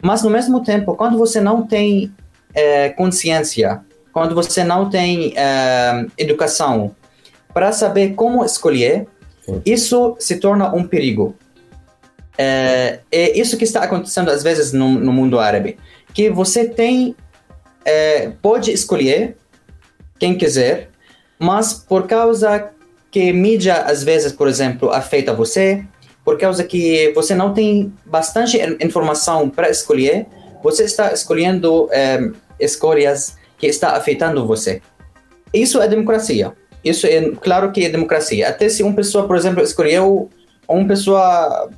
Mas, 0.00 0.22
no 0.22 0.30
mesmo 0.30 0.62
tempo, 0.62 0.94
quando 0.94 1.18
você 1.18 1.40
não 1.40 1.66
tem 1.66 2.12
é, 2.54 2.90
consciência, 2.90 3.80
quando 4.12 4.34
você 4.34 4.62
não 4.62 4.88
tem 4.88 5.32
é, 5.36 6.06
educação 6.16 6.94
para 7.52 7.72
saber 7.72 8.14
como 8.14 8.44
escolher, 8.44 9.06
Sim. 9.44 9.60
isso 9.64 10.16
se 10.18 10.36
torna 10.36 10.72
um 10.74 10.86
perigo. 10.86 11.34
É, 12.38 13.00
é, 13.10 13.38
isso 13.38 13.56
que 13.56 13.64
está 13.64 13.82
acontecendo 13.82 14.30
às 14.30 14.42
vezes 14.42 14.72
no, 14.72 14.90
no 14.90 15.12
mundo 15.12 15.38
árabe, 15.38 15.78
que 16.16 16.30
você 16.30 16.66
tem, 16.66 17.14
é, 17.84 18.30
pode 18.40 18.72
escolher 18.72 19.36
quem 20.18 20.34
quiser, 20.34 20.88
mas 21.38 21.74
por 21.74 22.06
causa 22.06 22.70
que 23.10 23.30
mídia, 23.34 23.82
às 23.82 24.02
vezes, 24.02 24.32
por 24.32 24.48
exemplo, 24.48 24.90
afeta 24.90 25.34
você, 25.34 25.84
por 26.24 26.38
causa 26.38 26.64
que 26.64 27.12
você 27.14 27.34
não 27.34 27.52
tem 27.52 27.92
bastante 28.06 28.58
informação 28.82 29.50
para 29.50 29.68
escolher, 29.68 30.26
você 30.62 30.84
está 30.84 31.12
escolhendo 31.12 31.86
é, 31.92 32.30
escolhas 32.58 33.36
que 33.58 33.66
está 33.66 33.90
afetando 33.90 34.46
você. 34.46 34.80
Isso 35.52 35.82
é 35.82 35.86
democracia. 35.86 36.54
Isso 36.82 37.06
é 37.06 37.30
claro 37.42 37.72
que 37.72 37.84
é 37.84 37.90
democracia. 37.90 38.48
Até 38.48 38.70
se 38.70 38.82
uma 38.82 38.94
pessoa, 38.94 39.26
por 39.26 39.36
exemplo, 39.36 39.62
escolheu 39.62 40.30
uma 40.66 40.88
pessoa 40.88 41.68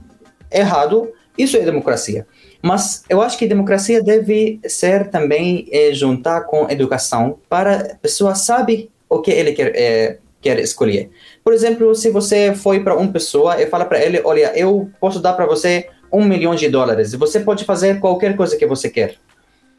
errado, 0.48 1.12
isso 1.36 1.56
é 1.56 1.60
democracia. 1.60 2.24
Mas 2.62 3.04
eu 3.08 3.22
acho 3.22 3.38
que 3.38 3.46
democracia 3.46 4.02
deve 4.02 4.60
ser 4.66 5.08
também 5.10 5.68
é, 5.70 5.92
juntar 5.92 6.42
com 6.42 6.68
educação 6.68 7.38
para 7.48 7.92
a 7.92 7.94
pessoa 7.96 8.34
saber 8.34 8.90
o 9.08 9.20
que 9.20 9.30
ele 9.30 9.52
quer, 9.52 9.72
é, 9.76 10.18
quer 10.40 10.58
escolher. 10.58 11.10
Por 11.44 11.52
exemplo, 11.52 11.94
se 11.94 12.10
você 12.10 12.54
foi 12.54 12.80
para 12.80 12.96
uma 12.96 13.12
pessoa 13.12 13.60
e 13.60 13.66
fala 13.66 13.84
para 13.84 14.02
ele, 14.02 14.20
olha, 14.24 14.52
eu 14.58 14.90
posso 15.00 15.20
dar 15.20 15.34
para 15.34 15.46
você 15.46 15.88
um 16.12 16.24
milhão 16.24 16.54
de 16.54 16.68
dólares, 16.68 17.14
você 17.14 17.40
pode 17.40 17.64
fazer 17.64 18.00
qualquer 18.00 18.36
coisa 18.36 18.56
que 18.56 18.66
você 18.66 18.90
quer. 18.90 19.14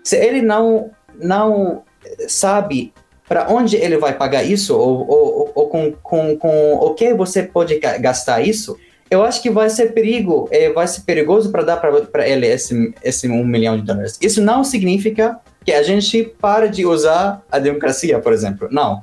Se 0.04 0.16
ele 0.16 0.42
não 0.42 0.92
não 1.22 1.84
sabe 2.28 2.94
para 3.28 3.52
onde 3.52 3.76
ele 3.76 3.98
vai 3.98 4.18
pagar 4.18 4.44
isso 4.44 4.76
ou, 4.76 5.08
ou, 5.08 5.52
ou 5.54 5.68
com, 5.68 5.92
com, 6.02 6.38
com 6.38 6.74
o 6.76 6.94
que 6.96 7.14
você 7.14 7.44
pode 7.44 7.78
gastar 7.78 8.42
isso, 8.42 8.78
eu 9.10 9.24
acho 9.24 9.42
que 9.42 9.50
vai 9.50 9.70
ser 9.70 9.94
perigo, 9.94 10.48
é, 10.52 10.72
vai 10.72 10.88
ser 10.88 11.02
perigoso 11.02 11.52
para 11.52 11.64
dar 11.64 11.78
para 11.78 12.28
ele 12.28 12.46
esse, 12.46 12.94
esse 13.04 13.28
um 13.28 13.44
milhão 13.44 13.76
de 13.76 13.84
dólares. 13.84 14.18
Isso 14.22 14.42
não 14.42 14.64
significa 14.64 15.40
que 15.66 15.72
a 15.72 15.82
gente 15.82 16.24
para 16.40 16.68
de 16.68 16.86
usar 16.86 17.42
a 17.52 17.58
democracia, 17.58 18.20
por 18.20 18.34
exemplo. 18.34 18.68
Não. 18.72 19.02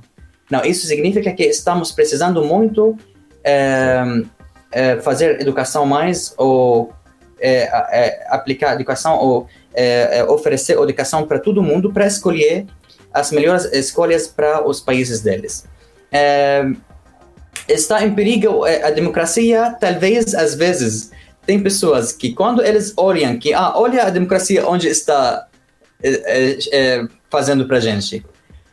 Não, 0.51 0.65
isso 0.65 0.87
significa 0.87 1.33
que 1.33 1.43
estamos 1.43 1.91
precisando 1.91 2.45
muito 2.45 2.97
é, 3.43 4.05
é, 4.71 4.97
fazer 5.01 5.41
educação 5.41 5.85
mais 5.85 6.33
ou 6.37 6.93
aplicar 8.31 8.73
educação 8.73 9.19
ou 9.19 9.47
oferecer 10.29 10.79
educação 10.79 11.27
para 11.27 11.39
todo 11.39 11.63
mundo 11.63 11.93
para 11.93 12.07
escolher 12.07 12.65
as 13.13 13.31
melhores 13.31 13.65
escolhas 13.73 14.27
para 14.27 14.67
os 14.67 14.81
países 14.81 15.21
deles 15.21 15.67
está 17.69 18.05
em 18.05 18.15
perigo 18.15 18.67
é, 18.67 18.83
a 18.85 18.91
democracia, 18.91 19.77
talvez 19.81 20.35
às 20.35 20.55
vezes 20.55 21.11
tem 21.47 21.63
pessoas 21.63 22.13
que 22.13 22.33
quando 22.33 22.63
eles 22.63 22.93
olham 22.97 23.39
que 23.39 23.53
ah, 23.55 23.73
olha 23.77 24.05
a 24.05 24.11
democracia 24.11 24.67
onde 24.69 24.89
está 24.89 25.47
é, 26.03 26.11
é, 26.11 26.59
é 26.73 27.09
fazendo 27.31 27.67
para 27.67 27.81
gente. 27.81 28.25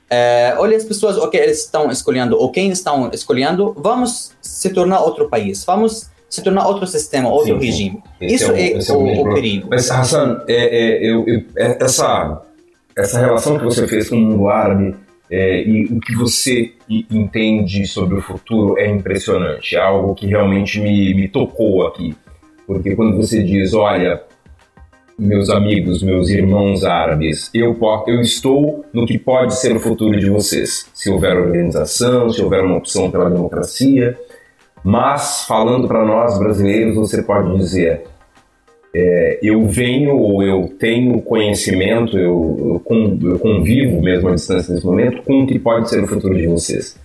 É, 0.09 0.55
olha 0.57 0.77
as 0.77 0.84
pessoas 0.84 1.17
o 1.17 1.27
que 1.27 1.38
eles 1.38 1.63
estão 1.63 1.89
escolhendo 1.89 2.38
ou 2.38 2.51
quem 2.51 2.69
estão 2.69 3.09
escolhendo, 3.11 3.73
vamos 3.77 4.31
se 4.41 4.69
tornar 4.69 5.01
outro 5.01 5.27
país, 5.29 5.63
vamos 5.63 6.09
se 6.29 6.41
tornar 6.41 6.67
outro 6.67 6.86
sistema, 6.86 7.29
outro 7.29 7.59
sim, 7.59 7.65
regime. 7.65 8.03
Sim. 8.19 8.25
Isso 8.25 8.51
é, 8.51 8.73
é, 8.73 8.91
o, 8.91 8.97
o, 8.97 9.21
o, 9.21 9.34
perigo. 9.34 9.67
Mas 9.69 9.89
Hassan, 9.89 10.43
eu, 10.47 11.25
eu, 11.27 11.45
essa 11.55 12.41
essa 12.95 13.19
relação 13.19 13.57
que 13.57 13.65
você 13.65 13.88
fez 13.88 14.09
com 14.09 14.15
o 14.15 14.19
mundo 14.19 14.47
árabe 14.47 14.95
é, 15.36 15.67
e 15.67 15.86
o 15.86 15.99
que 15.99 16.15
você 16.15 16.73
entende 17.09 17.88
sobre 17.88 18.19
o 18.19 18.21
futuro 18.21 18.77
é 18.77 18.88
impressionante, 18.88 19.75
é 19.75 19.79
algo 19.79 20.13
que 20.13 20.27
realmente 20.27 20.79
me, 20.79 21.11
me 21.15 21.27
tocou 21.27 21.88
aqui. 21.88 22.15
Porque 22.67 22.95
quando 22.95 23.17
você 23.17 23.41
diz, 23.41 23.73
olha, 23.73 24.21
meus 25.17 25.49
amigos, 25.49 26.03
meus 26.03 26.29
irmãos 26.29 26.84
árabes, 26.84 27.49
eu, 27.51 27.75
eu 28.05 28.21
estou 28.21 28.86
no 28.93 29.07
que 29.07 29.17
pode 29.17 29.55
ser 29.55 29.75
o 29.75 29.79
futuro 29.79 30.19
de 30.19 30.29
vocês. 30.29 30.88
Se 30.93 31.09
houver 31.09 31.36
organização, 31.36 32.29
se 32.29 32.39
houver 32.39 32.63
uma 32.63 32.77
opção 32.77 33.09
pela 33.09 33.27
democracia. 33.27 34.15
Mas, 34.84 35.45
falando 35.47 35.88
para 35.88 36.05
nós 36.05 36.38
brasileiros, 36.38 36.93
você 36.93 37.23
pode 37.23 37.57
dizer: 37.57 38.03
é, 38.96 39.39
eu 39.41 39.66
venho 39.66 40.16
ou 40.16 40.44
eu 40.44 40.72
tenho 40.80 41.20
conhecimento, 41.22 42.18
eu, 42.18 42.84
eu, 42.86 43.39
convivo 43.39 44.02
mesmo 44.02 44.30
à 44.30 44.36
distância 44.36 44.74
nesse 44.74 44.86
momento 44.86 45.24
com 45.24 45.44
o 45.44 45.48
que 45.48 45.58
pode 45.58 45.89
ser 45.89 46.04
o 46.04 46.08
futuro 46.08 46.36
de 46.36 46.46
vocês. 46.46 47.02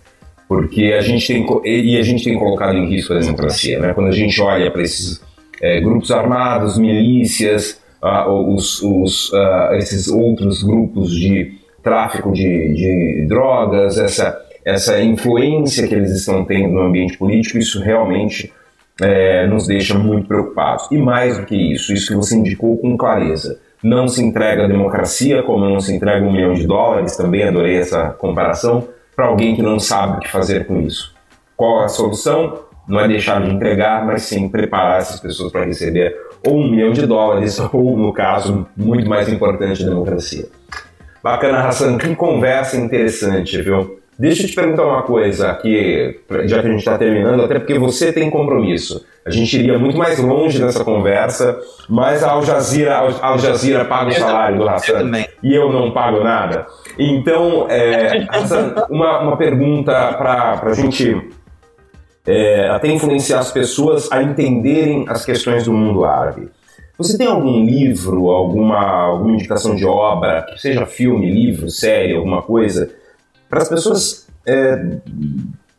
Porque 0.47 0.95
a 0.99 1.01
gente 1.01 1.27
tem, 1.27 1.47
e 1.65 1.99
a 1.99 2.03
gente 2.03 2.25
tem 2.25 2.39
colocado 2.39 2.77
em 2.77 2.89
risco 2.89 3.13
a 3.13 3.19
democracia. 3.19 3.79
Né? 3.79 3.93
Quando 3.95 4.09
a 4.09 4.13
gente 4.13 4.41
olha 4.41 4.71
para 4.71 4.83
esses 4.83 5.21
é, 5.63 5.81
grupos 5.81 6.11
armados, 6.11 6.79
milícias, 6.79 7.81
uh, 8.03 8.55
os, 8.55 8.83
os, 8.83 9.33
uh, 9.33 9.75
esses 9.75 10.09
outros 10.09 10.63
grupos 10.63 11.11
de 11.15 11.59
tráfico 11.83 12.33
de, 12.33 12.75
de 12.75 13.27
drogas, 13.27 13.99
essa, 13.99 14.39
essa 14.65 15.03
influência 15.03 15.87
que 15.87 15.95
eles 15.95 16.13
estão 16.13 16.45
tendo 16.45 16.75
no 16.75 16.81
ambiente 16.81 17.17
político, 17.17 17.59
isso 17.59 17.81
realmente 17.81 18.53
é, 19.01 19.47
nos 19.47 19.67
deixa 19.67 19.99
muito 19.99 20.27
preocupados. 20.27 20.89
E 20.91 20.99
mais 20.99 21.39
do 21.39 21.47
que 21.47 21.57
isso, 21.57 21.93
isso 21.93 22.09
que 22.09 22.15
você 22.15 22.37
indicou 22.37 22.77
com 22.79 22.97
clareza. 22.97 23.61
Não 23.83 24.09
se 24.09 24.23
entrega 24.23 24.65
a 24.65 24.69
democracia 24.69 25.43
como 25.43 25.69
não 25.69 25.81
se 25.81 25.95
entrega 25.95 26.25
um 26.25 26.33
milhão 26.33 26.55
de 26.55 26.67
dólares, 26.67 27.17
também 27.17 27.45
adorei 27.45 27.77
essa 27.77 28.11
comparação, 28.11 28.89
para 29.15 29.27
alguém 29.27 29.55
que 29.55 29.63
não 29.63 29.79
sabe 29.79 30.19
o 30.19 30.21
que 30.21 30.31
fazer 30.31 30.67
com 30.67 30.81
isso. 30.81 31.15
Qual 31.57 31.83
a 31.83 31.89
solução? 31.89 32.61
Não 32.89 32.99
é 32.99 33.07
deixar 33.07 33.43
de 33.43 33.51
entregar, 33.51 34.05
mas 34.05 34.23
sim 34.23 34.49
preparar 34.49 34.99
essas 34.99 35.21
pessoas 35.21 35.53
para 35.53 35.65
receber 35.65 36.17
ou 36.47 36.57
um 36.57 36.71
milhão 36.71 36.93
de 36.93 37.07
dólares, 37.07 37.59
ou, 37.73 37.97
no 37.97 38.13
caso, 38.13 38.67
muito 38.77 39.09
mais 39.09 39.29
importante, 39.29 39.83
a 39.83 39.89
democracia. 39.89 40.47
Bacana, 41.23 41.67
Hassan, 41.67 41.99
que 41.99 42.15
conversa 42.15 42.77
interessante, 42.77 43.61
viu? 43.61 43.98
Deixa 44.19 44.43
eu 44.43 44.49
te 44.49 44.55
perguntar 44.55 44.85
uma 44.85 45.03
coisa 45.03 45.49
aqui, 45.49 46.19
já 46.47 46.61
que 46.61 46.67
a 46.67 46.71
gente 46.71 46.81
está 46.81 46.99
terminando, 46.99 47.45
até 47.45 47.57
porque 47.61 47.79
você 47.79 48.13
tem 48.13 48.29
compromisso. 48.29 49.07
A 49.25 49.31
gente 49.31 49.57
iria 49.57 49.79
muito 49.79 49.97
mais 49.97 50.19
longe 50.19 50.61
nessa 50.61 50.83
conversa, 50.83 51.57
mas 51.89 52.25
a 52.25 52.33
Al 52.33 52.43
Jazeera, 52.43 52.97
Al 53.23 53.39
Jazeera 53.39 53.85
paga 53.85 54.11
o 54.11 54.15
salário 54.15 54.59
do 54.59 54.69
Hassan 54.69 55.13
e 55.41 55.55
eu 55.55 55.73
não 55.73 55.93
pago 55.93 56.25
nada. 56.25 56.67
Então, 56.99 57.67
é, 57.71 58.27
Hassan, 58.29 58.75
uma, 58.91 59.21
uma 59.21 59.37
pergunta 59.37 59.93
para 60.15 60.63
a 60.65 60.75
gente 60.75 61.31
é, 62.27 62.69
até 62.71 62.89
influenciar 62.89 63.39
as 63.39 63.53
pessoas 63.53 64.11
a 64.11 64.21
entenderem 64.21 65.05
as 65.09 65.25
questões 65.25 65.65
do 65.65 65.73
mundo 65.73 66.05
árabe. 66.05 66.49
Você 66.99 67.17
tem 67.17 67.29
algum 67.29 67.65
livro, 67.65 68.29
alguma, 68.31 68.81
alguma 68.81 69.33
indicação 69.33 69.77
de 69.77 69.87
obra, 69.87 70.43
que 70.43 70.61
seja 70.61 70.85
filme, 70.87 71.31
livro, 71.31 71.71
série, 71.71 72.17
alguma 72.17 72.43
coisa, 72.43 72.91
para 73.49 73.63
as 73.63 73.69
pessoas 73.69 74.27
é, 74.47 74.99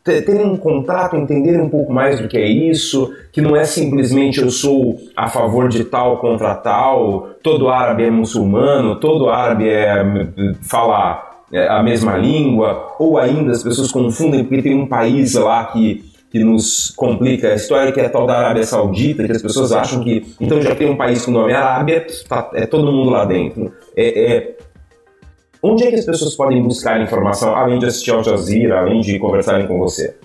terem 0.02 0.46
um 0.46 0.56
contato, 0.56 1.16
entenderem 1.16 1.60
um 1.60 1.68
pouco 1.68 1.92
mais 1.92 2.20
do 2.20 2.26
que 2.26 2.38
é 2.38 2.46
isso, 2.46 3.12
que 3.32 3.40
não 3.40 3.54
é 3.54 3.64
simplesmente 3.64 4.40
eu 4.40 4.50
sou 4.50 4.98
a 5.14 5.28
favor 5.28 5.68
de 5.68 5.84
tal 5.84 6.18
contra 6.18 6.54
tal, 6.54 7.30
todo 7.42 7.68
árabe 7.68 8.04
é 8.04 8.10
muçulmano, 8.10 8.96
todo 8.96 9.28
árabe 9.28 9.68
é, 9.68 10.02
fala 10.62 11.30
é, 11.52 11.68
a 11.68 11.82
mesma 11.82 12.16
língua, 12.16 12.94
ou 12.98 13.18
ainda 13.18 13.52
as 13.52 13.62
pessoas 13.62 13.92
confundem 13.92 14.44
porque 14.44 14.62
tem 14.62 14.74
um 14.74 14.86
país 14.86 15.34
lá 15.34 15.64
que, 15.66 16.04
que 16.30 16.42
nos 16.42 16.90
complica 16.96 17.48
a 17.48 17.54
história, 17.54 17.92
que 17.92 18.00
é 18.00 18.06
a 18.06 18.10
tal 18.10 18.26
da 18.26 18.38
Arábia 18.38 18.64
Saudita, 18.64 19.24
que 19.24 19.32
as 19.32 19.42
pessoas 19.42 19.72
acham 19.72 20.02
que 20.02 20.34
então 20.40 20.62
já 20.62 20.74
tem 20.74 20.88
um 20.88 20.96
país 20.96 21.24
com 21.24 21.30
nome 21.30 21.52
Arábia, 21.52 22.06
tá, 22.28 22.50
é 22.54 22.66
todo 22.66 22.90
mundo 22.90 23.10
lá 23.10 23.24
dentro. 23.24 23.72
É, 23.96 24.32
é, 24.32 24.56
Onde 25.62 25.84
é 25.84 25.90
que 25.90 25.96
as 25.96 26.06
pessoas 26.06 26.34
podem 26.34 26.62
buscar 26.62 27.00
informação, 27.00 27.54
além 27.54 27.78
de 27.78 27.86
assistir 27.86 28.10
ao 28.12 28.24
Jazeera, 28.24 28.80
além 28.80 29.00
de 29.00 29.18
conversarem 29.18 29.66
com 29.66 29.78
você? 29.78 30.16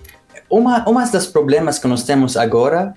Uma, 0.48 0.88
uma 0.88 1.04
dos 1.04 1.26
problemas 1.26 1.78
que 1.78 1.86
nós 1.86 2.02
temos 2.04 2.36
agora 2.36 2.94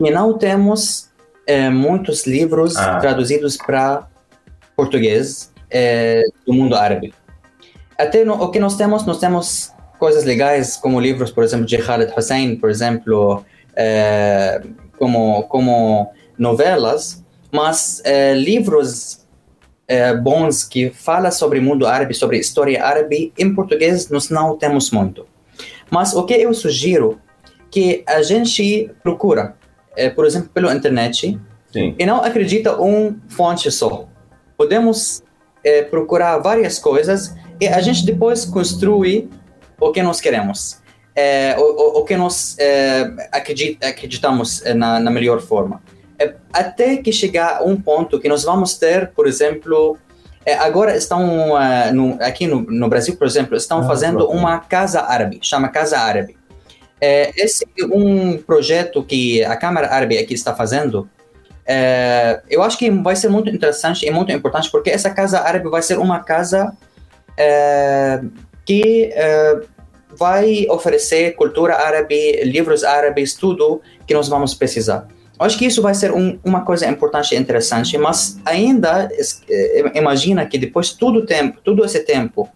é 0.00 0.04
que 0.04 0.10
não 0.10 0.36
temos 0.36 1.08
é, 1.46 1.70
muitos 1.70 2.26
livros 2.26 2.76
ah. 2.76 2.98
traduzidos 2.98 3.56
para 3.56 4.06
português 4.76 5.50
é, 5.70 6.24
do 6.46 6.52
mundo 6.52 6.76
árabe. 6.76 7.14
Até 7.98 8.24
no, 8.24 8.34
o 8.34 8.50
que 8.50 8.60
nós 8.60 8.76
temos, 8.76 9.06
nós 9.06 9.18
temos 9.18 9.72
coisas 9.98 10.24
legais 10.24 10.76
como 10.76 11.00
livros, 11.00 11.30
por 11.30 11.42
exemplo, 11.42 11.64
de 11.64 11.76
Khaled 11.78 12.12
Hussein, 12.16 12.56
por 12.56 12.68
exemplo, 12.68 13.44
é, 13.74 14.60
como, 14.98 15.44
como 15.44 16.12
novelas, 16.38 17.24
mas 17.50 18.02
livros 18.36 19.17
é, 19.88 20.14
bons 20.14 20.62
que 20.62 20.90
fala 20.90 21.30
sobre 21.30 21.58
o 21.58 21.62
mundo 21.62 21.86
árabe, 21.86 22.12
sobre 22.12 22.38
história 22.38 22.84
árabe, 22.84 23.32
em 23.38 23.54
português 23.54 24.10
nós 24.10 24.28
não 24.28 24.56
temos 24.56 24.90
muito. 24.90 25.26
Mas 25.90 26.14
o 26.14 26.24
que 26.24 26.34
eu 26.34 26.52
sugiro 26.52 27.18
que 27.70 28.04
a 28.06 28.22
gente 28.22 28.90
procura, 29.02 29.56
é, 29.96 30.10
por 30.10 30.26
exemplo, 30.26 30.50
pela 30.50 30.74
internet, 30.74 31.40
Sim. 31.72 31.94
e 31.98 32.04
não 32.04 32.22
acredita 32.22 32.80
um 32.80 33.18
fonte 33.28 33.70
só. 33.70 34.06
Podemos 34.56 35.22
é, 35.64 35.82
procurar 35.82 36.38
várias 36.38 36.78
coisas 36.78 37.34
e 37.58 37.66
a 37.66 37.80
gente 37.80 38.04
depois 38.04 38.44
construi 38.44 39.28
o 39.80 39.90
que 39.90 40.02
nós 40.02 40.20
queremos. 40.20 40.78
É, 41.14 41.56
o, 41.58 41.98
o, 41.98 42.04
que 42.04 42.16
nós 42.16 42.56
acredit, 43.32 43.84
acreditamos 43.84 44.62
na, 44.76 45.00
na 45.00 45.10
melhor 45.10 45.40
forma. 45.40 45.82
É, 46.18 46.34
até 46.52 46.96
que 46.96 47.12
chegar 47.12 47.58
a 47.58 47.62
um 47.62 47.80
ponto 47.80 48.18
que 48.18 48.28
nós 48.28 48.42
vamos 48.42 48.76
ter, 48.76 49.08
por 49.08 49.26
exemplo, 49.26 49.96
é, 50.44 50.54
agora 50.54 50.96
estão 50.96 51.52
uh, 51.52 51.94
no, 51.94 52.16
aqui 52.20 52.46
no, 52.46 52.62
no, 52.62 52.88
Brasil, 52.88 53.16
por 53.16 53.26
exemplo, 53.26 53.56
estão 53.56 53.80
ah, 53.80 53.86
fazendo 53.86 54.28
uma 54.28 54.58
casa 54.58 55.02
árabe, 55.02 55.38
chama 55.42 55.68
Casa 55.68 55.98
Árabe. 55.98 56.36
É, 57.00 57.30
esse 57.36 57.64
é 57.78 57.84
um 57.84 58.38
projeto 58.38 59.04
que 59.04 59.44
a 59.44 59.56
Câmara 59.56 59.92
Árabe 59.92 60.18
aqui 60.18 60.34
está 60.34 60.54
fazendo. 60.54 61.08
É, 61.64 62.40
eu 62.50 62.62
acho 62.62 62.78
que 62.78 62.90
vai 62.90 63.14
ser 63.14 63.28
muito 63.28 63.50
interessante 63.50 64.06
e 64.06 64.10
muito 64.10 64.32
importante 64.32 64.70
porque 64.70 64.88
essa 64.88 65.10
casa 65.10 65.38
árabe 65.40 65.68
vai 65.68 65.82
ser 65.82 65.98
uma 65.98 66.20
casa 66.20 66.72
é, 67.36 68.22
que 68.64 69.12
vai 70.16 70.66
oferecer 70.70 71.36
cultura 71.36 71.76
árabe, 71.76 72.42
livros 72.42 72.82
árabes, 72.82 73.34
tudo 73.34 73.82
que 74.06 74.14
nós 74.14 74.28
vamos 74.28 74.54
precisar. 74.54 75.06
Acho 75.38 75.58
que 75.58 75.66
isso 75.66 75.80
vai 75.80 75.94
ser 75.94 76.12
um, 76.12 76.38
uma 76.44 76.62
coisa 76.62 76.86
importante 76.88 77.34
e 77.34 77.38
interessante, 77.38 77.96
mas 77.98 78.38
ainda 78.44 79.08
eh, 79.48 79.92
imagina 79.94 80.44
que 80.46 80.58
depois 80.58 80.88
de 80.88 80.98
todo 80.98 81.24
tempo, 81.24 81.58
todo 81.62 81.84
esse 81.84 82.00
tempo, 82.00 82.48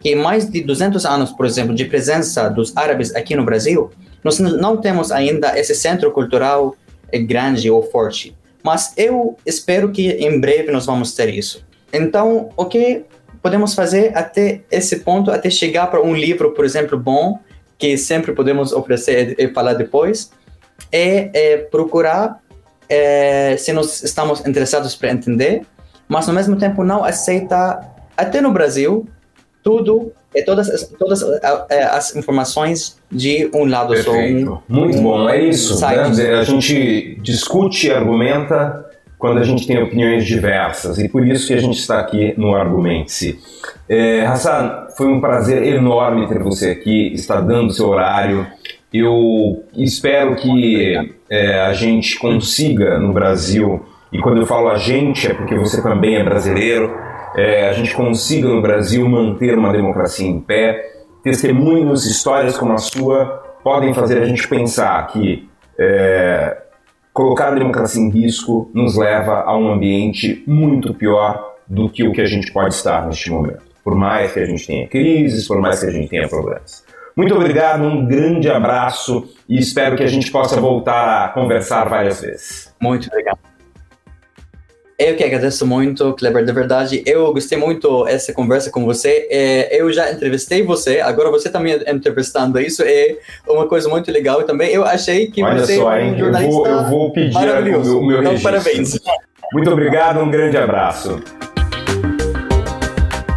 que 0.00 0.16
mais 0.16 0.50
de 0.50 0.60
200 0.62 1.04
anos, 1.06 1.30
por 1.30 1.46
exemplo, 1.46 1.74
de 1.74 1.84
presença 1.84 2.48
dos 2.48 2.76
árabes 2.76 3.14
aqui 3.14 3.36
no 3.36 3.44
Brasil, 3.44 3.90
nós 4.24 4.38
não 4.38 4.76
temos 4.76 5.12
ainda 5.12 5.58
esse 5.58 5.74
centro 5.74 6.10
cultural 6.10 6.76
grande 7.26 7.70
ou 7.70 7.82
forte. 7.82 8.36
Mas 8.62 8.92
eu 8.96 9.36
espero 9.44 9.90
que 9.90 10.10
em 10.10 10.40
breve 10.40 10.70
nós 10.70 10.86
vamos 10.86 11.14
ter 11.14 11.28
isso. 11.28 11.64
Então, 11.92 12.50
o 12.56 12.64
que 12.64 13.04
podemos 13.42 13.74
fazer 13.74 14.16
até 14.16 14.62
esse 14.70 15.00
ponto, 15.00 15.30
até 15.30 15.50
chegar 15.50 15.88
para 15.88 16.00
um 16.00 16.14
livro, 16.14 16.52
por 16.52 16.64
exemplo, 16.64 16.98
bom, 16.98 17.38
que 17.76 17.98
sempre 17.98 18.32
podemos 18.32 18.72
oferecer 18.72 19.34
e 19.36 19.48
falar 19.48 19.74
depois, 19.74 20.30
é, 20.90 21.30
é 21.32 21.56
procurar 21.58 22.40
é, 22.88 23.56
se 23.56 23.72
nós 23.72 24.02
estamos 24.02 24.44
interessados 24.46 24.94
para 24.94 25.10
entender, 25.10 25.62
mas 26.08 26.28
ao 26.28 26.34
mesmo 26.34 26.56
tempo 26.56 26.84
não 26.84 27.04
aceita, 27.04 27.80
até 28.16 28.40
no 28.40 28.52
Brasil, 28.52 29.06
tudo 29.62 30.12
e 30.34 30.42
todas, 30.42 30.90
todas 30.98 31.22
as 31.90 32.16
informações 32.16 32.98
de 33.10 33.50
um 33.54 33.64
lado 33.64 33.94
Perfeito. 33.94 34.46
só. 34.46 34.62
Um, 34.68 34.80
Muito 34.80 35.00
bom, 35.00 35.28
é 35.28 35.42
isso. 35.42 35.80
Né? 35.80 36.34
A 36.38 36.44
gente 36.44 37.18
discute 37.22 37.86
e 37.86 37.90
argumenta 37.92 38.84
quando 39.18 39.38
a 39.38 39.44
gente 39.44 39.66
tem 39.66 39.80
opiniões 39.80 40.26
diversas 40.26 40.98
e 40.98 41.08
por 41.08 41.26
isso 41.26 41.46
que 41.46 41.54
a 41.54 41.60
gente 41.60 41.78
está 41.78 42.00
aqui 42.00 42.34
no 42.36 42.54
Argumente-se. 42.54 43.38
É, 43.88 44.26
Hassan, 44.26 44.88
foi 44.96 45.06
um 45.06 45.20
prazer 45.20 45.62
enorme 45.62 46.28
ter 46.28 46.42
você 46.42 46.70
aqui, 46.70 47.12
está 47.14 47.40
dando 47.40 47.72
seu 47.72 47.88
horário. 47.88 48.46
Eu 48.92 49.64
espero 49.74 50.36
que 50.36 50.94
é, 51.30 51.60
a 51.62 51.72
gente 51.72 52.18
consiga 52.18 52.98
no 52.98 53.12
Brasil, 53.12 53.80
e 54.12 54.18
quando 54.18 54.40
eu 54.40 54.46
falo 54.46 54.68
a 54.68 54.76
gente 54.76 55.26
é 55.26 55.34
porque 55.34 55.54
você 55.54 55.82
também 55.82 56.16
é 56.16 56.24
brasileiro, 56.24 56.94
é, 57.34 57.68
a 57.68 57.72
gente 57.72 57.94
consiga 57.94 58.48
no 58.48 58.60
Brasil 58.60 59.08
manter 59.08 59.56
uma 59.56 59.72
democracia 59.72 60.28
em 60.28 60.40
pé. 60.40 60.90
Testemunhos, 61.22 62.04
histórias 62.04 62.58
como 62.58 62.72
a 62.72 62.78
sua 62.78 63.42
podem 63.64 63.94
fazer 63.94 64.20
a 64.20 64.24
gente 64.24 64.46
pensar 64.46 65.06
que 65.06 65.48
é, 65.78 66.58
colocar 67.12 67.48
a 67.48 67.54
democracia 67.54 68.02
em 68.02 68.10
risco 68.10 68.70
nos 68.74 68.96
leva 68.96 69.42
a 69.42 69.56
um 69.56 69.72
ambiente 69.72 70.42
muito 70.46 70.92
pior 70.92 71.54
do 71.66 71.88
que 71.88 72.06
o 72.06 72.12
que 72.12 72.20
a 72.20 72.26
gente 72.26 72.52
pode 72.52 72.74
estar 72.74 73.06
neste 73.06 73.30
momento. 73.30 73.62
Por 73.82 73.94
mais 73.94 74.32
que 74.32 74.40
a 74.40 74.44
gente 74.44 74.66
tenha 74.66 74.86
crises, 74.86 75.46
por 75.48 75.60
mais 75.60 75.80
que 75.80 75.86
a 75.86 75.90
gente 75.90 76.08
tenha 76.08 76.28
problemas. 76.28 76.81
Muito 77.16 77.34
obrigado, 77.34 77.82
um 77.82 78.06
grande 78.06 78.48
abraço 78.48 79.28
e 79.48 79.58
espero 79.58 79.96
que 79.96 80.02
a 80.02 80.06
gente 80.06 80.30
possa 80.30 80.60
voltar 80.60 81.26
a 81.26 81.28
conversar 81.28 81.84
várias 81.84 82.20
vezes. 82.20 82.74
Muito 82.80 83.08
obrigado. 83.08 83.38
Eu 84.98 85.16
que 85.16 85.24
agradeço 85.24 85.66
muito, 85.66 86.12
Kleber, 86.14 86.44
de 86.44 86.52
verdade. 86.52 87.02
Eu 87.04 87.32
gostei 87.32 87.58
muito 87.58 88.04
dessa 88.04 88.32
conversa 88.32 88.70
com 88.70 88.84
você. 88.84 89.26
É, 89.30 89.80
eu 89.80 89.92
já 89.92 90.12
entrevistei 90.12 90.62
você, 90.62 91.00
agora 91.00 91.28
você 91.28 91.50
também 91.50 91.76
tá 91.78 91.90
entrevistando 91.90 92.60
isso 92.60 92.84
é 92.84 93.16
uma 93.48 93.66
coisa 93.66 93.88
muito 93.88 94.12
legal 94.12 94.44
também. 94.44 94.70
Eu 94.70 94.84
achei 94.84 95.26
que 95.26 95.42
Olha 95.42 95.58
você 95.58 95.76
só, 95.76 95.92
é 95.96 96.04
um 96.04 96.18
jornalista 96.18 96.54
eu 96.54 96.62
vou, 96.62 96.66
eu 96.66 96.84
vou 96.84 97.12
pedir 97.12 97.34
maravilhoso. 97.34 97.98
o 97.98 98.06
meu, 98.06 98.20
então, 98.20 98.32
registro. 98.32 98.52
parabéns. 98.52 99.00
Muito 99.52 99.70
obrigado, 99.70 100.20
um 100.20 100.30
grande 100.30 100.56
abraço. 100.56 101.20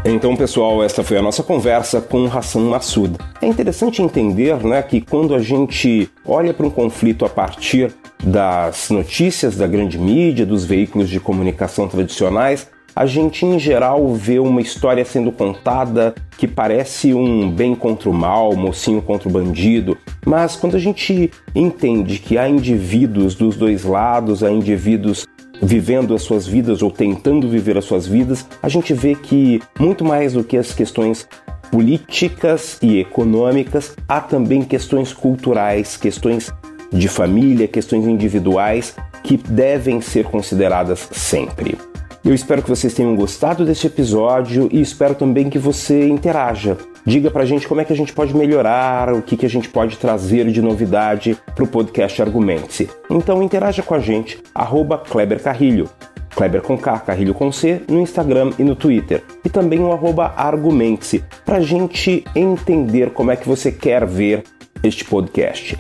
Então, 0.08 0.36
pessoal, 0.36 0.84
essa 0.84 1.04
foi 1.04 1.18
a 1.18 1.22
nossa 1.22 1.42
conversa 1.42 2.00
com 2.00 2.28
Hassan 2.28 2.70
Massoud. 2.70 3.18
É 3.42 3.48
interessante 3.48 4.04
entender 4.04 4.64
né, 4.64 4.80
que 4.84 5.02
quando 5.02 5.34
a 5.34 5.40
gente 5.40 6.08
olha 6.24 6.54
para 6.54 6.68
um 6.68 6.70
conflito 6.70 7.26
a 7.26 7.30
partir 7.30 7.92
das 8.24 8.92
notícias 8.92 9.58
da 9.58 9.66
grande 9.66 9.98
mídia, 9.98 10.46
dos 10.46 10.64
veículos 10.64 11.10
de 11.10 11.20
comunicação 11.20 11.88
tradicionais, 11.88 12.70
a 12.96 13.08
gente 13.08 13.48
em 13.48 13.58
geral 13.58 14.14
vê 14.14 14.38
uma 14.38 14.62
história 14.62 15.04
sendo 15.04 15.32
contada 15.32 16.14
que 16.38 16.48
parece 16.48 17.12
um 17.12 17.50
bem 17.50 17.74
contra 17.74 18.08
o 18.08 18.14
mal, 18.14 18.56
mocinho 18.56 19.02
contra 19.02 19.28
o 19.28 19.32
bandido, 19.32 19.98
mas 20.24 20.56
quando 20.56 20.76
a 20.76 20.80
gente 20.80 21.32
entende 21.56 22.20
que 22.20 22.38
há 22.38 22.48
indivíduos 22.48 23.34
dos 23.34 23.58
dois 23.58 23.84
lados, 23.84 24.44
há 24.44 24.52
indivíduos 24.52 25.26
vivendo 25.62 26.14
as 26.14 26.22
suas 26.22 26.46
vidas 26.48 26.82
ou 26.82 26.92
tentando 26.92 27.50
viver 27.50 27.78
as 27.78 27.86
suas 27.86 28.08
vidas, 28.08 28.46
a 28.62 28.70
gente 28.70 28.94
vê 28.94 29.16
que 29.16 29.62
muito 29.80 30.04
mais 30.04 30.34
do 30.34 30.44
que 30.44 30.58
as 30.58 30.74
questões 30.74 31.28
políticas 31.72 32.78
e 32.82 33.00
econômicas, 33.00 33.96
há 34.08 34.22
também 34.22 34.64
questões 34.64 35.12
culturais, 35.12 35.98
questões 35.98 36.54
de 36.92 37.08
família, 37.08 37.68
questões 37.68 38.06
individuais 38.06 38.96
que 39.24 39.38
devem 39.38 40.00
ser 40.00 40.26
consideradas 40.26 41.10
sempre. 41.12 41.78
Eu 42.24 42.34
espero 42.34 42.64
que 42.64 42.70
vocês 42.70 42.94
tenham 42.94 43.16
gostado 43.16 43.66
deste 43.66 43.88
episódio 43.88 44.70
e 44.72 44.82
espero 44.82 45.16
também 45.16 45.50
que 45.50 45.60
você 45.60 46.08
interaja. 46.08 46.78
Diga 47.08 47.30
pra 47.30 47.46
gente 47.46 47.68
como 47.68 47.80
é 47.80 47.86
que 47.86 47.94
a 47.94 47.96
gente 47.96 48.12
pode 48.12 48.36
melhorar, 48.36 49.14
o 49.14 49.22
que, 49.22 49.38
que 49.38 49.46
a 49.46 49.50
gente 49.50 49.70
pode 49.70 49.96
trazer 49.96 50.50
de 50.50 50.60
novidade 50.60 51.38
pro 51.54 51.68
podcast 51.68 52.20
Argumente-se. 52.20 52.90
Então 53.12 53.44
interaja 53.44 53.84
com 53.84 53.94
a 53.94 54.00
gente, 54.00 54.40
arroba 54.56 54.98
Kleber 54.98 55.40
Carrilho. 55.40 55.88
Kleber 56.36 56.64
com 56.64 56.76
K, 56.76 56.98
Carrilho 57.00 57.36
com 57.36 57.52
C, 57.52 57.84
no 57.88 58.02
Instagram 58.02 58.54
e 58.58 58.64
no 58.64 58.76
Twitter. 58.76 59.22
E 59.46 59.50
também 59.50 59.80
o 59.82 59.92
arroba 59.92 60.34
Argumente-se, 60.36 61.24
pra 61.46 61.60
gente 61.60 62.26
entender 62.36 63.12
como 63.12 63.30
é 63.30 63.36
que 63.36 63.48
você 63.48 63.72
quer 63.72 64.04
ver 64.04 64.44
este 64.84 65.06
podcast. 65.06 65.78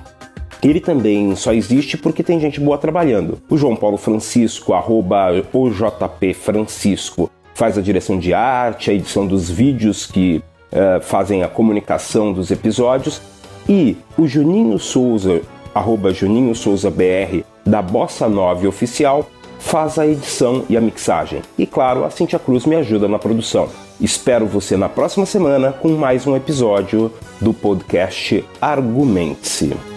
Ele 0.62 0.80
também 0.80 1.36
só 1.36 1.52
existe 1.54 1.98
porque 1.98 2.22
tem 2.22 2.40
gente 2.40 2.60
boa 2.60 2.78
trabalhando. 2.78 3.42
O 3.50 3.58
João 3.58 3.76
Paulo 3.76 3.98
Francisco, 3.98 4.74
arroba 4.74 5.30
OJP 5.52 6.36
Francisco, 6.36 7.32
faz 7.56 7.80
a 7.80 7.82
direção 7.82 8.20
de 8.20 8.32
arte, 8.32 8.92
a 8.92 8.94
edição 8.94 9.26
dos 9.26 9.50
vídeos 9.50 10.06
que 10.06 10.44
uh, 10.76 11.02
fazem 11.02 11.42
a 11.42 11.48
comunicação 11.48 12.34
dos 12.34 12.52
episódios. 12.52 13.22
E 13.68 13.98
o 14.18 14.28
Juninho 14.28 14.78
Souza, 14.78 15.42
arroba 15.74 16.14
Juninho 16.14 16.54
Souza 16.54 16.92
BR, 16.92 17.44
da 17.66 17.82
Bossa 17.82 18.30
9 18.30 18.68
Oficial, 18.68 19.28
faz 19.60 19.98
a 19.98 20.06
edição 20.06 20.64
e 20.70 20.78
a 20.78 20.82
mixagem. 20.82 21.42
E 21.58 21.66
claro, 21.66 22.06
a 22.06 22.10
Cintia 22.12 22.38
Cruz 22.38 22.66
me 22.66 22.76
ajuda 22.76 23.08
na 23.08 23.18
produção. 23.18 23.68
Espero 24.00 24.46
você 24.46 24.78
na 24.78 24.90
próxima 24.90 25.26
semana 25.26 25.72
com 25.72 25.90
mais 25.90 26.28
um 26.28 26.36
episódio 26.36 27.12
do 27.42 27.54
podcast 27.54 28.46
Argumente-se. 28.62 29.95